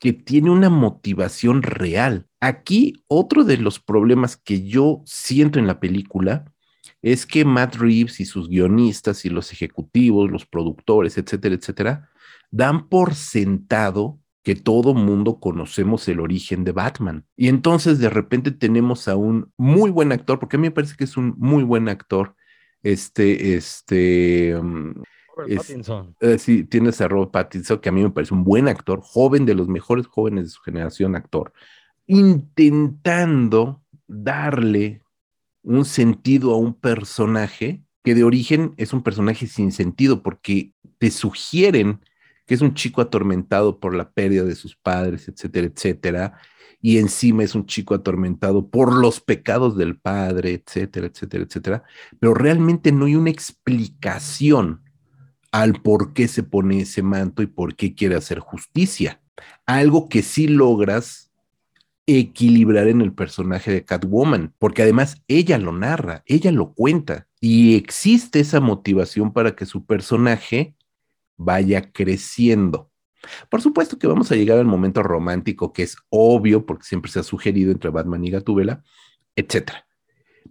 que 0.00 0.12
tiene 0.12 0.50
una 0.50 0.68
motivación 0.68 1.62
real. 1.62 2.26
Aquí 2.40 3.04
otro 3.06 3.44
de 3.44 3.58
los 3.58 3.78
problemas 3.78 4.36
que 4.36 4.66
yo 4.66 5.00
siento 5.06 5.60
en 5.60 5.68
la 5.68 5.78
película 5.78 6.52
es 7.00 7.24
que 7.24 7.44
Matt 7.44 7.76
Reeves 7.76 8.18
y 8.18 8.24
sus 8.24 8.48
guionistas 8.48 9.24
y 9.24 9.28
los 9.28 9.52
ejecutivos, 9.52 10.28
los 10.28 10.44
productores, 10.44 11.16
etcétera, 11.18 11.54
etcétera, 11.54 12.10
dan 12.50 12.88
por 12.88 13.14
sentado 13.14 14.18
que 14.42 14.54
todo 14.54 14.94
mundo 14.94 15.38
conocemos 15.38 16.08
el 16.08 16.20
origen 16.20 16.64
de 16.64 16.72
Batman. 16.72 17.26
Y 17.36 17.48
entonces 17.48 17.98
de 17.98 18.08
repente 18.08 18.50
tenemos 18.50 19.06
a 19.08 19.16
un 19.16 19.52
muy 19.56 19.90
buen 19.90 20.12
actor, 20.12 20.38
porque 20.38 20.56
a 20.56 20.58
mí 20.58 20.68
me 20.68 20.72
parece 20.72 20.96
que 20.96 21.04
es 21.04 21.16
un 21.16 21.34
muy 21.36 21.62
buen 21.62 21.88
actor, 21.88 22.34
este, 22.82 23.54
este... 23.54 24.56
Um, 24.56 24.94
Robert 25.36 25.56
Pattinson. 25.58 26.16
Eh, 26.20 26.38
sí, 26.38 26.64
tienes 26.64 27.00
a 27.00 27.08
Robert 27.08 27.30
Pattinson, 27.30 27.78
que 27.78 27.88
a 27.88 27.92
mí 27.92 28.02
me 28.02 28.10
parece 28.10 28.34
un 28.34 28.44
buen 28.44 28.68
actor, 28.68 29.00
joven 29.02 29.44
de 29.44 29.54
los 29.54 29.68
mejores 29.68 30.06
jóvenes 30.06 30.44
de 30.44 30.50
su 30.50 30.60
generación, 30.62 31.16
actor, 31.16 31.52
intentando 32.06 33.82
darle 34.06 35.02
un 35.62 35.84
sentido 35.84 36.52
a 36.52 36.56
un 36.56 36.74
personaje 36.74 37.82
que 38.02 38.14
de 38.14 38.24
origen 38.24 38.72
es 38.78 38.94
un 38.94 39.02
personaje 39.02 39.46
sin 39.46 39.72
sentido, 39.72 40.22
porque 40.22 40.72
te 40.98 41.10
sugieren 41.10 42.00
que 42.50 42.54
es 42.54 42.62
un 42.62 42.74
chico 42.74 43.00
atormentado 43.00 43.78
por 43.78 43.94
la 43.94 44.10
pérdida 44.10 44.42
de 44.42 44.56
sus 44.56 44.74
padres, 44.74 45.28
etcétera, 45.28 45.68
etcétera, 45.68 46.40
y 46.82 46.98
encima 46.98 47.44
es 47.44 47.54
un 47.54 47.64
chico 47.64 47.94
atormentado 47.94 48.70
por 48.70 48.92
los 48.92 49.20
pecados 49.20 49.76
del 49.76 50.00
padre, 50.00 50.54
etcétera, 50.54 51.06
etcétera, 51.06 51.44
etcétera, 51.44 51.84
pero 52.18 52.34
realmente 52.34 52.90
no 52.90 53.04
hay 53.04 53.14
una 53.14 53.30
explicación 53.30 54.82
al 55.52 55.74
por 55.74 56.12
qué 56.12 56.26
se 56.26 56.42
pone 56.42 56.80
ese 56.80 57.02
manto 57.02 57.40
y 57.42 57.46
por 57.46 57.76
qué 57.76 57.94
quiere 57.94 58.16
hacer 58.16 58.40
justicia. 58.40 59.20
Algo 59.64 60.08
que 60.08 60.22
sí 60.22 60.48
logras 60.48 61.30
equilibrar 62.08 62.88
en 62.88 63.00
el 63.00 63.12
personaje 63.12 63.70
de 63.70 63.84
Catwoman, 63.84 64.54
porque 64.58 64.82
además 64.82 65.22
ella 65.28 65.56
lo 65.56 65.70
narra, 65.70 66.24
ella 66.26 66.50
lo 66.50 66.74
cuenta, 66.74 67.28
y 67.40 67.76
existe 67.76 68.40
esa 68.40 68.58
motivación 68.58 69.32
para 69.32 69.54
que 69.54 69.66
su 69.66 69.86
personaje 69.86 70.74
vaya 71.40 71.90
creciendo. 71.90 72.90
Por 73.48 73.62
supuesto 73.62 73.98
que 73.98 74.06
vamos 74.06 74.30
a 74.30 74.36
llegar 74.36 74.58
al 74.58 74.66
momento 74.66 75.02
romántico 75.02 75.72
que 75.72 75.82
es 75.82 75.96
obvio 76.10 76.66
porque 76.66 76.84
siempre 76.84 77.10
se 77.10 77.20
ha 77.20 77.22
sugerido 77.22 77.72
entre 77.72 77.90
Batman 77.90 78.24
y 78.24 78.30
Gatúbela, 78.30 78.82
etcétera. 79.34 79.86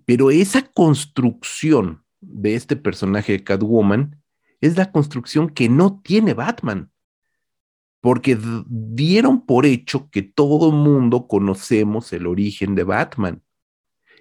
Pero 0.06 0.32
esa 0.32 0.64
construcción 0.64 2.04
de 2.22 2.56
este 2.56 2.76
personaje 2.76 3.34
de 3.34 3.44
Catwoman 3.44 4.22
es 4.62 4.78
la 4.78 4.92
construcción 4.92 5.50
que 5.50 5.70
no 5.70 6.02
tiene 6.02 6.34
Batman. 6.34 6.92
Porque 8.02 8.38
dieron 8.68 9.46
por 9.46 9.66
hecho 9.66 10.10
que 10.10 10.22
todo 10.22 10.72
mundo 10.72 11.28
conocemos 11.28 12.14
el 12.14 12.28
origen 12.28 12.74
de 12.76 12.84
Batman. 12.84 13.44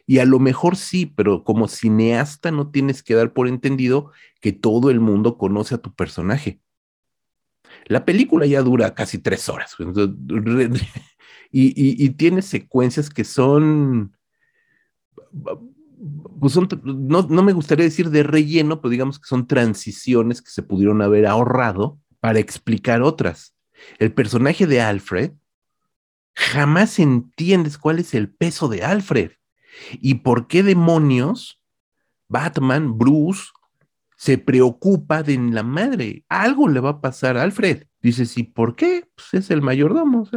Y 0.09 0.21
a 0.21 0.25
lo 0.25 0.39
mejor 0.39 0.77
sí, 0.77 1.05
pero 1.05 1.45
como 1.45 1.69
cineasta 1.69 2.51
no 2.51 2.71
tienes 2.71 3.03
que 3.03 3.15
dar 3.15 3.35
por 3.35 3.47
entendido 3.47 4.11
que 4.41 4.53
todo 4.53 4.89
el 4.89 5.01
mundo 5.01 5.37
conoce 5.37 5.75
a 5.75 5.83
tu 5.83 5.95
personaje. 5.95 6.63
La 7.85 8.07
película 8.07 8.47
ya 8.47 8.63
dura 8.63 8.95
casi 8.95 9.19
tres 9.19 9.51
horas 9.51 9.77
y, 11.53 12.11
tiene 12.11 12.41
secuencias 12.41 13.11
que 13.11 13.25
son, 13.25 14.17
pues 16.41 16.57
no, 16.57 17.23
no 17.29 17.43
me 17.43 17.53
gustaría 17.53 17.85
decir 17.85 18.09
de 18.09 18.23
relleno, 18.23 18.81
pero 18.81 18.89
digamos 18.89 19.19
que 19.19 19.27
son 19.27 19.47
transiciones 19.47 20.41
que 20.41 20.51
se 20.51 20.63
pudieron 20.63 21.03
haber 21.03 21.27
ahorrado 21.27 22.01
para 22.21 22.39
explicar 22.39 23.03
otras. 23.03 23.55
El 23.99 24.15
personaje 24.15 24.67
de 24.67 24.81
Alfred, 24.81 25.33
jamás 26.35 26.99
entiendes 26.99 27.77
cuál 27.77 27.99
es 27.99 28.15
el 28.15 28.31
peso 28.31 28.69
de 28.69 28.85
Alfred. 28.85 29.33
¿Y 29.93 30.17
por 30.17 30.47
qué 30.47 30.63
demonios 30.63 31.61
Batman, 32.29 32.99
Bruce, 32.99 33.45
se 34.17 34.39
preocupa 34.39 35.23
de 35.23 35.39
la 35.39 35.63
madre? 35.63 36.25
Algo 36.29 36.69
le 36.69 36.81
va 36.81 36.91
a 36.91 37.01
pasar 37.01 37.37
a 37.37 37.43
Alfred. 37.43 37.85
Dices, 38.01 38.37
¿y 38.39 38.45
por 38.45 38.77
qué? 38.77 39.09
Pues 39.15 39.45
es 39.45 39.51
el 39.51 39.63
mayordomo. 39.63 40.29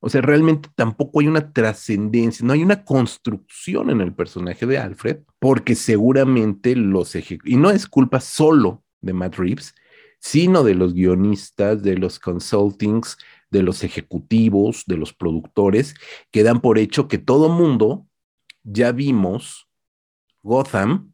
O 0.00 0.08
sea, 0.08 0.22
realmente 0.22 0.70
tampoco 0.74 1.20
hay 1.20 1.28
una 1.28 1.52
trascendencia, 1.52 2.46
no 2.46 2.54
hay 2.54 2.62
una 2.62 2.84
construcción 2.84 3.90
en 3.90 4.00
el 4.00 4.14
personaje 4.14 4.64
de 4.64 4.78
Alfred, 4.78 5.18
porque 5.38 5.74
seguramente 5.74 6.74
los 6.74 7.14
ejecutivos, 7.14 7.58
y 7.58 7.60
no 7.60 7.70
es 7.70 7.86
culpa 7.86 8.20
solo 8.20 8.82
de 9.02 9.12
Matt 9.12 9.36
Reeves, 9.36 9.74
sino 10.18 10.62
de 10.62 10.74
los 10.74 10.94
guionistas, 10.94 11.82
de 11.82 11.96
los 11.96 12.18
consultings, 12.18 13.18
de 13.50 13.62
los 13.62 13.84
ejecutivos, 13.84 14.84
de 14.86 14.96
los 14.96 15.12
productores, 15.12 15.94
que 16.30 16.42
dan 16.42 16.60
por 16.60 16.78
hecho 16.78 17.08
que 17.08 17.18
todo 17.18 17.48
mundo 17.48 18.06
ya 18.64 18.92
vimos 18.92 19.68
Gotham 20.42 21.12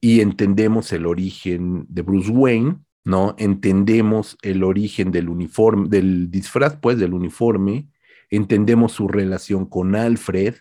y 0.00 0.20
entendemos 0.20 0.92
el 0.92 1.06
origen 1.06 1.86
de 1.88 2.02
Bruce 2.02 2.30
Wayne, 2.30 2.78
¿no? 3.04 3.34
Entendemos 3.38 4.36
el 4.42 4.64
origen 4.64 5.10
del 5.10 5.28
uniforme, 5.28 5.88
del 5.88 6.30
disfraz, 6.30 6.76
pues, 6.76 6.98
del 6.98 7.14
uniforme, 7.14 7.88
entendemos 8.30 8.92
su 8.92 9.08
relación 9.08 9.66
con 9.66 9.94
Alfred, 9.94 10.56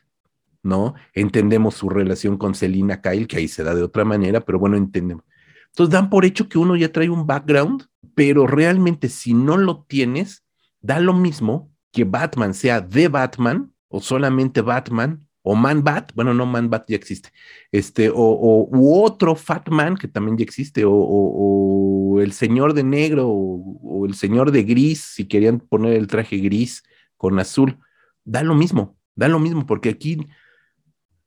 ¿no? 0.64 0.94
Entendemos 1.14 1.76
su 1.76 1.90
relación 1.90 2.38
con 2.38 2.54
Selina 2.54 3.02
Kyle, 3.02 3.28
que 3.28 3.38
ahí 3.38 3.48
se 3.48 3.64
da 3.64 3.74
de 3.74 3.84
otra 3.84 4.06
manera, 4.06 4.42
pero 4.42 4.60
bueno, 4.60 4.78
entendemos. 4.78 5.24
Entonces 5.68 5.94
dan 5.94 6.10
por 6.10 6.26
hecho 6.26 6.50
que 6.50 6.58
uno 6.58 6.76
ya 6.76 6.92
trae 6.92 7.10
un 7.10 7.26
background, 7.26 7.88
pero 8.14 8.46
realmente 8.46 9.10
si 9.10 9.34
no 9.34 9.58
lo 9.58 9.84
tienes, 9.84 10.44
da 10.82 11.00
lo 11.00 11.14
mismo 11.14 11.72
que 11.92 12.04
Batman 12.04 12.54
sea 12.54 12.82
de 12.82 13.08
Batman 13.08 13.74
o 13.88 14.02
solamente 14.02 14.62
Batman 14.62 15.28
o 15.44 15.56
Man 15.56 15.84
Bat, 15.84 16.12
bueno, 16.14 16.34
no 16.34 16.46
Man 16.46 16.70
Bat 16.70 16.90
ya 16.90 16.96
existe, 16.96 17.30
este, 17.72 18.10
o, 18.14 18.68
u 18.72 19.04
otro 19.04 19.36
Fat 19.36 19.70
Man 19.70 19.98
que 19.98 20.08
también 20.08 20.38
ya 20.38 20.44
existe, 20.44 20.84
o 20.86 22.20
el 22.22 22.34
señor 22.34 22.74
de 22.74 22.84
negro, 22.84 23.28
o, 23.30 24.06
el 24.06 24.16
señor 24.16 24.52
de 24.52 24.64
gris, 24.64 25.02
si 25.02 25.26
querían 25.26 25.60
poner 25.60 25.94
el 25.94 26.08
traje 26.08 26.38
gris 26.38 26.84
con 27.18 27.40
azul, 27.40 27.80
da 28.24 28.44
lo 28.44 28.56
mismo, 28.56 28.98
da 29.16 29.28
lo 29.28 29.40
mismo, 29.40 29.66
porque 29.66 29.90
aquí, 29.90 30.28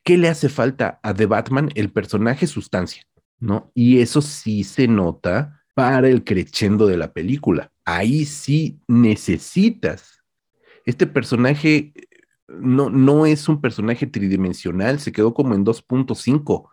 ¿qué 0.02 0.18
le 0.18 0.28
hace 0.28 0.48
falta 0.48 1.00
a 1.02 1.14
The 1.14 1.26
Batman? 1.26 1.70
El 1.74 1.90
personaje 1.90 2.46
sustancia, 2.46 3.04
¿no? 3.38 3.70
Y 3.74 4.00
eso 4.00 4.20
sí 4.22 4.64
se 4.64 4.88
nota 4.88 5.62
para 5.74 6.08
el 6.08 6.24
crescendo 6.24 6.86
de 6.86 6.96
la 6.96 7.12
película. 7.12 7.72
Ahí 7.84 8.24
sí 8.24 8.80
necesitas. 8.86 10.22
Este 10.86 11.06
personaje 11.06 11.92
no, 12.48 12.90
no 12.90 13.26
es 13.26 13.48
un 13.48 13.60
personaje 13.60 14.06
tridimensional, 14.06 15.00
se 15.00 15.12
quedó 15.12 15.34
como 15.34 15.54
en 15.54 15.64
2.5. 15.64 16.68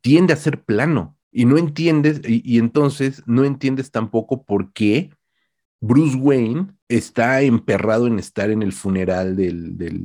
Tiende 0.00 0.32
a 0.32 0.36
ser 0.36 0.64
plano 0.64 1.16
y 1.30 1.44
no 1.44 1.56
entiendes, 1.56 2.20
y, 2.26 2.58
entonces 2.58 3.22
no 3.26 3.44
entiendes 3.44 3.90
tampoco 3.90 4.44
por 4.44 4.72
qué 4.72 5.10
Bruce 5.80 6.16
Wayne 6.16 6.68
está 6.88 7.40
emperrado 7.42 8.06
en 8.06 8.18
estar 8.18 8.50
en 8.50 8.62
el 8.62 8.72
funeral 8.72 9.36
del, 9.36 9.76
del 9.76 10.02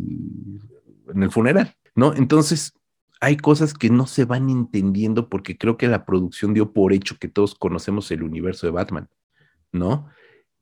en 1.09 1.23
el 1.23 1.31
funeral, 1.31 1.75
¿no? 1.95 2.13
Entonces, 2.13 2.73
hay 3.19 3.37
cosas 3.37 3.73
que 3.73 3.89
no 3.89 4.07
se 4.07 4.25
van 4.25 4.49
entendiendo 4.49 5.29
porque 5.29 5.57
creo 5.57 5.77
que 5.77 5.87
la 5.87 6.05
producción 6.05 6.53
dio 6.53 6.71
por 6.73 6.93
hecho 6.93 7.17
que 7.17 7.27
todos 7.27 7.55
conocemos 7.55 8.11
el 8.11 8.23
universo 8.23 8.67
de 8.67 8.71
Batman, 8.71 9.09
¿no? 9.71 10.07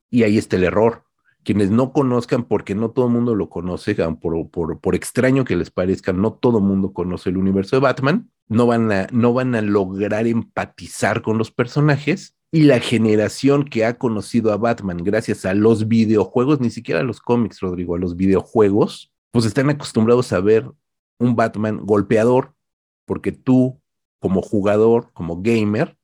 Y 0.10 0.24
ahí 0.24 0.38
está 0.38 0.56
el 0.56 0.64
error. 0.64 1.05
Quienes 1.46 1.70
no 1.70 1.94
conozcan, 1.94 2.44
porque 2.44 2.76
no 2.76 2.90
todo 2.90 3.06
el 3.06 3.14
mundo 3.14 3.36
lo 3.36 3.50
conoce, 3.50 3.96
por, 4.20 4.96
extraño 4.96 5.46
que 5.46 5.56
les 5.56 5.72
parezca, 5.72 6.12
no 6.12 6.34
todo 6.34 6.58
el 6.58 6.64
mundo 6.64 6.92
conoce 6.92 7.30
el 7.30 7.38
universo 7.38 7.76
de 7.76 7.82
Batman, 7.82 8.32
no 8.48 8.66
van, 8.66 8.92
a, 8.92 9.08
no 9.12 9.34
van 9.34 9.56
a 9.56 9.62
lograr 9.62 10.28
empatizar 10.28 11.22
con 11.22 11.38
los 11.38 11.52
personajes. 11.52 12.36
Y 12.52 12.64
la 12.64 12.80
generación 12.80 13.64
que 13.66 13.86
ha 13.86 13.98
conocido 13.98 14.52
a 14.52 14.58
Batman 14.58 14.98
gracias 14.98 15.46
a 15.46 15.54
los 15.54 15.88
videojuegos, 15.88 16.60
ni 16.60 16.72
siquiera 16.72 17.02
a 17.02 17.04
los 17.04 17.22
cómics, 17.22 17.60
Rodrigo, 17.60 17.96
a 17.96 18.00
los 18.00 18.16
videojuegos, 18.16 19.14
pues 19.32 19.46
están 19.46 19.70
acostumbrados 19.70 20.34
a 20.34 20.40
ver 20.40 20.70
un 21.20 21.36
Batman 21.36 21.86
golpeador, 21.86 22.56
porque 23.06 23.32
tú, 23.32 23.80
como 24.20 24.42
jugador, 24.42 25.12
como 25.14 25.42
gamer, 25.42 25.96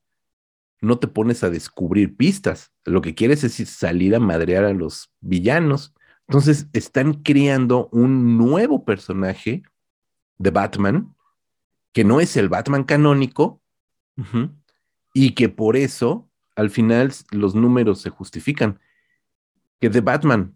no 0.82 1.00
te 1.00 1.08
pones 1.08 1.44
a 1.44 1.50
descubrir 1.50 2.18
pistas. 2.18 2.72
Lo 2.84 3.02
que 3.02 3.16
quieres 3.16 3.44
es 3.44 3.70
salir 3.70 4.16
a 4.16 4.20
madrear 4.20 4.66
a 4.66 4.74
los 4.74 5.12
villanos. 5.22 5.94
Entonces, 6.28 6.68
están 6.74 7.14
creando 7.14 7.88
un 7.92 8.38
nuevo 8.38 8.84
personaje 8.84 9.64
de 10.38 10.50
Batman, 10.50 11.16
que 11.94 12.04
no 12.04 12.20
es 12.20 12.36
el 12.36 12.50
Batman 12.50 12.84
canónico, 12.84 13.62
y 15.14 15.32
que 15.32 15.50
por 15.50 15.78
eso, 15.78 16.30
al 16.56 16.70
final, 16.70 17.14
los 17.32 17.56
números 17.56 18.02
se 18.02 18.10
justifican. 18.10 18.80
Que 19.80 19.90
de 19.90 20.02
Batman 20.02 20.56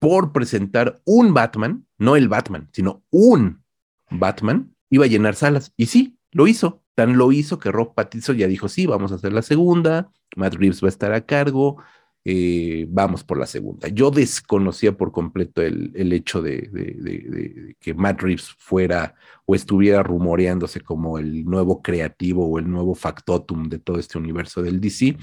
por 0.00 0.32
presentar 0.32 1.00
un 1.04 1.34
Batman, 1.34 1.86
no 1.98 2.16
el 2.16 2.28
Batman, 2.28 2.68
sino 2.72 3.04
un 3.10 3.62
Batman, 4.10 4.74
iba 4.88 5.04
a 5.04 5.08
llenar 5.08 5.36
salas. 5.36 5.72
Y 5.76 5.86
sí, 5.86 6.18
lo 6.32 6.48
hizo. 6.48 6.82
Tan 6.94 7.16
lo 7.16 7.32
hizo 7.32 7.58
que 7.58 7.70
Rob 7.70 7.94
Pattinson 7.94 8.36
ya 8.36 8.46
dijo, 8.46 8.68
sí, 8.68 8.86
vamos 8.86 9.12
a 9.12 9.16
hacer 9.16 9.32
la 9.32 9.42
segunda, 9.42 10.10
Matt 10.36 10.54
Reeves 10.54 10.82
va 10.82 10.86
a 10.86 10.90
estar 10.90 11.12
a 11.12 11.24
cargo, 11.24 11.82
eh, 12.24 12.86
vamos 12.88 13.24
por 13.24 13.38
la 13.38 13.46
segunda. 13.46 13.88
Yo 13.88 14.10
desconocía 14.10 14.96
por 14.96 15.10
completo 15.10 15.62
el, 15.62 15.92
el 15.94 16.12
hecho 16.12 16.42
de, 16.42 17.74
que 17.80 17.94
Matt 17.94 18.20
Reeves 18.20 18.54
fuera 18.58 19.14
o 19.46 19.54
estuviera 19.54 20.02
rumoreándose 20.02 20.80
como 20.82 21.18
el 21.18 21.44
nuevo 21.46 21.80
creativo 21.80 22.46
o 22.46 22.58
el 22.58 22.70
nuevo 22.70 22.94
factotum 22.94 23.68
de 23.70 23.78
todo 23.78 23.98
este 23.98 24.18
universo 24.18 24.62
del 24.62 24.80
DC, 24.80 25.16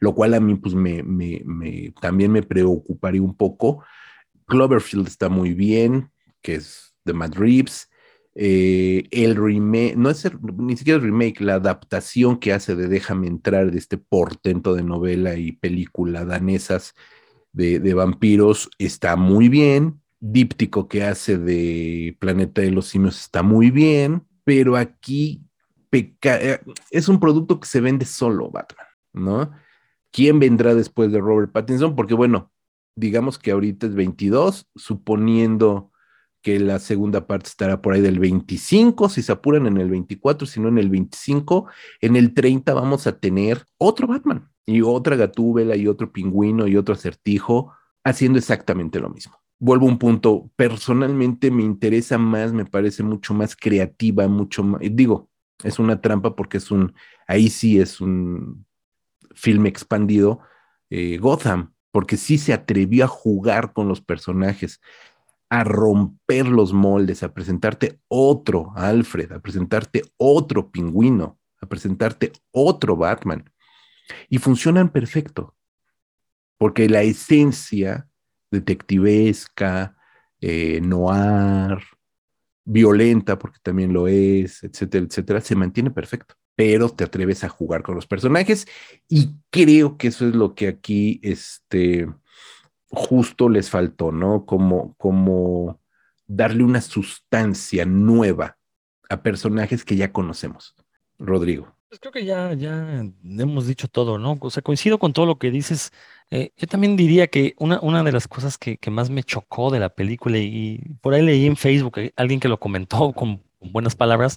lo 0.00 0.14
cual 0.14 0.34
a 0.34 0.40
mí 0.40 0.54
pues 0.54 0.74
me, 0.74 1.02
me 1.02 1.92
también 2.00 2.32
me 2.32 2.42
preocuparía 2.42 3.22
un 3.22 3.36
poco. 3.36 3.84
Cloverfield 4.46 5.06
está 5.06 5.28
muy 5.28 5.52
bien, 5.52 6.10
que 6.40 6.54
es 6.54 6.94
de 7.04 7.12
Matt 7.12 7.36
Reeves. 7.36 7.90
Eh, 8.40 9.08
el 9.10 9.34
remake, 9.34 9.96
no 9.96 10.10
es 10.10 10.24
el, 10.24 10.38
ni 10.58 10.76
siquiera 10.76 10.98
el 10.98 11.02
remake, 11.02 11.40
la 11.40 11.54
adaptación 11.54 12.38
que 12.38 12.52
hace 12.52 12.76
de 12.76 12.86
Déjame 12.86 13.26
entrar 13.26 13.72
de 13.72 13.78
este 13.78 13.98
portento 13.98 14.76
de 14.76 14.84
novela 14.84 15.34
y 15.34 15.50
película 15.50 16.24
danesas 16.24 16.94
de, 17.52 17.94
vampiros 17.94 18.70
está 18.78 19.16
muy 19.16 19.48
bien. 19.48 20.00
Díptico 20.20 20.86
que 20.86 21.02
hace 21.02 21.36
de 21.36 22.16
Planeta 22.20 22.62
de 22.62 22.70
los 22.70 22.86
Simios 22.86 23.20
está 23.20 23.42
muy 23.42 23.72
bien, 23.72 24.24
pero 24.44 24.76
aquí 24.76 25.42
eh, 25.90 26.60
es 26.92 27.08
un 27.08 27.18
producto 27.18 27.58
que 27.58 27.66
se 27.66 27.80
vende 27.80 28.04
solo, 28.04 28.52
Batman, 28.52 28.86
¿no? 29.14 29.50
¿Quién 30.12 30.38
vendrá 30.38 30.76
después 30.76 31.10
de 31.10 31.18
Robert 31.18 31.50
Pattinson? 31.50 31.96
Porque 31.96 32.14
bueno, 32.14 32.52
digamos 32.94 33.36
que 33.36 33.50
ahorita 33.50 33.88
es 33.88 33.96
22, 33.96 34.68
suponiendo 34.76 35.90
que 36.48 36.58
la 36.58 36.78
segunda 36.78 37.26
parte 37.26 37.50
estará 37.50 37.82
por 37.82 37.92
ahí 37.92 38.00
del 38.00 38.18
25, 38.18 39.10
si 39.10 39.20
se 39.20 39.32
apuran 39.32 39.66
en 39.66 39.76
el 39.76 39.90
24, 39.90 40.46
si 40.46 40.60
no 40.60 40.68
en 40.68 40.78
el 40.78 40.88
25, 40.88 41.66
en 42.00 42.16
el 42.16 42.32
30 42.32 42.72
vamos 42.72 43.06
a 43.06 43.18
tener 43.18 43.66
otro 43.76 44.06
Batman 44.06 44.48
y 44.64 44.80
otra 44.80 45.14
gatúbela 45.14 45.76
y 45.76 45.86
otro 45.86 46.10
pingüino 46.10 46.66
y 46.66 46.78
otro 46.78 46.94
acertijo 46.94 47.74
haciendo 48.02 48.38
exactamente 48.38 48.98
lo 48.98 49.10
mismo. 49.10 49.38
Vuelvo 49.58 49.88
a 49.88 49.90
un 49.90 49.98
punto, 49.98 50.50
personalmente 50.56 51.50
me 51.50 51.64
interesa 51.64 52.16
más, 52.16 52.54
me 52.54 52.64
parece 52.64 53.02
mucho 53.02 53.34
más 53.34 53.54
creativa, 53.54 54.26
mucho 54.26 54.62
más, 54.62 54.80
digo, 54.82 55.28
es 55.62 55.78
una 55.78 56.00
trampa 56.00 56.34
porque 56.34 56.56
es 56.56 56.70
un, 56.70 56.94
ahí 57.26 57.50
sí 57.50 57.78
es 57.78 58.00
un 58.00 58.64
filme 59.34 59.68
expandido, 59.68 60.40
eh, 60.88 61.18
Gotham, 61.18 61.74
porque 61.90 62.16
sí 62.16 62.38
se 62.38 62.54
atrevió 62.54 63.04
a 63.04 63.08
jugar 63.08 63.74
con 63.74 63.86
los 63.86 64.00
personajes, 64.00 64.80
a 65.50 65.64
romper 65.64 66.46
los 66.46 66.72
moldes, 66.72 67.22
a 67.22 67.32
presentarte 67.32 68.00
otro 68.08 68.72
Alfred, 68.76 69.32
a 69.32 69.40
presentarte 69.40 70.02
otro 70.16 70.70
pingüino, 70.70 71.38
a 71.60 71.66
presentarte 71.66 72.32
otro 72.50 72.96
Batman. 72.96 73.50
Y 74.28 74.38
funcionan 74.38 74.90
perfecto, 74.90 75.54
porque 76.58 76.88
la 76.88 77.02
esencia 77.02 78.08
detectivesca, 78.50 79.96
eh, 80.40 80.80
noir, 80.80 81.78
violenta, 82.64 83.38
porque 83.38 83.58
también 83.62 83.92
lo 83.92 84.08
es, 84.08 84.62
etcétera, 84.62 85.06
etcétera, 85.06 85.40
se 85.40 85.56
mantiene 85.56 85.90
perfecto. 85.90 86.34
Pero 86.54 86.88
te 86.90 87.04
atreves 87.04 87.44
a 87.44 87.48
jugar 87.48 87.82
con 87.82 87.94
los 87.94 88.06
personajes 88.06 88.66
y 89.08 89.30
creo 89.50 89.96
que 89.96 90.08
eso 90.08 90.28
es 90.28 90.34
lo 90.34 90.54
que 90.54 90.68
aquí, 90.68 91.20
este, 91.22 92.08
justo 92.90 93.48
les 93.48 93.70
faltó, 93.70 94.12
¿no? 94.12 94.44
Como, 94.46 94.94
como 94.96 95.80
darle 96.26 96.64
una 96.64 96.80
sustancia 96.80 97.84
nueva 97.84 98.58
a 99.08 99.22
personajes 99.22 99.84
que 99.84 99.96
ya 99.96 100.12
conocemos. 100.12 100.74
Rodrigo. 101.18 101.74
Pues 101.88 102.00
creo 102.00 102.12
que 102.12 102.24
ya, 102.24 102.52
ya 102.52 103.02
hemos 103.24 103.66
dicho 103.66 103.88
todo, 103.88 104.18
¿no? 104.18 104.36
O 104.40 104.50
sea, 104.50 104.62
coincido 104.62 104.98
con 104.98 105.14
todo 105.14 105.24
lo 105.24 105.38
que 105.38 105.50
dices. 105.50 105.90
Eh, 106.30 106.52
yo 106.56 106.66
también 106.66 106.96
diría 106.96 107.28
que 107.28 107.54
una, 107.58 107.80
una 107.80 108.02
de 108.02 108.12
las 108.12 108.28
cosas 108.28 108.58
que, 108.58 108.76
que, 108.76 108.90
más 108.90 109.08
me 109.08 109.22
chocó 109.22 109.70
de 109.70 109.80
la 109.80 109.88
película, 109.88 110.36
y 110.36 110.82
por 111.00 111.14
ahí 111.14 111.22
leí 111.22 111.46
en 111.46 111.56
Facebook 111.56 111.98
alguien 112.16 112.40
que 112.40 112.48
lo 112.48 112.60
comentó 112.60 113.14
con, 113.14 113.38
con 113.58 113.72
buenas 113.72 113.96
palabras, 113.96 114.36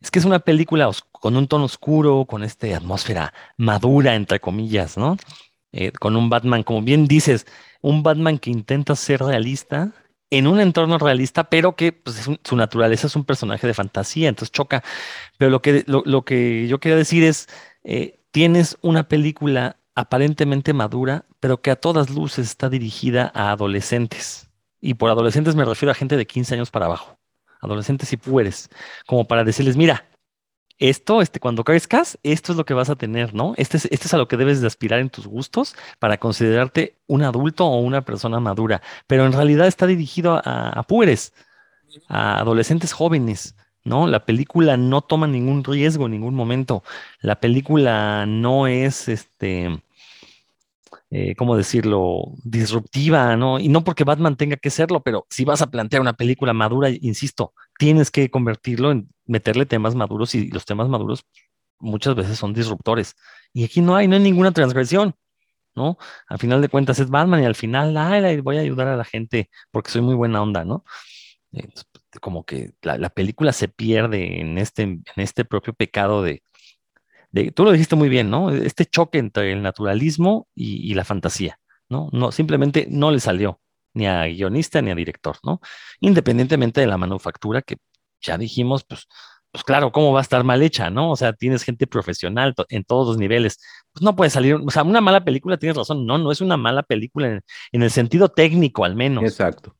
es 0.00 0.10
que 0.10 0.18
es 0.18 0.24
una 0.24 0.40
película 0.40 0.90
con 1.12 1.36
un 1.36 1.46
tono 1.46 1.64
oscuro, 1.64 2.24
con 2.26 2.42
esta 2.42 2.66
atmósfera 2.76 3.32
madura, 3.56 4.16
entre 4.16 4.40
comillas, 4.40 4.98
¿no? 4.98 5.16
Eh, 5.72 5.92
con 5.92 6.16
un 6.16 6.30
Batman, 6.30 6.62
como 6.62 6.82
bien 6.82 7.06
dices, 7.06 7.46
un 7.80 8.02
Batman 8.02 8.38
que 8.38 8.50
intenta 8.50 8.96
ser 8.96 9.20
realista 9.20 9.92
en 10.30 10.46
un 10.46 10.60
entorno 10.60 10.98
realista, 10.98 11.44
pero 11.44 11.76
que 11.76 11.92
pues, 11.92 12.28
su 12.42 12.56
naturaleza 12.56 13.06
es 13.06 13.16
un 13.16 13.24
personaje 13.24 13.66
de 13.66 13.74
fantasía, 13.74 14.28
entonces 14.28 14.52
choca. 14.52 14.82
Pero 15.38 15.50
lo 15.50 15.62
que, 15.62 15.84
lo, 15.86 16.02
lo 16.04 16.24
que 16.24 16.68
yo 16.68 16.80
quería 16.80 16.96
decir 16.96 17.24
es, 17.24 17.48
eh, 17.84 18.20
tienes 18.30 18.76
una 18.82 19.08
película 19.08 19.76
aparentemente 19.94 20.72
madura, 20.72 21.24
pero 21.40 21.60
que 21.62 21.70
a 21.70 21.76
todas 21.76 22.10
luces 22.10 22.46
está 22.46 22.68
dirigida 22.68 23.32
a 23.34 23.50
adolescentes. 23.52 24.50
Y 24.80 24.94
por 24.94 25.10
adolescentes 25.10 25.56
me 25.56 25.64
refiero 25.64 25.90
a 25.90 25.94
gente 25.94 26.16
de 26.16 26.26
15 26.26 26.54
años 26.54 26.70
para 26.70 26.86
abajo, 26.86 27.18
adolescentes 27.60 28.12
y 28.12 28.16
puberes, 28.16 28.68
como 29.06 29.26
para 29.26 29.44
decirles, 29.44 29.76
mira, 29.76 30.08
esto, 30.78 31.22
este, 31.22 31.40
cuando 31.40 31.64
crezcas, 31.64 32.18
esto 32.22 32.52
es 32.52 32.58
lo 32.58 32.64
que 32.64 32.74
vas 32.74 32.90
a 32.90 32.96
tener, 32.96 33.34
¿no? 33.34 33.54
Este 33.56 33.76
es, 33.76 33.86
este 33.86 34.06
es 34.06 34.14
a 34.14 34.18
lo 34.18 34.28
que 34.28 34.36
debes 34.36 34.60
de 34.60 34.66
aspirar 34.66 35.00
en 35.00 35.10
tus 35.10 35.26
gustos 35.26 35.74
para 35.98 36.18
considerarte 36.18 36.96
un 37.06 37.22
adulto 37.22 37.66
o 37.66 37.80
una 37.80 38.04
persona 38.04 38.40
madura. 38.40 38.80
Pero 39.06 39.26
en 39.26 39.32
realidad 39.32 39.66
está 39.66 39.86
dirigido 39.86 40.34
a, 40.34 40.40
a 40.78 40.86
a 42.08 42.38
adolescentes 42.40 42.92
jóvenes, 42.92 43.56
¿no? 43.84 44.06
La 44.06 44.24
película 44.24 44.76
no 44.76 45.00
toma 45.02 45.26
ningún 45.26 45.64
riesgo 45.64 46.06
en 46.06 46.12
ningún 46.12 46.34
momento. 46.34 46.82
La 47.20 47.40
película 47.40 48.26
no 48.26 48.66
es, 48.66 49.08
este, 49.08 49.82
eh, 51.10 51.34
¿cómo 51.36 51.56
decirlo?, 51.56 52.32
disruptiva, 52.44 53.36
¿no? 53.36 53.58
Y 53.58 53.68
no 53.68 53.82
porque 53.84 54.04
Batman 54.04 54.36
tenga 54.36 54.56
que 54.56 54.70
serlo, 54.70 55.00
pero 55.02 55.26
si 55.30 55.44
vas 55.44 55.62
a 55.62 55.70
plantear 55.70 56.02
una 56.02 56.12
película 56.12 56.52
madura, 56.52 56.90
insisto, 56.90 57.54
tienes 57.78 58.10
que 58.10 58.30
convertirlo 58.30 58.90
en 58.92 59.08
meterle 59.24 59.64
temas 59.64 59.94
maduros 59.94 60.34
y 60.34 60.48
los 60.50 60.66
temas 60.66 60.88
maduros 60.88 61.24
muchas 61.78 62.14
veces 62.14 62.38
son 62.38 62.52
disruptores. 62.52 63.14
Y 63.54 63.64
aquí 63.64 63.80
no 63.80 63.96
hay, 63.96 64.08
no 64.08 64.16
hay 64.16 64.22
ninguna 64.22 64.52
transgresión, 64.52 65.14
¿no? 65.74 65.96
Al 66.26 66.38
final 66.38 66.60
de 66.60 66.68
cuentas 66.68 66.98
es 66.98 67.08
Batman 67.08 67.42
y 67.42 67.46
al 67.46 67.54
final, 67.54 67.96
ay, 67.96 68.40
voy 68.40 68.58
a 68.58 68.60
ayudar 68.60 68.88
a 68.88 68.96
la 68.96 69.04
gente 69.04 69.48
porque 69.70 69.90
soy 69.90 70.02
muy 70.02 70.14
buena 70.14 70.42
onda, 70.42 70.64
¿no? 70.64 70.84
Como 72.20 72.44
que 72.44 72.74
la, 72.82 72.98
la 72.98 73.10
película 73.10 73.52
se 73.52 73.68
pierde 73.68 74.40
en 74.40 74.58
este, 74.58 74.82
en 74.82 75.04
este 75.16 75.44
propio 75.44 75.72
pecado 75.72 76.22
de, 76.22 76.42
de, 77.30 77.52
tú 77.52 77.64
lo 77.64 77.72
dijiste 77.72 77.96
muy 77.96 78.08
bien, 78.08 78.28
¿no? 78.28 78.50
Este 78.50 78.86
choque 78.86 79.18
entre 79.18 79.52
el 79.52 79.62
naturalismo 79.62 80.48
y, 80.54 80.90
y 80.90 80.94
la 80.94 81.04
fantasía, 81.04 81.60
¿no? 81.88 82.10
No, 82.12 82.32
simplemente 82.32 82.86
no 82.90 83.10
le 83.12 83.20
salió 83.20 83.60
ni 83.94 84.06
a 84.06 84.24
guionista 84.26 84.80
ni 84.82 84.90
a 84.90 84.94
director, 84.94 85.36
¿no? 85.42 85.60
Independientemente 86.00 86.80
de 86.80 86.86
la 86.86 86.98
manufactura 86.98 87.62
que 87.62 87.76
ya 88.20 88.36
dijimos, 88.38 88.84
pues, 88.84 89.06
pues 89.50 89.64
claro, 89.64 89.92
¿cómo 89.92 90.12
va 90.12 90.20
a 90.20 90.22
estar 90.22 90.44
mal 90.44 90.62
hecha, 90.62 90.90
no? 90.90 91.10
O 91.10 91.16
sea, 91.16 91.32
tienes 91.32 91.62
gente 91.62 91.86
profesional 91.86 92.54
to- 92.54 92.66
en 92.68 92.84
todos 92.84 93.06
los 93.08 93.16
niveles. 93.18 93.58
Pues 93.92 94.02
no 94.02 94.14
puede 94.14 94.30
salir, 94.30 94.54
o 94.54 94.70
sea, 94.70 94.82
una 94.82 95.00
mala 95.00 95.24
película, 95.24 95.56
tienes 95.56 95.76
razón, 95.76 96.04
no, 96.06 96.18
no 96.18 96.30
es 96.30 96.40
una 96.40 96.56
mala 96.56 96.82
película 96.82 97.28
en, 97.28 97.40
en 97.72 97.82
el 97.82 97.90
sentido 97.90 98.28
técnico 98.28 98.84
al 98.84 98.94
menos. 98.94 99.24
Exacto. 99.24 99.74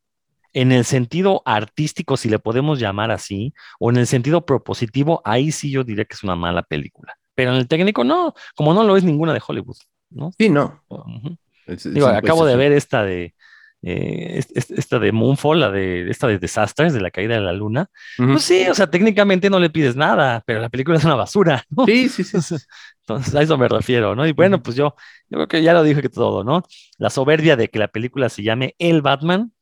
En 0.55 0.73
el 0.73 0.85
sentido 0.87 1.43
artístico, 1.45 2.17
si 2.17 2.31
le 2.31 2.39
podemos 2.39 2.81
llamar 2.81 3.11
así, 3.11 3.53
o 3.79 3.91
en 3.91 3.99
el 3.99 4.07
sentido 4.07 4.47
propositivo, 4.47 5.21
ahí 5.25 5.53
sí 5.53 5.71
yo 5.71 5.85
diría 5.85 6.07
que 6.07 6.15
es 6.15 6.23
una 6.25 6.35
mala 6.35 6.63
película. 6.63 7.15
Pero 7.35 7.51
en 7.51 7.59
el 7.59 7.69
técnico, 7.69 8.03
no, 8.03 8.35
como 8.57 8.73
no 8.73 8.83
lo 8.83 8.97
es 8.97 9.05
ninguna 9.05 9.35
de 9.35 9.43
Hollywood, 9.47 9.77
¿no? 10.11 10.33
Sí, 10.39 10.49
no. 10.49 10.83
Ujú. 10.89 11.37
Es- 11.67 11.85
es- 11.85 11.95
Digo, 11.95 12.07
acabo 12.09 12.47
de 12.47 12.57
ver 12.57 12.73
esta 12.73 13.05
de 13.05 13.35
eh, 13.83 14.39
est- 14.39 14.57
est- 14.57 14.71
esta 14.73 14.99
de 14.99 15.13
Moonfall, 15.13 15.61
la 15.61 15.71
de 15.71 16.11
esta 16.11 16.27
de 16.27 16.39
Desastres, 16.39 16.93
de 16.95 17.01
la 17.01 17.11
caída 17.11 17.35
de 17.35 17.41
la 17.41 17.53
luna. 17.53 17.91
Ujú. 18.19 18.33
Pues 18.33 18.43
sí, 18.45 18.67
o 18.69 18.75
sea, 18.75 18.89
técnicamente 18.91 19.51
no 19.51 19.59
le 19.61 19.71
pides 19.71 19.97
nada, 19.97 20.43
pero 20.47 20.61
la 20.61 20.69
película 20.69 20.99
es 20.99 21.05
una 21.05 21.15
basura, 21.15 21.65
¿no? 21.71 21.87
Sí, 21.87 22.09
sí, 22.09 22.25
sí. 22.25 22.57
Entonces, 23.03 23.35
a 23.35 23.43
eso 23.43 23.57
me 23.59 23.69
refiero, 23.69 24.15
¿no? 24.15 24.27
Y 24.27 24.33
bueno, 24.33 24.63
pues 24.63 24.77
yo, 24.77 24.95
yo 25.31 25.37
creo 25.39 25.49
que 25.49 25.63
ya 25.63 25.73
lo 25.73 25.83
dije 25.83 26.03
que 26.03 26.09
todo, 26.11 26.45
¿no? 26.45 26.63
La 26.99 27.11
soberbia 27.11 27.57
de 27.57 27.69
que 27.69 27.79
la 27.79 27.89
película 27.89 28.29
se 28.29 28.43
llame 28.43 28.75
El 28.79 29.01
Batman 29.03 29.53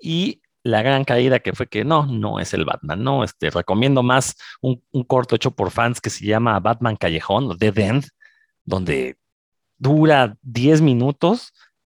y 0.00 0.42
la 0.64 0.82
gran 0.82 1.04
caída 1.04 1.40
que 1.40 1.52
fue 1.54 1.66
que 1.66 1.84
no, 1.84 2.06
no 2.06 2.38
es 2.38 2.54
el 2.54 2.64
Batman, 2.64 3.02
no, 3.02 3.24
este, 3.24 3.50
recomiendo 3.50 4.02
más 4.02 4.36
un, 4.60 4.82
un 4.92 5.04
corto 5.04 5.34
hecho 5.36 5.50
por 5.50 5.70
fans 5.70 6.00
que 6.00 6.10
se 6.10 6.24
llama 6.24 6.58
Batman 6.60 6.96
Callejón, 6.96 7.56
Dead 7.58 7.76
End, 7.78 8.04
donde 8.64 9.16
dura 9.78 10.36
10 10.42 10.80
minutos 10.80 11.52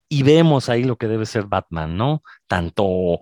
y 0.09 0.23
vemos 0.23 0.69
ahí 0.69 0.85
lo 0.85 0.97
que 0.97 1.09
debe 1.09 1.27
ser 1.27 1.45
Batman, 1.45 1.97
¿no? 1.97 2.23
Tanto 2.47 3.21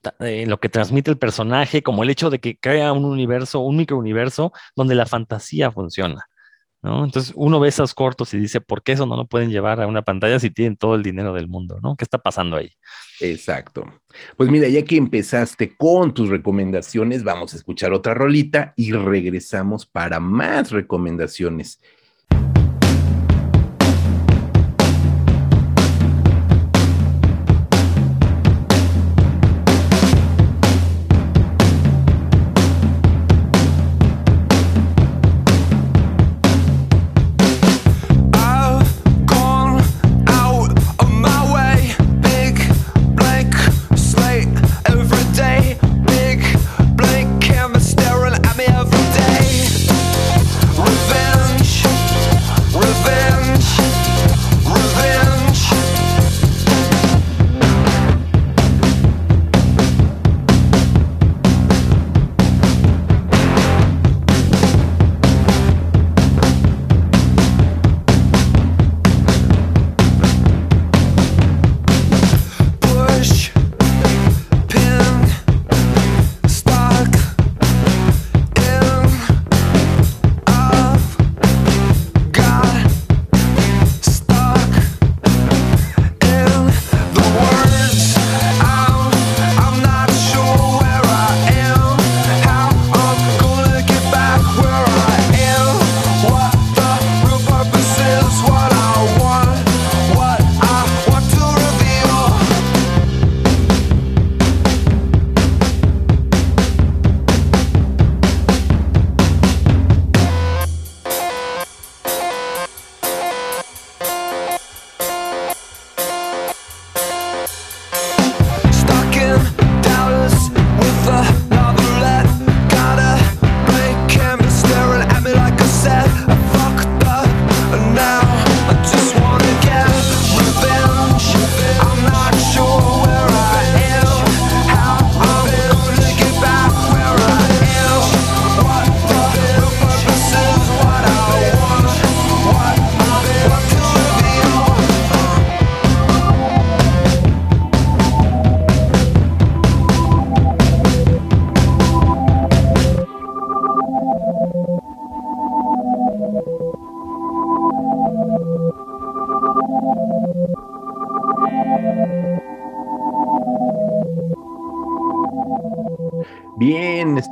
ta- 0.00 0.14
eh, 0.20 0.46
lo 0.46 0.58
que 0.60 0.68
transmite 0.68 1.10
el 1.10 1.18
personaje 1.18 1.82
como 1.82 2.02
el 2.02 2.10
hecho 2.10 2.30
de 2.30 2.38
que 2.40 2.56
crea 2.58 2.92
un 2.92 3.04
universo, 3.04 3.60
un 3.60 3.76
microuniverso 3.76 4.52
donde 4.76 4.94
la 4.94 5.06
fantasía 5.06 5.70
funciona. 5.70 6.26
¿no? 6.82 7.04
Entonces 7.04 7.32
uno 7.36 7.60
ve 7.60 7.68
esos 7.68 7.94
cortos 7.94 8.34
y 8.34 8.38
dice, 8.38 8.60
¿por 8.60 8.82
qué 8.82 8.92
eso 8.92 9.06
no 9.06 9.16
lo 9.16 9.26
pueden 9.26 9.50
llevar 9.50 9.80
a 9.80 9.86
una 9.86 10.02
pantalla 10.02 10.40
si 10.40 10.50
tienen 10.50 10.76
todo 10.76 10.96
el 10.96 11.04
dinero 11.04 11.32
del 11.32 11.46
mundo? 11.46 11.78
¿no? 11.80 11.94
¿Qué 11.94 12.02
está 12.04 12.18
pasando 12.18 12.56
ahí? 12.56 12.72
Exacto. 13.20 13.84
Pues 14.36 14.50
mira, 14.50 14.66
ya 14.68 14.82
que 14.82 14.96
empezaste 14.96 15.76
con 15.76 16.12
tus 16.12 16.28
recomendaciones, 16.28 17.22
vamos 17.22 17.54
a 17.54 17.56
escuchar 17.56 17.92
otra 17.92 18.14
rolita 18.14 18.74
y 18.76 18.90
regresamos 18.90 19.86
para 19.86 20.18
más 20.18 20.72
recomendaciones. 20.72 21.80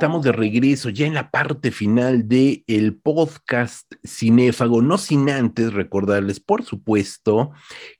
Estamos 0.01 0.23
de 0.23 0.31
regreso 0.31 0.89
ya 0.89 1.05
en 1.05 1.13
la 1.13 1.29
parte 1.29 1.69
final 1.69 2.27
de 2.27 2.63
el 2.65 2.95
podcast 2.95 3.93
Cinéfago, 4.03 4.81
no 4.81 4.97
sin 4.97 5.29
antes 5.29 5.73
recordarles, 5.73 6.39
por 6.39 6.63
supuesto, 6.63 7.51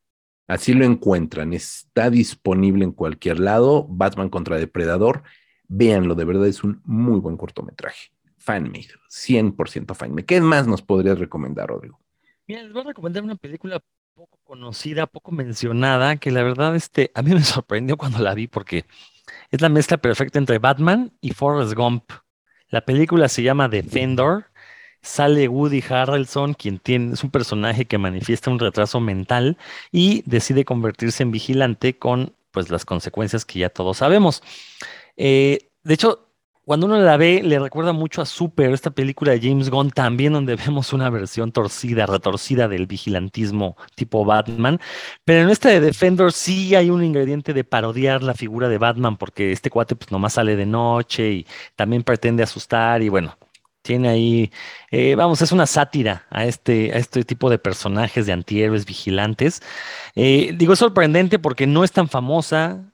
Así 0.49 0.75
lo 0.75 0.85
encuentran, 0.85 1.53
está 1.53 2.11
disponible 2.11 2.83
en 2.83 2.91
cualquier 2.91 3.39
lado, 3.39 3.87
Batman 3.89 4.31
contra 4.31 4.57
Depredador. 4.57 5.23
Véanlo, 5.69 6.17
de 6.17 6.25
verdad 6.25 6.49
es 6.49 6.65
un 6.65 6.83
muy 6.85 7.21
buen 7.21 7.37
cortometraje. 7.37 8.11
Fanmade, 8.37 8.89
100% 9.09 9.95
fanmade. 9.95 10.27
¿Qué 10.27 10.41
más 10.41 10.67
nos 10.67 10.83
podrías 10.83 11.21
recomendar, 11.21 11.69
Rodrigo? 11.69 12.01
Mira, 12.49 12.65
les 12.65 12.73
voy 12.73 12.83
a 12.83 12.87
recomendar 12.87 13.23
una 13.23 13.37
película 13.37 13.81
poco 14.17 14.41
conocida, 14.43 15.07
poco 15.07 15.31
mencionada, 15.31 16.17
que 16.17 16.33
la 16.33 16.43
verdad 16.43 16.75
este, 16.75 17.13
a 17.15 17.23
mí 17.23 17.33
me 17.33 17.45
sorprendió 17.45 17.97
cuando 17.97 18.19
la 18.19 18.35
vi 18.35 18.49
porque 18.49 18.87
es 19.53 19.61
la 19.61 19.69
mezcla 19.69 19.99
perfecta 19.99 20.41
entre 20.41 20.59
Batman 20.59 21.13
y 21.21 21.31
Forrest 21.31 21.75
Gump. 21.75 22.11
La 22.73 22.81
película 22.81 23.29
se 23.29 23.43
llama 23.43 23.69
Defender. 23.69 24.47
Sale 25.03 25.47
Woody 25.47 25.85
Harrelson, 25.87 26.55
quien 26.55 26.79
tiene, 26.79 27.13
es 27.13 27.23
un 27.23 27.31
personaje 27.31 27.85
que 27.85 27.99
manifiesta 27.99 28.51
un 28.51 28.59
retraso 28.59 28.99
mental 28.99 29.59
y 29.91 30.23
decide 30.27 30.65
convertirse 30.65 31.23
en 31.23 31.33
vigilante 31.33 31.99
con 31.99 32.35
pues, 32.51 32.71
las 32.71 32.87
consecuencias 32.87 33.45
que 33.45 33.59
ya 33.59 33.69
todos 33.69 33.99
sabemos. 33.99 34.43
Eh, 35.19 35.69
de 35.83 35.95
hecho, 35.95 36.32
cuando 36.65 36.87
uno 36.87 36.99
la 36.99 37.17
ve, 37.17 37.43
le 37.43 37.59
recuerda 37.59 37.93
mucho 37.93 38.23
a 38.23 38.27
Super, 38.27 38.73
esta 38.73 38.91
película 38.91 39.33
de 39.33 39.41
James 39.41 39.69
Gunn, 39.71 39.91
también 39.91 40.33
donde 40.33 40.57
vemos 40.67 40.93
una 40.93 41.11
versión 41.11 41.53
torcida, 41.53 42.07
retorcida 42.07 42.69
del 42.69 42.87
vigilantismo 42.87 43.77
tipo 43.97 44.25
Batman. 44.25 44.81
Pero 45.25 45.43
en 45.43 45.51
esta 45.51 45.71
de 45.71 45.81
Defender 45.81 46.33
sí 46.33 46.75
hay 46.75 46.91
un 46.91 47.03
ingrediente 47.05 47.53
de 47.53 47.65
parodiar 47.65 48.23
la 48.23 48.35
figura 48.35 48.69
de 48.69 48.79
Batman, 48.79 49.17
porque 49.17 49.53
este 49.53 49.71
cuate 49.71 49.97
pues 49.97 50.11
nomás 50.13 50.35
sale 50.35 50.57
de 50.57 50.67
noche 50.67 51.31
y 51.33 51.47
también 51.77 52.03
pretende 52.03 52.43
asustar 52.43 53.03
y 53.03 53.09
bueno, 53.09 53.37
tiene 53.83 54.09
ahí, 54.09 54.53
eh, 54.91 55.15
vamos, 55.17 55.43
es 55.43 55.53
una 55.53 55.67
sátira 55.67 56.27
a 56.31 56.47
este, 56.47 56.93
a 56.93 56.99
este 56.99 57.25
tipo 57.25 57.51
de 57.51 57.59
personajes 57.59 58.27
de 58.27 58.33
antihéroes 58.33 58.87
vigilantes. 58.87 59.61
Eh, 60.15 60.55
digo, 60.57 60.75
es 60.75 60.79
sorprendente 60.79 61.39
porque 61.39 61.67
no 61.67 61.85
es 61.85 61.93
tan 61.93 62.09
famosa, 62.09 62.92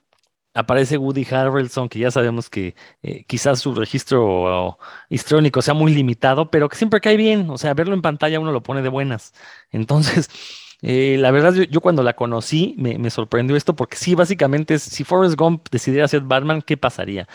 aparece 0.59 0.97
Woody 0.97 1.25
Harrelson, 1.29 1.89
que 1.89 1.99
ya 1.99 2.11
sabemos 2.11 2.49
que 2.49 2.75
eh, 3.03 3.23
quizás 3.25 3.59
su 3.59 3.73
registro 3.73 4.77
histrónico 5.09 5.61
sea 5.61 5.73
muy 5.73 5.93
limitado, 5.93 6.49
pero 6.51 6.69
que 6.69 6.75
siempre 6.75 7.01
cae 7.01 7.17
bien, 7.17 7.49
o 7.49 7.57
sea, 7.57 7.73
verlo 7.73 7.93
en 7.93 8.01
pantalla 8.01 8.39
uno 8.39 8.51
lo 8.51 8.61
pone 8.63 8.81
de 8.81 8.89
buenas. 8.89 9.33
Entonces, 9.71 10.29
eh, 10.81 11.17
la 11.19 11.31
verdad, 11.31 11.53
yo, 11.53 11.81
cuando 11.81 12.03
la 12.03 12.13
conocí 12.15 12.75
me, 12.77 13.09
sorprendió 13.09 13.55
esto, 13.55 13.75
porque 13.75 13.97
sí, 13.97 14.15
básicamente, 14.15 14.79
si 14.79 15.03
Forrest 15.03 15.35
Gump 15.35 15.67
decidiera 15.71 16.07
ser 16.07 16.21
Batman, 16.21 16.61
¿qué 16.61 16.77
pasaría? 16.77 17.27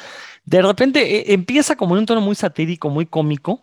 De 0.44 0.62
repente 0.62 1.18
eh, 1.18 1.34
empieza 1.34 1.76
como 1.76 1.94
en 1.94 2.00
un 2.00 2.06
tono 2.06 2.20
muy 2.20 2.34
satírico, 2.34 2.90
muy 2.90 3.06
cómico, 3.06 3.62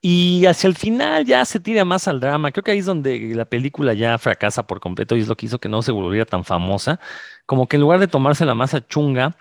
y 0.00 0.46
hacia 0.46 0.68
el 0.68 0.76
final 0.76 1.24
ya 1.24 1.44
se 1.44 1.60
tira 1.60 1.84
más 1.84 2.08
al 2.08 2.20
drama. 2.20 2.52
Creo 2.52 2.62
que 2.64 2.72
ahí 2.72 2.78
es 2.78 2.86
donde 2.86 3.18
la 3.34 3.44
película 3.44 3.94
ya 3.94 4.18
fracasa 4.18 4.66
por 4.66 4.80
completo 4.80 5.16
y 5.16 5.20
es 5.20 5.28
lo 5.28 5.36
que 5.36 5.46
hizo 5.46 5.58
que 5.58 5.68
no 5.68 5.82
se 5.82 5.92
volviera 5.92 6.26
tan 6.26 6.44
famosa. 6.44 7.00
Como 7.46 7.68
que 7.68 7.76
en 7.76 7.82
lugar 7.82 8.00
de 8.00 8.08
tomarse 8.08 8.44
la 8.44 8.54
masa 8.54 8.86
chunga, 8.86 9.36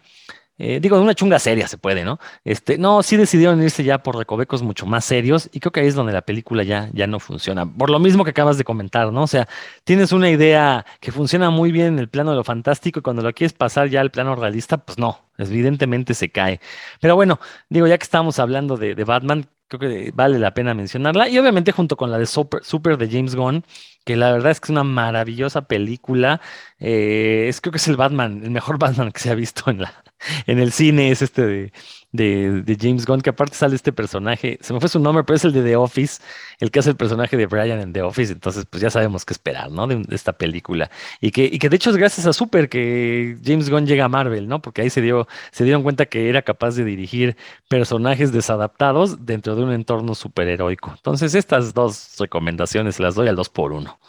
eh, 0.58 0.80
digo, 0.82 0.99
una 1.01 1.14
chunga 1.14 1.38
seria 1.38 1.68
se 1.68 1.78
puede, 1.78 2.06
¿no? 2.06 2.18
Este, 2.45 2.78
no, 2.78 3.03
sí 3.03 3.18
decidieron 3.18 3.62
irse 3.62 3.84
ya 3.84 4.01
por 4.01 4.16
recovecos 4.18 4.64
mucho 4.64 4.86
más 4.86 5.03
serios 5.03 5.49
y 5.51 5.60
creo 5.60 5.72
que 5.74 5.82
ahí 5.82 5.88
es 5.88 5.95
donde 5.95 6.14
la 6.14 6.22
película 6.22 6.64
ya, 6.64 6.89
ya 6.93 7.08
no 7.08 7.20
funciona. 7.20 7.66
Por 7.66 7.89
lo 7.89 7.99
mismo 7.99 8.24
que 8.24 8.30
acabas 8.30 8.58
de 8.58 8.64
comentar, 8.64 9.12
¿no? 9.12 9.24
O 9.24 9.28
sea, 9.28 9.49
tienes 9.84 10.14
una 10.14 10.30
idea 10.30 10.86
que 11.01 11.12
funciona 11.12 11.49
muy 11.49 11.74
bien 11.74 11.88
en 11.88 11.99
el 11.99 12.08
plano 12.10 12.32
de 12.32 12.38
lo 12.38 12.45
fantástico 12.45 12.99
y 12.99 13.01
cuando 13.01 13.22
lo 13.22 13.34
quieres 13.34 13.53
pasar 13.53 13.89
ya 13.89 13.99
al 13.99 14.12
plano 14.12 14.36
realista, 14.36 14.78
pues 14.78 14.97
no, 14.97 15.20
evidentemente 15.38 16.14
se 16.14 16.30
cae. 16.32 16.62
Pero 17.01 17.16
bueno, 17.16 17.39
digo, 17.70 17.88
ya 17.88 17.97
que 17.97 18.03
estamos 18.03 18.39
hablando 18.39 18.78
de 18.78 19.03
Batman, 19.03 19.47
creo 19.68 19.80
que 19.80 20.11
vale 20.13 20.39
la 20.39 20.53
pena 20.53 20.74
mencionarla. 20.74 21.30
Y 21.30 21.38
obviamente 21.39 21.72
junto 21.72 21.97
con 21.97 22.11
la 22.11 22.18
de 22.18 22.26
Super, 22.26 22.63
Super 22.63 22.97
de 22.97 23.09
James 23.09 23.36
Gunn, 23.36 23.66
que 24.05 24.16
la 24.16 24.32
verdad 24.32 24.51
es 24.51 24.59
que 24.59 24.66
es 24.66 24.70
una 24.72 24.84
maravillosa 24.84 25.68
película. 25.68 26.41
Eh, 26.80 27.47
es, 27.49 27.61
creo 27.61 27.72
que 27.72 27.78
es 27.78 27.88
el 27.88 27.97
Batman, 27.97 28.41
el 28.43 28.51
mejor 28.51 28.78
Batman 28.80 29.11
que 29.11 29.20
se 29.20 29.30
ha 29.32 29.36
visto 29.36 29.70
en, 29.70 29.82
la, 29.82 30.03
en 30.45 30.59
el 30.59 30.71
cine, 30.71 31.11
es 31.11 31.21
este 31.21 31.71
de, 32.15 32.78
James 32.80 33.05
Gunn, 33.05 33.21
que 33.21 33.30
aparte 33.30 33.55
sale 33.55 33.76
este 33.76 33.91
personaje, 33.91 34.57
se 34.61 34.73
me 34.73 34.80
fue 34.80 34.89
su 34.89 34.99
nombre, 34.99 35.23
pero 35.23 35.36
es 35.36 35.45
el 35.45 35.53
de 35.53 35.63
The 35.63 35.76
Office, 35.76 36.21
el 36.59 36.71
que 36.71 36.80
hace 36.80 36.91
el 36.91 36.95
personaje 36.95 37.38
de 37.38 37.45
Brian 37.45 37.80
en 37.80 37.93
The 37.93 38.01
Office, 38.01 38.32
entonces 38.32 38.65
pues 38.69 38.82
ya 38.82 38.89
sabemos 38.89 39.26
qué 39.26 39.34
esperar, 39.34 39.71
¿no? 39.71 39.88
De, 39.88 40.03
esta 40.15 40.34
película. 40.34 40.89
Y 41.21 41.32
que, 41.32 41.45
y 41.45 41.59
que 41.59 41.69
de 41.69 41.76
hecho 41.76 41.89
es 41.89 41.97
gracias 41.97 42.26
a 42.26 42.34
Super 42.34 42.69
que 42.69 43.38
James 43.43 43.69
Gunn 43.69 43.86
llega 43.86 44.05
a 44.05 44.09
Marvel, 44.09 44.47
¿no? 44.47 44.61
Porque 44.61 44.82
ahí 44.82 44.89
se, 44.89 45.01
dio, 45.01 45.28
se 45.51 45.63
dieron 45.63 45.84
cuenta 45.84 46.05
que 46.05 46.30
era 46.30 46.41
capaz 46.41 46.76
de 46.76 46.86
dirigir 46.86 47.36
personajes 47.67 48.32
desadaptados 48.32 49.26
dentro 49.26 49.55
de 49.55 49.63
un 49.63 49.71
entorno 49.71 50.15
superheroico. 50.15 50.91
Entonces 50.95 51.36
estas 51.36 51.73
dos 51.73 52.15
recomendaciones 52.19 52.99
las 52.99 53.15
doy 53.15 53.28
al 53.28 53.36
2 53.36 53.49
por 53.49 53.73
1 53.73 53.99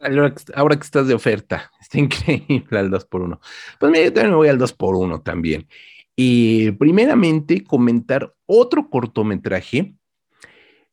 Ahora 0.00 0.76
que 0.76 0.84
estás 0.84 1.06
de 1.06 1.14
oferta, 1.14 1.70
está 1.80 1.98
increíble 1.98 2.78
al 2.78 2.90
2 2.90 3.04
por 3.04 3.22
1 3.22 3.40
Pues 3.78 4.04
yo 4.04 4.12
también 4.12 4.30
me 4.30 4.36
voy 4.36 4.48
al 4.48 4.58
2 4.58 4.72
por 4.72 4.96
1 4.96 5.22
también. 5.22 5.68
Y 6.16 6.72
primeramente 6.72 7.62
comentar 7.64 8.34
otro 8.46 8.88
cortometraje 8.90 9.94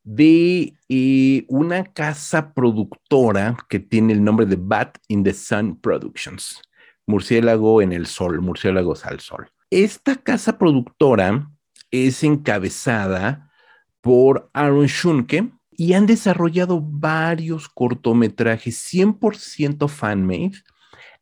de 0.03 0.73
eh, 0.87 1.45
una 1.49 1.83
casa 1.83 2.53
productora 2.53 3.57
que 3.67 3.79
tiene 3.79 4.13
el 4.13 4.23
nombre 4.23 4.45
de 4.45 4.55
Bat 4.55 4.97
in 5.09 5.23
the 5.23 5.33
Sun 5.33 5.79
Productions. 5.81 6.61
Murciélago 7.05 7.81
en 7.81 7.91
el 7.91 8.05
sol, 8.05 8.39
murciélagos 8.41 9.05
al 9.05 9.19
sol. 9.19 9.49
Esta 9.69 10.15
casa 10.15 10.57
productora 10.57 11.49
es 11.91 12.23
encabezada 12.23 13.51
por 13.99 14.49
Aaron 14.53 14.87
Schunke, 14.87 15.51
y 15.79 15.93
han 15.93 16.07
desarrollado 16.07 16.81
varios 16.81 17.69
cortometrajes 17.69 18.75
100% 18.91 19.87
fan-made, 19.87 20.53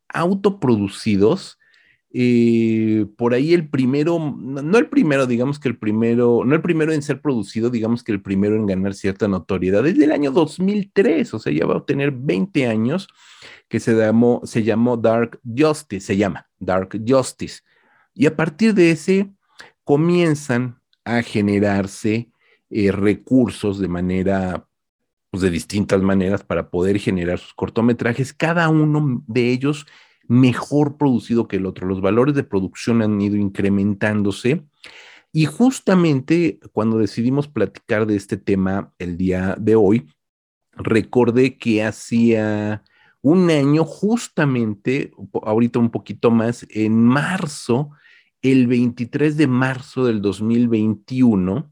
autoproducidos. 0.07 1.59
Eh, 2.17 3.05
por 3.17 3.33
ahí 3.33 3.53
el 3.53 3.67
primero, 3.67 4.17
no 4.17 4.77
el 4.77 4.87
primero, 4.87 5.27
digamos 5.27 5.59
que 5.59 5.67
el 5.67 5.77
primero, 5.77 6.43
no 6.45 6.55
el 6.55 6.61
primero 6.61 6.93
en 6.93 7.01
ser 7.01 7.19
producido, 7.19 7.69
digamos 7.69 8.01
que 8.01 8.13
el 8.13 8.21
primero 8.21 8.55
en 8.55 8.65
ganar 8.65 8.93
cierta 8.93 9.27
notoriedad, 9.27 9.85
es 9.85 9.97
del 9.97 10.13
año 10.13 10.31
2003, 10.31 11.33
o 11.33 11.39
sea, 11.39 11.51
ya 11.51 11.65
va 11.65 11.75
a 11.75 11.85
tener 11.85 12.11
20 12.11 12.67
años, 12.67 13.09
que 13.67 13.81
se 13.81 13.93
llamó, 13.93 14.39
se 14.45 14.63
llamó 14.63 14.95
Dark 14.95 15.41
Justice, 15.43 16.05
se 16.05 16.15
llama 16.15 16.47
Dark 16.59 16.97
Justice. 17.05 17.61
Y 18.13 18.25
a 18.25 18.35
partir 18.37 18.73
de 18.73 18.91
ese 18.91 19.29
comienzan 19.83 20.79
a 21.03 21.21
generarse 21.21 22.29
eh, 22.77 22.91
recursos 22.91 23.79
de 23.79 23.87
manera, 23.87 24.67
pues 25.31 25.41
de 25.41 25.49
distintas 25.49 26.01
maneras 26.01 26.43
para 26.43 26.69
poder 26.69 26.99
generar 26.99 27.39
sus 27.39 27.53
cortometrajes, 27.53 28.33
cada 28.33 28.67
uno 28.67 29.23
de 29.27 29.49
ellos 29.51 29.85
mejor 30.27 30.97
producido 30.97 31.47
que 31.47 31.55
el 31.55 31.67
otro. 31.67 31.87
Los 31.87 32.01
valores 32.01 32.35
de 32.35 32.43
producción 32.43 33.01
han 33.01 33.21
ido 33.21 33.37
incrementándose. 33.37 34.65
Y 35.31 35.45
justamente 35.45 36.59
cuando 36.73 36.97
decidimos 36.97 37.47
platicar 37.47 38.05
de 38.07 38.17
este 38.17 38.35
tema 38.35 38.93
el 38.99 39.15
día 39.15 39.55
de 39.57 39.75
hoy, 39.75 40.09
recordé 40.73 41.57
que 41.57 41.81
hacía 41.81 42.83
un 43.21 43.49
año, 43.51 43.85
justamente, 43.85 45.13
ahorita 45.43 45.79
un 45.79 45.91
poquito 45.91 46.29
más, 46.29 46.67
en 46.69 47.05
marzo, 47.05 47.91
el 48.41 48.67
23 48.67 49.37
de 49.37 49.47
marzo 49.47 50.05
del 50.05 50.21
2021, 50.21 51.71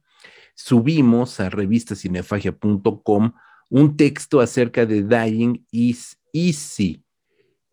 subimos 0.55 1.39
a 1.39 1.49
revistacinefagia.com 1.49 3.33
un 3.69 3.97
texto 3.97 4.39
acerca 4.39 4.85
de 4.85 5.03
Dying 5.03 5.65
is 5.71 6.19
Easy, 6.31 7.03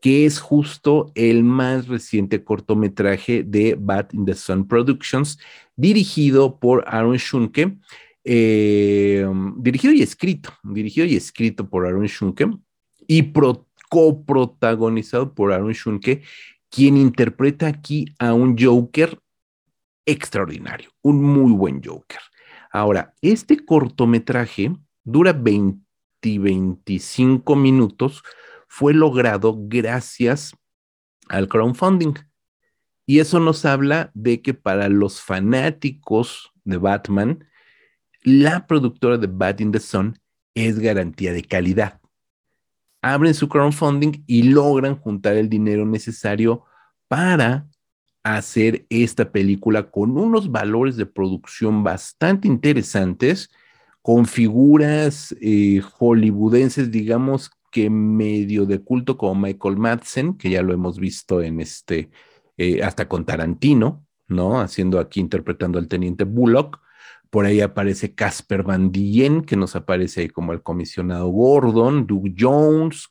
que 0.00 0.24
es 0.24 0.40
justo 0.40 1.12
el 1.14 1.44
más 1.44 1.88
reciente 1.88 2.42
cortometraje 2.42 3.42
de 3.42 3.76
Bat 3.78 4.14
in 4.14 4.24
the 4.24 4.34
Sun 4.34 4.66
Productions, 4.66 5.38
dirigido 5.76 6.58
por 6.58 6.84
Aaron 6.86 7.18
Schunke, 7.18 7.76
eh, 8.24 9.26
dirigido 9.56 9.92
y 9.92 10.02
escrito, 10.02 10.52
dirigido 10.62 11.06
y 11.06 11.16
escrito 11.16 11.68
por 11.68 11.86
Aaron 11.86 12.06
Schunke 12.06 12.50
y 13.06 13.22
pro, 13.22 13.66
coprotagonizado 13.90 15.34
por 15.34 15.52
Aaron 15.52 15.74
Schunke, 15.74 16.22
quien 16.70 16.96
interpreta 16.96 17.66
aquí 17.66 18.06
a 18.18 18.32
un 18.32 18.56
Joker 18.58 19.18
extraordinario, 20.06 20.90
un 21.02 21.22
muy 21.22 21.52
buen 21.52 21.82
Joker. 21.82 22.20
Ahora, 22.70 23.14
este 23.20 23.64
cortometraje 23.64 24.76
dura 25.02 25.32
20, 25.32 25.84
25 26.22 27.56
minutos, 27.56 28.22
fue 28.68 28.94
logrado 28.94 29.56
gracias 29.58 30.54
al 31.28 31.48
crowdfunding. 31.48 32.14
Y 33.06 33.18
eso 33.18 33.40
nos 33.40 33.64
habla 33.64 34.12
de 34.14 34.40
que 34.40 34.54
para 34.54 34.88
los 34.88 35.20
fanáticos 35.20 36.52
de 36.62 36.76
Batman, 36.76 37.44
la 38.22 38.66
productora 38.66 39.18
de 39.18 39.26
Bat 39.26 39.60
in 39.60 39.72
the 39.72 39.80
Sun 39.80 40.16
es 40.54 40.78
garantía 40.78 41.32
de 41.32 41.42
calidad. 41.42 42.00
Abren 43.02 43.34
su 43.34 43.48
crowdfunding 43.48 44.22
y 44.26 44.44
logran 44.44 44.94
juntar 44.94 45.36
el 45.36 45.48
dinero 45.48 45.86
necesario 45.86 46.64
para 47.08 47.66
hacer 48.22 48.86
esta 48.90 49.32
película 49.32 49.90
con 49.90 50.16
unos 50.16 50.50
valores 50.50 50.96
de 50.96 51.06
producción 51.06 51.82
bastante 51.82 52.48
interesantes, 52.48 53.50
con 54.02 54.26
figuras 54.26 55.34
eh, 55.40 55.80
hollywoodenses, 55.98 56.90
digamos 56.90 57.50
que 57.70 57.88
medio 57.88 58.66
de 58.66 58.80
culto 58.80 59.16
como 59.16 59.42
Michael 59.42 59.76
Madsen, 59.76 60.34
que 60.34 60.50
ya 60.50 60.62
lo 60.62 60.72
hemos 60.72 60.98
visto 60.98 61.42
en 61.42 61.60
este, 61.60 62.10
eh, 62.56 62.82
hasta 62.82 63.08
con 63.08 63.24
Tarantino, 63.24 64.04
¿no? 64.28 64.60
Haciendo 64.60 64.98
aquí, 64.98 65.20
interpretando 65.20 65.78
al 65.78 65.88
teniente 65.88 66.24
Bullock. 66.24 66.80
Por 67.30 67.44
ahí 67.44 67.60
aparece 67.60 68.14
Casper 68.14 68.64
Van 68.64 68.90
Dien, 68.90 69.42
que 69.42 69.56
nos 69.56 69.76
aparece 69.76 70.22
ahí 70.22 70.28
como 70.28 70.52
el 70.52 70.62
comisionado 70.62 71.28
Gordon, 71.28 72.06
Doug 72.06 72.30
Jones, 72.36 73.08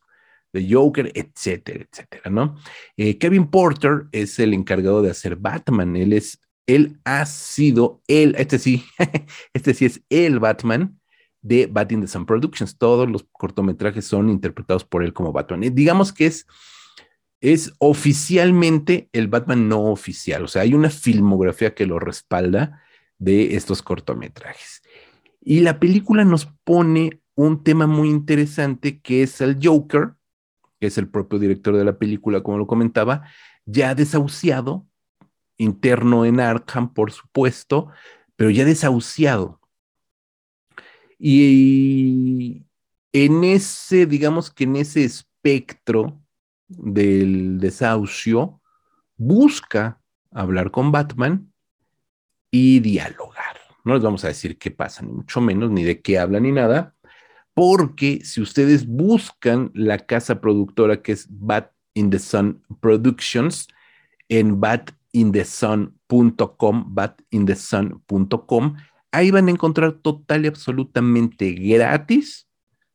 The 0.52 0.68
Joker, 0.74 1.12
etcétera, 1.14 1.86
etcétera, 1.90 2.30
¿no? 2.30 2.56
Eh, 2.98 3.18
Kevin 3.18 3.48
Porter 3.48 4.08
es 4.12 4.40
el 4.40 4.54
encargado 4.54 5.02
de 5.02 5.12
hacer 5.12 5.36
Batman. 5.36 5.96
Él 5.96 6.14
es, 6.14 6.42
él 6.66 7.00
ha 7.04 7.26
sido, 7.26 8.02
él, 8.08 8.36
este 8.38 8.60
sí, 8.60 8.84
este 9.54 9.74
sí 9.74 9.86
es 9.86 10.02
el 10.10 10.40
Batman 10.40 11.00
de 11.42 11.68
Bat 11.68 11.92
in 11.92 12.02
the 12.02 12.08
Sun 12.08 12.26
Productions. 12.26 12.78
Todos 12.78 13.10
los 13.10 13.26
cortometrajes 13.32 14.06
son 14.06 14.30
interpretados 14.30 14.84
por 14.84 15.04
él 15.04 15.14
como 15.14 15.32
Batman. 15.32 15.74
Digamos 15.74 16.12
que 16.12 16.26
es, 16.26 16.48
es 17.42 17.74
oficialmente 17.80 19.10
el 19.14 19.28
Batman 19.28 19.70
no 19.70 19.84
oficial. 19.84 20.44
O 20.44 20.48
sea, 20.48 20.64
hay 20.64 20.74
una 20.74 20.90
filmografía 20.90 21.74
que 21.74 21.86
lo 21.86 22.00
respalda 22.00 22.82
de 23.18 23.56
estos 23.56 23.82
cortometrajes. 23.82 24.82
Y 25.42 25.62
la 25.62 25.80
película 25.80 26.26
nos 26.26 26.48
pone 26.64 27.22
un 27.36 27.64
tema 27.64 27.88
muy 27.88 28.10
interesante 28.10 29.00
que 29.00 29.24
es 29.24 29.40
el 29.42 29.58
Joker, 29.62 30.16
que 30.80 30.88
es 30.88 30.98
el 30.98 31.10
propio 31.10 31.40
director 31.40 31.76
de 31.76 31.86
la 31.86 31.98
película, 31.98 32.42
como 32.42 32.58
lo 32.58 32.68
comentaba, 32.68 33.24
ya 33.66 33.96
desahuciado, 33.96 34.88
interno 35.58 36.26
en 36.26 36.40
Arkham, 36.40 36.94
por 36.94 37.12
supuesto, 37.12 37.90
pero 38.36 38.50
ya 38.50 38.66
desahuciado. 38.66 39.60
Y 41.18 42.64
en 43.12 43.44
ese, 43.44 44.06
digamos 44.06 44.50
que 44.52 44.64
en 44.64 44.78
ese 44.78 45.04
espectro 45.04 46.22
del 46.68 47.60
desahucio, 47.60 48.62
busca 49.18 50.02
hablar 50.32 50.72
con 50.72 50.92
Batman 50.92 51.52
y 52.52 52.80
dialogar. 52.80 53.58
No 53.84 53.94
les 53.94 54.04
vamos 54.04 54.24
a 54.24 54.30
decir 54.30 54.58
qué 54.58 54.72
pasa, 54.72 55.04
ni 55.04 55.12
mucho 55.12 55.42
menos, 55.42 55.72
ni 55.72 55.84
de 55.84 56.02
qué 56.02 56.20
habla, 56.20 56.40
ni 56.40 56.52
nada, 56.52 56.96
porque 57.54 58.22
si 58.24 58.42
ustedes 58.42 58.88
buscan 58.88 59.72
la 59.74 60.00
casa 60.00 60.42
productora 60.42 61.02
que 61.02 61.12
es 61.12 61.28
Bat 61.30 61.72
in 61.94 62.10
the 62.10 62.20
Sun 62.20 62.64
Productions 62.80 63.68
en 64.30 64.60
batinthesun.com, 64.60 66.96
batinthesun.com, 66.96 68.76
ahí 69.12 69.32
van 69.32 69.48
a 69.48 69.52
encontrar 69.52 69.94
total 69.94 70.46
y 70.46 70.48
absolutamente 70.48 71.54
gratis 71.54 72.48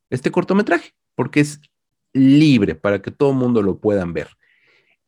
este 0.09 0.31
cortometraje, 0.31 0.93
porque 1.15 1.41
es 1.41 1.59
libre 2.13 2.75
para 2.75 3.01
que 3.01 3.11
todo 3.11 3.31
el 3.31 3.37
mundo 3.37 3.61
lo 3.61 3.79
puedan 3.79 4.13
ver. 4.13 4.29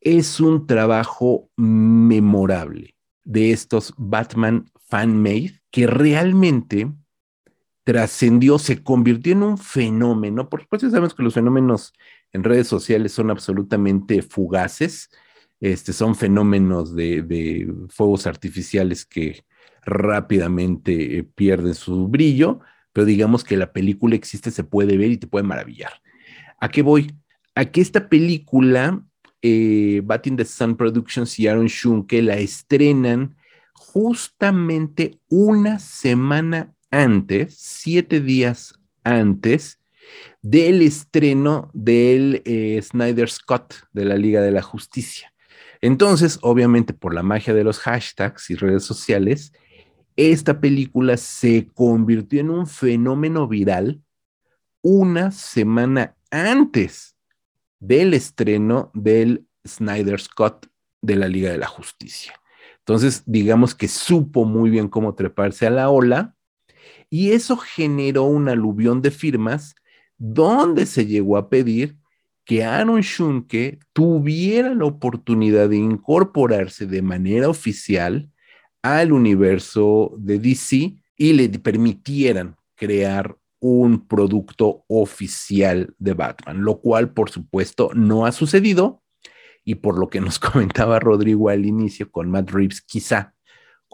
Es 0.01 0.39
un 0.39 0.67
trabajo 0.67 1.49
memorable 1.55 2.95
de 3.23 3.51
estos 3.51 3.93
Batman 3.97 4.69
fan-made 4.89 5.59
que 5.71 5.87
realmente 5.87 6.91
trascendió, 7.88 8.59
se 8.59 8.83
convirtió 8.83 9.31
en 9.31 9.43
un 9.43 9.57
fenómeno. 9.57 10.49
Por 10.49 10.63
supuesto, 10.63 10.89
sabemos 10.89 11.15
que 11.15 11.23
los 11.23 11.33
fenómenos 11.33 11.93
en 12.33 12.43
redes 12.43 12.67
sociales 12.67 13.13
son 13.13 13.31
absolutamente 13.31 14.21
fugaces. 14.21 15.09
Este, 15.61 15.93
son 15.93 16.13
fenómenos 16.13 16.93
de, 16.97 17.73
fuegos 17.88 18.27
artificiales 18.27 19.05
que 19.05 19.45
rápidamente 19.85 21.19
eh, 21.19 21.23
pierden 21.23 21.75
su 21.75 22.09
brillo, 22.09 22.59
pero 22.91 23.05
digamos 23.05 23.45
que 23.45 23.55
la 23.55 23.71
película 23.71 24.17
existe, 24.17 24.51
se 24.51 24.65
puede 24.65 24.97
ver 24.97 25.11
y 25.11 25.17
te 25.17 25.27
puede 25.27 25.45
maravillar. 25.45 25.93
¿A 26.59 26.67
qué 26.67 26.81
voy? 26.81 27.15
A 27.55 27.63
que 27.63 27.79
esta 27.79 28.09
película, 28.09 29.01
eh, 29.41 30.01
Bat 30.03 30.27
in 30.27 30.35
the 30.35 30.43
Sun 30.43 30.75
Productions 30.75 31.39
y 31.39 31.47
Aaron 31.47 31.69
Schunke 31.69 32.21
la 32.21 32.35
estrenan 32.35 33.38
justamente 33.71 35.21
una 35.29 35.79
semana 35.79 36.73
antes, 36.91 37.55
siete 37.57 38.21
días 38.21 38.73
antes 39.03 39.79
del 40.41 40.81
estreno 40.81 41.69
del 41.73 42.41
eh, 42.45 42.81
Snyder 42.81 43.29
Scott 43.29 43.75
de 43.93 44.05
la 44.05 44.15
Liga 44.15 44.41
de 44.41 44.51
la 44.51 44.61
Justicia. 44.61 45.33
Entonces, 45.81 46.39
obviamente, 46.41 46.93
por 46.93 47.13
la 47.13 47.23
magia 47.23 47.53
de 47.53 47.63
los 47.63 47.79
hashtags 47.79 48.49
y 48.49 48.55
redes 48.55 48.83
sociales, 48.83 49.53
esta 50.15 50.59
película 50.59 51.17
se 51.17 51.67
convirtió 51.73 52.41
en 52.41 52.49
un 52.49 52.65
fenómeno 52.65 53.47
viral 53.47 54.01
una 54.81 55.31
semana 55.31 56.15
antes 56.31 57.15
del 57.79 58.13
estreno 58.13 58.91
del 58.93 59.45
Snyder 59.67 60.19
Scott 60.19 60.67
de 61.01 61.15
la 61.15 61.27
Liga 61.27 61.51
de 61.51 61.57
la 61.57 61.67
Justicia. 61.67 62.33
Entonces, 62.79 63.21
digamos 63.25 63.75
que 63.75 63.88
supo 63.88 64.45
muy 64.45 64.69
bien 64.69 64.88
cómo 64.88 65.13
treparse 65.13 65.67
a 65.67 65.69
la 65.69 65.89
ola 65.89 66.36
y 67.10 67.32
eso 67.32 67.58
generó 67.58 68.24
un 68.24 68.49
aluvión 68.49 69.01
de 69.01 69.12
firmas 69.12 69.76
donde 70.18 70.86
se 70.86 71.05
llegó 71.05 71.38
a 71.38 71.49
pedir 71.49 71.97
que 72.43 72.64
Aaron 72.64 73.01
Schunke 73.01 73.80
tuviera 73.93 74.74
la 74.74 74.86
oportunidad 74.86 75.70
de 75.70 75.78
incorporarse 75.78 76.86
de 76.86 77.01
manera 77.01 77.49
oficial 77.49 78.30
al 78.82 79.12
universo 79.12 80.14
de 80.18 80.39
DC 80.39 80.95
y 81.18 81.34
le 81.34 81.49
permitieran 81.60 82.55
crear 82.76 83.38
un 83.60 84.08
producto 84.08 84.86
oficial 84.88 85.93
de 85.97 86.14
Batman, 86.14 86.62
lo 86.62 86.80
cual 86.80 87.12
por 87.12 87.30
supuesto 87.30 87.91
no 87.93 88.26
ha 88.26 88.32
sucedido 88.32 89.01
y 89.66 89.76
por 89.76 89.97
lo 89.97 90.08
que 90.08 90.22
nos 90.22 90.39
comentaba 90.39 90.99
Rodrigo 90.99 91.49
al 91.49 91.66
inicio 91.66 92.10
con 92.12 92.30
Matt 92.32 92.51
Reeves, 92.51 92.82
quizá 92.82 93.36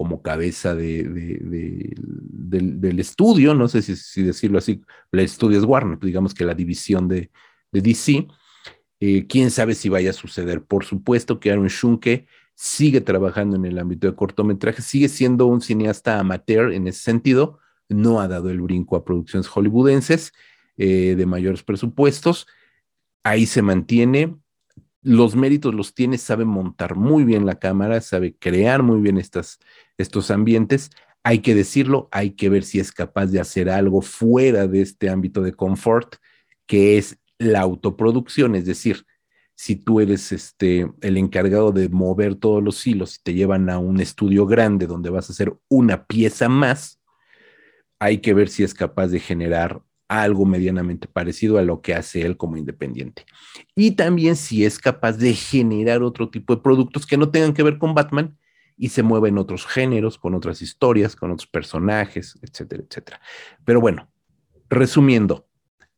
como 0.04 0.22
cabeza 0.22 0.76
de, 0.76 1.02
del, 1.06 3.00
estudio, 3.00 3.54
no 3.54 3.70
sé 3.70 3.82
si, 3.82 4.22
decirlo 4.22 4.58
así, 4.58 4.82
el 5.14 5.20
estudio 5.22 5.58
es 5.58 5.64
Warner, 5.64 5.98
digamos 5.98 6.34
que 6.34 6.44
la 6.44 6.54
división 6.54 7.08
de, 7.08 7.32
DC. 7.72 8.28
Eh, 9.00 9.28
quién 9.28 9.50
sabe 9.50 9.76
si 9.76 9.88
vaya 9.88 10.10
a 10.10 10.14
suceder. 10.14 10.62
Por 10.66 10.84
supuesto 10.84 11.40
que 11.40 11.52
Aaron 11.52 11.70
Schunke 11.70 12.28
sigue 12.54 13.00
trabajando 13.00 13.56
en 13.56 13.64
el 13.64 13.80
ámbito 13.80 14.08
de 14.08 14.16
cortometraje, 14.16 14.82
sigue 14.82 15.08
siendo 15.08 15.46
un 15.46 15.62
cineasta 15.62 16.20
amateur 16.20 16.74
en 16.74 16.86
ese 16.90 17.00
sentido, 17.00 17.60
no 17.88 18.20
ha 18.20 18.28
dado 18.28 18.50
el 18.50 18.60
brinco 18.60 18.98
a 18.98 19.06
producciones 19.06 19.48
hollywoodenses 19.48 20.34
eh, 20.76 21.16
de 21.16 21.26
mayores 21.26 21.64
presupuestos, 21.64 22.46
ahí 23.24 23.46
se 23.46 23.62
mantiene, 23.62 24.36
los 25.04 25.36
méritos 25.36 25.76
los 25.76 25.94
tiene, 25.94 26.18
sabe 26.18 26.46
montar 26.46 26.96
muy 26.96 27.24
bien 27.24 27.46
la 27.46 27.60
cámara, 27.60 28.02
sabe 28.02 28.36
crear 28.36 28.84
muy 28.84 29.02
bien 29.02 29.18
estos 29.18 30.32
ambientes. 30.32 30.90
Hay 31.24 31.40
que 31.40 31.56
decirlo, 31.56 32.10
hay 32.12 32.32
que 32.32 32.50
ver 32.50 32.64
si 32.64 32.80
es 32.80 32.92
capaz 32.92 33.28
de 33.28 33.40
hacer 33.40 33.70
algo 33.70 34.02
fuera 34.02 34.68
de 34.68 34.82
este 34.82 35.10
ámbito 35.10 35.42
de 35.42 35.54
confort, 35.54 36.16
que 36.66 36.98
es 36.98 37.20
la 37.38 37.62
autoproducción, 37.62 38.56
es 38.56 38.66
decir, 38.66 39.06
si 39.56 39.76
tú 39.76 40.00
eres 40.00 40.32
este, 40.32 40.92
el 41.02 41.18
encargado 41.18 41.72
de 41.72 41.90
mover 41.90 42.36
todos 42.36 42.64
los 42.64 42.86
hilos 42.88 43.18
y 43.18 43.24
te 43.24 43.34
llevan 43.34 43.70
a 43.70 43.78
un 43.78 44.00
estudio 44.00 44.46
grande 44.46 44.88
donde 44.88 45.10
vas 45.10 45.30
a 45.30 45.34
hacer 45.34 45.54
una 45.70 46.06
pieza 46.06 46.50
más, 46.50 47.00
hay 48.00 48.20
que 48.20 48.34
ver 48.34 48.50
si 48.50 48.64
es 48.64 48.74
capaz 48.74 49.08
de 49.08 49.20
generar 49.20 49.82
algo 50.22 50.46
medianamente 50.46 51.08
parecido 51.08 51.58
a 51.58 51.64
lo 51.64 51.82
que 51.82 51.96
hace 51.96 52.22
él 52.22 52.38
como 52.38 52.58
independiente. 52.58 53.26
Y 53.76 53.92
también 53.92 54.36
si 54.36 54.66
es 54.66 54.78
capaz 54.78 55.14
de 55.14 55.34
generar 55.34 56.04
otro 56.04 56.30
tipo 56.30 56.56
de 56.56 56.62
productos 56.62 57.06
que 57.06 57.18
no 57.18 57.30
tengan 57.32 57.54
que 57.54 57.64
ver 57.64 57.78
con 57.78 57.94
Batman 57.94 58.38
y 58.78 58.90
se 58.90 59.04
mueva 59.04 59.30
en 59.30 59.38
otros 59.38 59.66
géneros, 59.66 60.18
con 60.18 60.36
otras 60.36 60.62
historias, 60.62 61.16
con 61.16 61.32
otros 61.32 61.48
personajes, 61.48 62.38
etcétera, 62.42 62.84
etcétera. 62.88 63.22
Pero 63.66 63.82
bueno, 63.82 64.10
resumiendo, 64.70 65.48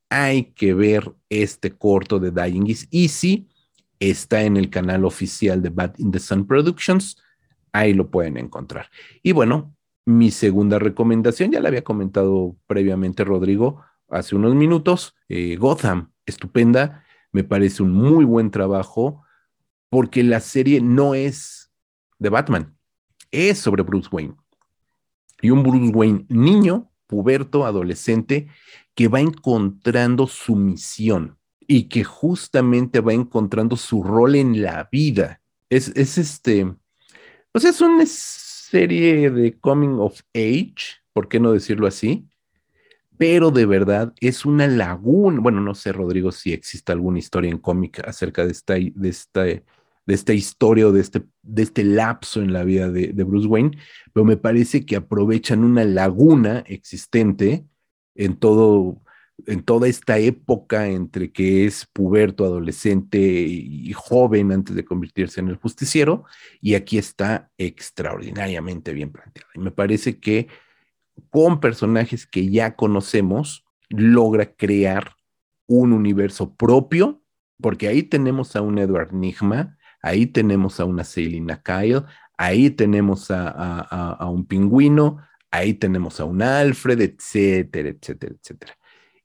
hay 0.10 0.54
que 0.54 0.74
ver 0.74 1.14
este 1.30 1.72
corto 1.72 2.20
de 2.20 2.32
Dying 2.32 2.68
is 2.68 2.88
Easy. 2.92 3.50
Está 4.00 4.44
en 4.44 4.56
el 4.56 4.70
canal 4.70 5.04
oficial 5.06 5.62
de 5.62 5.70
Bat 5.70 6.00
in 6.00 6.12
the 6.12 6.20
Sun 6.20 6.46
Productions. 6.46 7.18
Ahí 7.72 7.94
lo 7.94 8.10
pueden 8.10 8.38
encontrar. 8.38 8.90
Y 9.24 9.32
bueno, 9.32 9.76
mi 10.06 10.32
segunda 10.32 10.80
recomendación, 10.80 11.52
ya 11.52 11.60
la 11.60 11.70
había 11.70 11.84
comentado 11.84 12.56
previamente 12.68 13.24
Rodrigo 13.24 13.82
hace 14.10 14.36
unos 14.36 14.56
minutos, 14.56 15.16
eh, 15.30 15.56
Gotham, 15.58 16.12
estupenda, 16.26 17.04
me 17.32 17.44
parece 17.44 17.84
un 17.84 17.92
muy 17.92 18.26
buen 18.26 18.52
trabajo 18.52 19.24
porque 19.90 20.24
la 20.24 20.40
serie 20.40 20.82
no 20.82 21.16
es 21.16 21.72
de 22.20 22.30
Batman, 22.30 22.78
es 23.32 23.60
sobre 23.60 23.84
Bruce 23.84 24.10
Wayne. 24.12 24.36
Y 25.42 25.50
un 25.50 25.64
Bruce 25.64 25.92
Wayne 25.94 26.26
niño, 26.30 26.92
puberto, 27.08 27.66
adolescente, 27.66 28.48
que 28.94 29.08
va 29.08 29.20
encontrando 29.20 30.28
su 30.28 30.56
misión 30.56 31.38
y 31.68 31.90
que 31.90 32.04
justamente 32.04 33.02
va 33.02 33.14
encontrando 33.14 33.76
su 33.76 34.04
rol 34.04 34.36
en 34.36 34.62
la 34.62 34.88
vida. 34.92 35.42
Es, 35.70 35.90
es 35.90 36.18
este, 36.18 36.74
pues 37.52 37.66
es 37.66 37.82
una 37.82 38.06
serie 38.06 39.30
de 39.30 39.58
coming 39.60 40.00
of 40.00 40.22
age, 40.34 40.98
¿por 41.14 41.28
qué 41.28 41.40
no 41.40 41.52
decirlo 41.52 41.88
así? 41.88 42.28
Pero 43.18 43.52
de 43.52 43.66
verdad 43.66 44.14
es 44.20 44.46
una 44.46 44.68
laguna. 44.68 45.40
Bueno, 45.40 45.62
no 45.62 45.76
sé, 45.76 45.92
Rodrigo, 45.92 46.32
si 46.32 46.54
existe 46.54 46.92
alguna 46.92 47.20
historia 47.20 47.52
en 47.52 47.60
cómic 47.60 48.02
acerca 48.08 48.46
de 48.46 48.52
esta, 48.52 48.74
de 48.74 49.10
esta, 49.10 49.44
de 49.44 49.64
esta 50.08 50.34
historia 50.34 50.88
o 50.88 50.92
de 50.92 51.02
este, 51.02 51.24
de 51.42 51.64
este 51.64 51.84
lapso 51.84 52.42
en 52.42 52.54
la 52.54 52.64
vida 52.64 52.90
de, 52.90 53.08
de 53.14 53.24
Bruce 53.24 53.48
Wayne, 53.48 53.78
pero 54.14 54.26
me 54.26 54.38
parece 54.38 54.86
que 54.86 54.96
aprovechan 54.96 55.64
una 55.64 55.84
laguna 55.84 56.64
existente 56.68 57.66
en 58.16 58.38
todo, 58.38 59.02
en 59.46 59.64
toda 59.64 59.88
esta 59.88 60.18
época 60.20 60.88
entre 60.88 61.32
que 61.32 61.66
es 61.66 61.88
puberto, 61.92 62.46
adolescente 62.46 63.18
y 63.20 63.92
joven 63.94 64.52
antes 64.52 64.76
de 64.76 64.86
convertirse 64.86 65.42
en 65.42 65.50
el 65.50 65.58
justiciero, 65.58 66.26
y 66.62 66.76
aquí 66.76 66.98
está 66.98 67.50
extraordinariamente 67.58 68.94
bien 68.94 69.12
planteada. 69.12 69.50
Y 69.56 69.60
me 69.60 69.72
parece 69.72 70.20
que 70.20 70.48
con 71.30 71.60
personajes 71.60 72.26
que 72.26 72.50
ya 72.50 72.76
conocemos, 72.76 73.66
logra 73.90 74.56
crear 74.56 75.16
un 75.68 75.94
universo 75.94 76.56
propio, 76.56 77.22
porque 77.62 77.88
ahí 77.88 78.04
tenemos 78.04 78.56
a 78.56 78.62
un 78.62 78.78
Edward 78.78 79.14
Nigma, 79.14 79.78
ahí 80.02 80.28
tenemos 80.28 80.80
a 80.80 80.86
una 80.86 81.04
Selina 81.04 81.62
Kyle, 81.64 82.04
ahí 82.38 82.70
tenemos 82.70 83.32
a, 83.32 83.50
a, 83.50 84.12
a 84.12 84.30
un 84.30 84.46
pingüino, 84.46 85.20
ahí 85.52 85.74
tenemos 85.74 86.20
a 86.20 86.26
un 86.26 86.42
Alfred, 86.42 87.02
etcétera, 87.02 87.90
etcétera, 87.90 88.36
etcétera. 88.40 88.78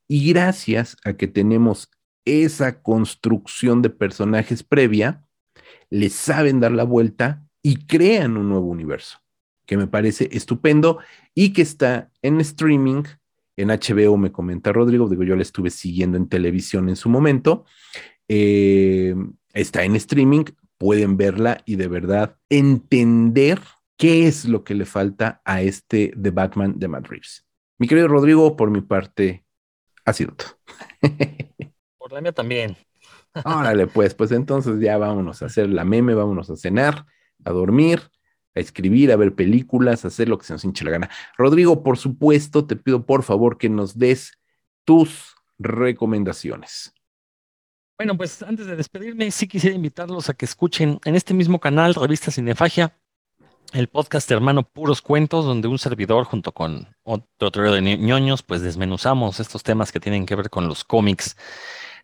Y 0.07 0.33
gracias 0.33 0.97
a 1.05 1.15
que 1.15 1.27
tenemos 1.27 1.91
esa 2.25 2.83
construcción 2.83 3.83
de 3.83 3.91
personajes 3.91 4.63
previa, 4.63 5.25
le 5.89 6.11
saben 6.11 6.61
dar 6.61 6.73
la 6.73 6.85
vuelta 6.85 7.47
y 7.63 7.87
crean 7.87 8.37
un 8.37 8.49
nuevo 8.49 8.67
universo, 8.67 9.19
que 9.71 9.77
me 9.77 9.87
parece 9.87 10.29
estupendo 10.33 10.99
y 11.33 11.53
que 11.53 11.63
está 11.63 12.11
en 12.23 12.41
streaming. 12.41 13.05
En 13.57 13.69
HBO 13.69 14.17
me 14.17 14.33
comenta 14.33 14.73
Rodrigo, 14.73 15.09
digo, 15.09 15.23
yo 15.23 15.37
la 15.37 15.43
estuve 15.43 15.71
siguiendo 15.71 16.17
en 16.17 16.29
televisión 16.29 16.89
en 16.89 16.97
su 16.97 17.09
momento. 17.09 17.65
Eh, 18.27 19.15
está 19.53 19.85
en 19.85 19.95
streaming, 19.95 20.43
pueden 20.77 21.17
verla 21.17 21.63
y 21.67 21.77
de 21.77 21.87
verdad 21.87 22.37
entender 22.49 23.61
qué 23.97 24.27
es 24.27 24.45
lo 24.45 24.65
que 24.65 24.75
le 24.75 24.87
falta 24.87 25.41
a 25.45 25.63
este 25.63 26.13
The 26.21 26.31
Batman 26.33 26.77
de 26.77 26.89
Matt 26.89 27.07
Reeves. 27.07 27.47
Mi 27.79 27.87
querido 27.87 28.09
Rodrigo, 28.09 28.57
por 28.57 28.73
mi 28.73 28.81
parte, 28.81 29.45
ha 30.05 30.13
sido 30.13 30.35
todo. 30.35 30.49
Por 31.97 32.11
la 32.11 32.21
mía 32.21 32.33
también. 32.33 32.77
Órale, 33.45 33.87
pues, 33.87 34.15
pues 34.15 34.33
entonces 34.33 34.81
ya 34.81 34.99
vámonos 34.99 35.43
a 35.43 35.47
hacer 35.47 35.69
la 35.69 35.85
meme, 35.85 36.15
vámonos 36.15 36.51
a 36.51 36.57
cenar, 36.57 37.07
a 37.45 37.51
dormir, 37.53 38.11
a 38.55 38.61
escribir, 38.61 39.13
a 39.13 39.17
ver 39.17 39.35
películas, 39.35 40.05
a 40.05 40.09
hacer 40.09 40.29
lo 40.29 40.39
que 40.39 40.47
se 40.47 40.53
nos 40.53 40.65
hinche 40.65 40.85
la 40.85 40.91
gana. 40.91 41.11
Rodrigo, 41.37 41.83
por 41.83 41.99
supuesto, 41.99 42.67
te 42.67 42.77
pido 42.77 43.07
por 43.07 43.23
favor 43.23 43.59
que 43.59 43.69
nos 43.69 43.99
des 43.99 44.33
tus 44.85 45.35
recomendaciones. 45.59 46.95
Bueno, 47.99 48.17
pues 48.17 48.43
antes 48.43 48.67
de 48.67 48.77
despedirme, 48.77 49.31
sí 49.31 49.47
quisiera 49.47 49.77
invitarlos 49.77 50.31
a 50.31 50.35
que 50.35 50.47
escuchen 50.47 50.99
en 51.05 51.17
este 51.17 51.35
mismo 51.35 51.61
canal, 51.61 51.95
Revista 51.95 52.31
Cinefagia, 52.31 52.97
el 53.73 53.89
podcast 53.89 54.29
hermano 54.31 54.65
Puros 54.65 55.01
Cuentos, 55.01 55.45
donde 55.45 55.69
un 55.69 55.79
servidor 55.79 56.25
junto 56.25 56.53
con 56.53 56.89
otro 57.05 57.51
trío 57.51 57.73
de 57.73 57.83
ñoños, 57.83 58.43
pues 58.43 58.63
desmenuzamos 58.63 59.39
estos 59.39 59.63
temas 59.63 59.93
que 59.93 60.01
tienen 60.01 60.27
que 60.27 60.35
ver 60.35 60.51
con 60.51 60.67
los 60.67 60.83
cómics. 60.83 61.37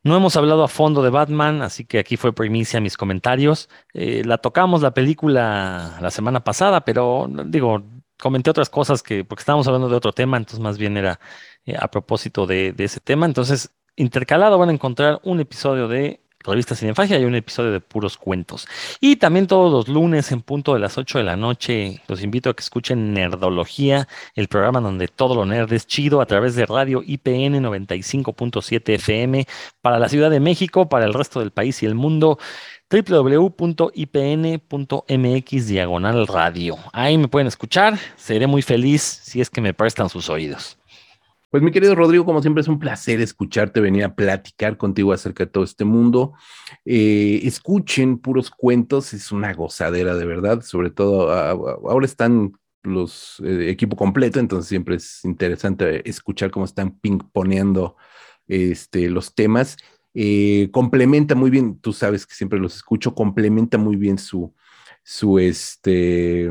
No 0.06 0.16
hemos 0.16 0.36
hablado 0.36 0.62
a 0.62 0.68
fondo 0.68 1.02
de 1.02 1.10
Batman, 1.10 1.62
así 1.62 1.84
que 1.84 1.98
aquí 1.98 2.16
fue 2.16 2.32
primicia 2.32 2.80
mis 2.80 2.96
comentarios. 2.96 3.68
Eh, 3.92 4.22
la 4.24 4.38
tocamos 4.38 4.80
la 4.80 4.94
película 4.94 5.98
la 6.00 6.10
semana 6.12 6.44
pasada, 6.44 6.84
pero 6.84 7.28
digo, 7.46 7.82
comenté 8.16 8.50
otras 8.50 8.70
cosas 8.70 9.02
que, 9.02 9.24
porque 9.24 9.40
estábamos 9.40 9.66
hablando 9.66 9.88
de 9.88 9.96
otro 9.96 10.12
tema, 10.12 10.36
entonces 10.36 10.60
más 10.60 10.78
bien 10.78 10.96
era 10.96 11.18
eh, 11.64 11.74
a 11.76 11.90
propósito 11.90 12.46
de, 12.46 12.72
de 12.72 12.84
ese 12.84 13.00
tema. 13.00 13.26
Entonces, 13.26 13.74
intercalado 13.96 14.58
van 14.58 14.68
a 14.68 14.72
encontrar 14.74 15.20
un 15.24 15.40
episodio 15.40 15.88
de 15.88 16.20
Revista 16.46 16.74
Cinefagia 16.74 17.18
y 17.18 17.24
un 17.24 17.34
episodio 17.34 17.72
de 17.72 17.80
puros 17.80 18.16
cuentos. 18.16 18.66
Y 19.00 19.16
también 19.16 19.46
todos 19.46 19.72
los 19.72 19.88
lunes 19.88 20.32
en 20.32 20.42
punto 20.42 20.74
de 20.74 20.80
las 20.80 20.98
8 20.98 21.18
de 21.18 21.24
la 21.24 21.36
noche 21.36 22.02
los 22.08 22.22
invito 22.22 22.50
a 22.50 22.54
que 22.54 22.62
escuchen 22.62 23.12
Nerdología, 23.12 24.08
el 24.34 24.48
programa 24.48 24.80
donde 24.80 25.08
todo 25.08 25.34
lo 25.34 25.46
nerd 25.46 25.72
es 25.72 25.86
chido 25.86 26.20
a 26.20 26.26
través 26.26 26.54
de 26.54 26.66
radio 26.66 27.02
IPN 27.04 27.62
95.7 27.62 28.94
FM 28.94 29.46
para 29.80 29.98
la 29.98 30.08
Ciudad 30.08 30.30
de 30.30 30.40
México, 30.40 30.88
para 30.88 31.04
el 31.04 31.14
resto 31.14 31.40
del 31.40 31.50
país 31.50 31.82
y 31.82 31.86
el 31.86 31.94
mundo 31.94 32.38
www.ipn.mx 32.88 33.56
diagonal 35.66 36.26
radio. 36.26 36.78
Ahí 36.92 37.18
me 37.18 37.28
pueden 37.28 37.48
escuchar, 37.48 37.98
seré 38.16 38.46
muy 38.46 38.62
feliz 38.62 39.02
si 39.02 39.40
es 39.40 39.50
que 39.50 39.60
me 39.60 39.74
prestan 39.74 40.08
sus 40.08 40.30
oídos. 40.30 40.78
Pues 41.50 41.62
mi 41.62 41.70
querido 41.70 41.94
Rodrigo, 41.94 42.24
como 42.24 42.42
siempre 42.42 42.60
es 42.60 42.68
un 42.68 42.80
placer 42.80 43.20
escucharte, 43.20 43.80
venir 43.80 44.04
a 44.04 44.16
platicar 44.16 44.76
contigo 44.76 45.12
acerca 45.12 45.44
de 45.44 45.50
todo 45.50 45.62
este 45.62 45.84
mundo. 45.84 46.34
Eh, 46.84 47.40
escuchen 47.44 48.18
puros 48.18 48.50
cuentos, 48.50 49.14
es 49.14 49.30
una 49.30 49.54
gozadera 49.54 50.16
de 50.16 50.26
verdad, 50.26 50.62
sobre 50.62 50.90
todo 50.90 51.32
ahora 51.32 52.04
están 52.04 52.52
los 52.82 53.40
eh, 53.44 53.70
equipo 53.70 53.96
completo, 53.96 54.40
entonces 54.40 54.68
siempre 54.68 54.96
es 54.96 55.24
interesante 55.24 56.08
escuchar 56.08 56.50
cómo 56.50 56.64
están 56.64 56.98
ping-poneando 56.98 57.96
este, 58.48 59.08
los 59.08 59.34
temas. 59.34 59.76
Eh, 60.14 60.68
complementa 60.72 61.36
muy 61.36 61.50
bien, 61.50 61.78
tú 61.78 61.92
sabes 61.92 62.26
que 62.26 62.34
siempre 62.34 62.58
los 62.58 62.74
escucho, 62.74 63.14
complementa 63.14 63.78
muy 63.78 63.94
bien 63.96 64.18
su, 64.18 64.52
su 65.04 65.38
este, 65.38 66.50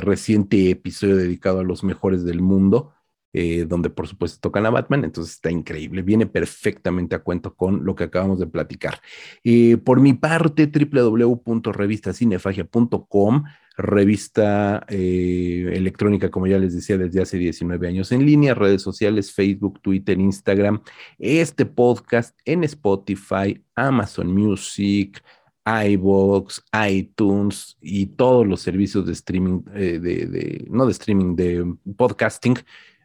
reciente 0.00 0.70
episodio 0.70 1.16
dedicado 1.16 1.60
a 1.60 1.64
los 1.64 1.84
mejores 1.84 2.24
del 2.24 2.40
mundo 2.40 2.94
eh, 3.32 3.64
donde 3.68 3.90
por 3.90 4.08
supuesto 4.08 4.40
tocan 4.40 4.66
a 4.66 4.70
Batman, 4.70 5.04
entonces 5.04 5.34
está 5.34 5.50
increíble, 5.50 6.02
viene 6.02 6.26
perfectamente 6.26 7.14
a 7.14 7.20
cuento 7.20 7.54
con 7.54 7.84
lo 7.84 7.94
que 7.94 8.04
acabamos 8.04 8.40
de 8.40 8.46
platicar. 8.46 9.00
Eh, 9.44 9.76
por 9.76 10.00
mi 10.00 10.14
parte, 10.14 10.66
www.revistacinefagia.com, 10.66 13.44
revista 13.76 14.84
eh, 14.88 15.70
electrónica, 15.74 16.30
como 16.30 16.46
ya 16.46 16.58
les 16.58 16.74
decía, 16.74 16.96
desde 16.98 17.22
hace 17.22 17.38
19 17.38 17.88
años 17.88 18.12
en 18.12 18.26
línea, 18.26 18.54
redes 18.54 18.82
sociales, 18.82 19.32
Facebook, 19.32 19.80
Twitter, 19.80 20.18
Instagram, 20.18 20.82
este 21.18 21.66
podcast 21.66 22.38
en 22.44 22.64
Spotify, 22.64 23.62
Amazon 23.74 24.34
Music, 24.34 25.22
iVoox, 25.66 26.60
iTunes 26.88 27.76
y 27.80 28.06
todos 28.06 28.46
los 28.46 28.60
servicios 28.60 29.06
de 29.06 29.12
streaming, 29.12 29.62
eh, 29.74 29.98
de, 30.00 30.66
no 30.70 30.86
de 30.86 30.92
streaming, 30.92 31.36
de 31.36 31.74
podcasting 31.96 32.56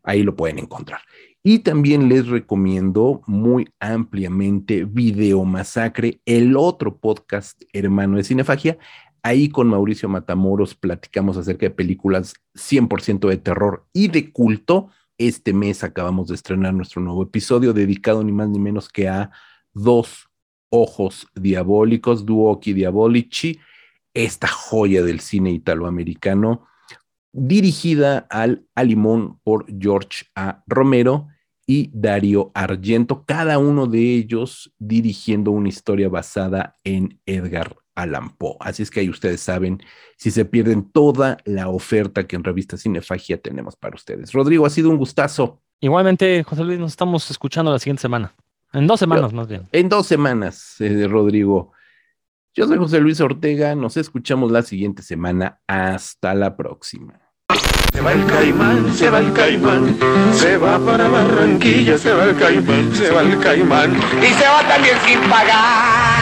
ahí 0.06 0.24
lo 0.24 0.36
pueden 0.36 0.60
encontrar. 0.60 1.02
Y 1.44 1.60
también 1.60 2.10
les 2.10 2.28
recomiendo 2.28 3.22
muy 3.28 3.70
ampliamente 3.80 4.86
Video 4.86 5.44
Masacre, 5.46 6.20
el 6.26 6.58
otro 6.58 6.98
podcast 6.98 7.62
hermano 7.72 8.18
de 8.18 8.24
Cinefagia. 8.24 8.78
Ahí 9.22 9.50
con 9.50 9.68
Mauricio 9.68 10.10
Matamoros 10.10 10.74
platicamos 10.76 11.38
acerca 11.38 11.68
de 11.68 11.72
películas 11.72 12.34
100% 12.56 13.28
de 13.30 13.38
terror 13.38 13.86
y 13.94 14.08
de 14.08 14.32
culto. 14.32 14.90
Este 15.18 15.54
mes 15.54 15.84
acabamos 15.84 16.30
de 16.30 16.36
estrenar 16.36 16.74
nuestro 16.74 17.02
nuevo 17.02 17.24
episodio 17.24 17.74
dedicado 17.74 18.24
ni 18.24 18.32
más 18.32 18.50
ni 18.50 18.60
menos 18.60 18.90
que 18.90 19.08
a 19.08 19.32
dos 19.74 20.30
ojos 20.70 21.28
diabólicos, 21.36 22.26
Duoki 22.26 22.74
Diabolici, 22.74 23.60
esta 24.14 24.48
joya 24.48 25.04
del 25.04 25.20
cine 25.20 25.52
italoamericano 25.52 26.68
dirigida 27.36 28.26
al 28.30 28.66
Alimón 28.76 29.40
por 29.44 29.66
George 29.80 30.26
A. 30.36 30.64
Romero 30.68 31.28
y 31.68 31.90
Darío 31.94 32.52
Argento, 32.54 33.26
cada 33.26 33.58
uno 33.58 33.88
de 33.88 34.00
ellos 34.00 34.74
dirigiendo 34.78 35.52
una 35.52 35.70
historia 35.70 36.10
basada 36.10 36.78
en 36.84 37.20
Edgar 37.26 37.76
Allan 37.96 38.30
Poe. 38.36 38.56
Así 38.60 38.84
es 38.84 38.92
que 38.92 39.02
ahí 39.02 39.10
ustedes 39.10 39.42
saben 39.42 39.82
si 40.18 40.32
se 40.32 40.46
pierden 40.46 40.90
toda 40.92 41.38
la 41.46 41.68
oferta 41.70 42.28
que 42.28 42.36
en 42.36 42.44
Revista 42.44 42.78
Cinefagia 42.78 43.42
tenemos 43.42 43.76
para 43.76 43.96
ustedes. 43.96 44.32
Rodrigo, 44.32 44.66
ha 44.66 44.70
sido 44.70 44.90
un 44.90 44.98
gustazo. 44.98 45.62
Igualmente, 45.82 46.44
José 46.44 46.64
Luis, 46.64 46.80
nos 46.80 46.92
estamos 46.92 47.30
escuchando 47.32 47.72
la 47.72 47.80
siguiente 47.80 48.02
semana. 48.02 48.34
En 48.72 48.88
dos 48.88 49.00
semanas, 49.00 49.34
más 49.34 49.48
bien. 49.48 49.68
En 49.72 49.90
dos 49.90 50.08
semanas, 50.08 50.76
eh, 50.80 51.08
Rodrigo. 51.08 51.72
Yo 52.54 52.68
soy 52.68 52.78
José 52.78 53.00
Luis 53.00 53.20
Ortega, 53.20 53.76
nos 53.76 53.98
escuchamos 53.98 54.52
la 54.52 54.62
siguiente 54.62 55.02
semana. 55.02 55.60
Hasta 55.68 56.34
la 56.34 56.56
próxima. 56.56 57.25
Se 57.94 58.02
va 58.02 58.12
el 58.12 58.26
caimán, 58.26 58.94
se 58.94 59.10
va 59.10 59.20
el 59.20 59.34
caimán, 59.34 59.98
se 60.34 60.58
va 60.58 60.78
para 60.80 61.08
Barranquilla, 61.08 61.98
se 61.98 62.14
va 62.14 62.26
el 62.26 62.36
caimán, 62.36 62.94
se 62.94 63.10
va 63.12 63.22
el 63.22 63.40
caimán. 63.40 63.96
Y 64.22 64.34
se 64.34 64.48
va 64.48 64.62
también 64.68 64.98
sin 65.06 65.20
pagar. 65.30 66.16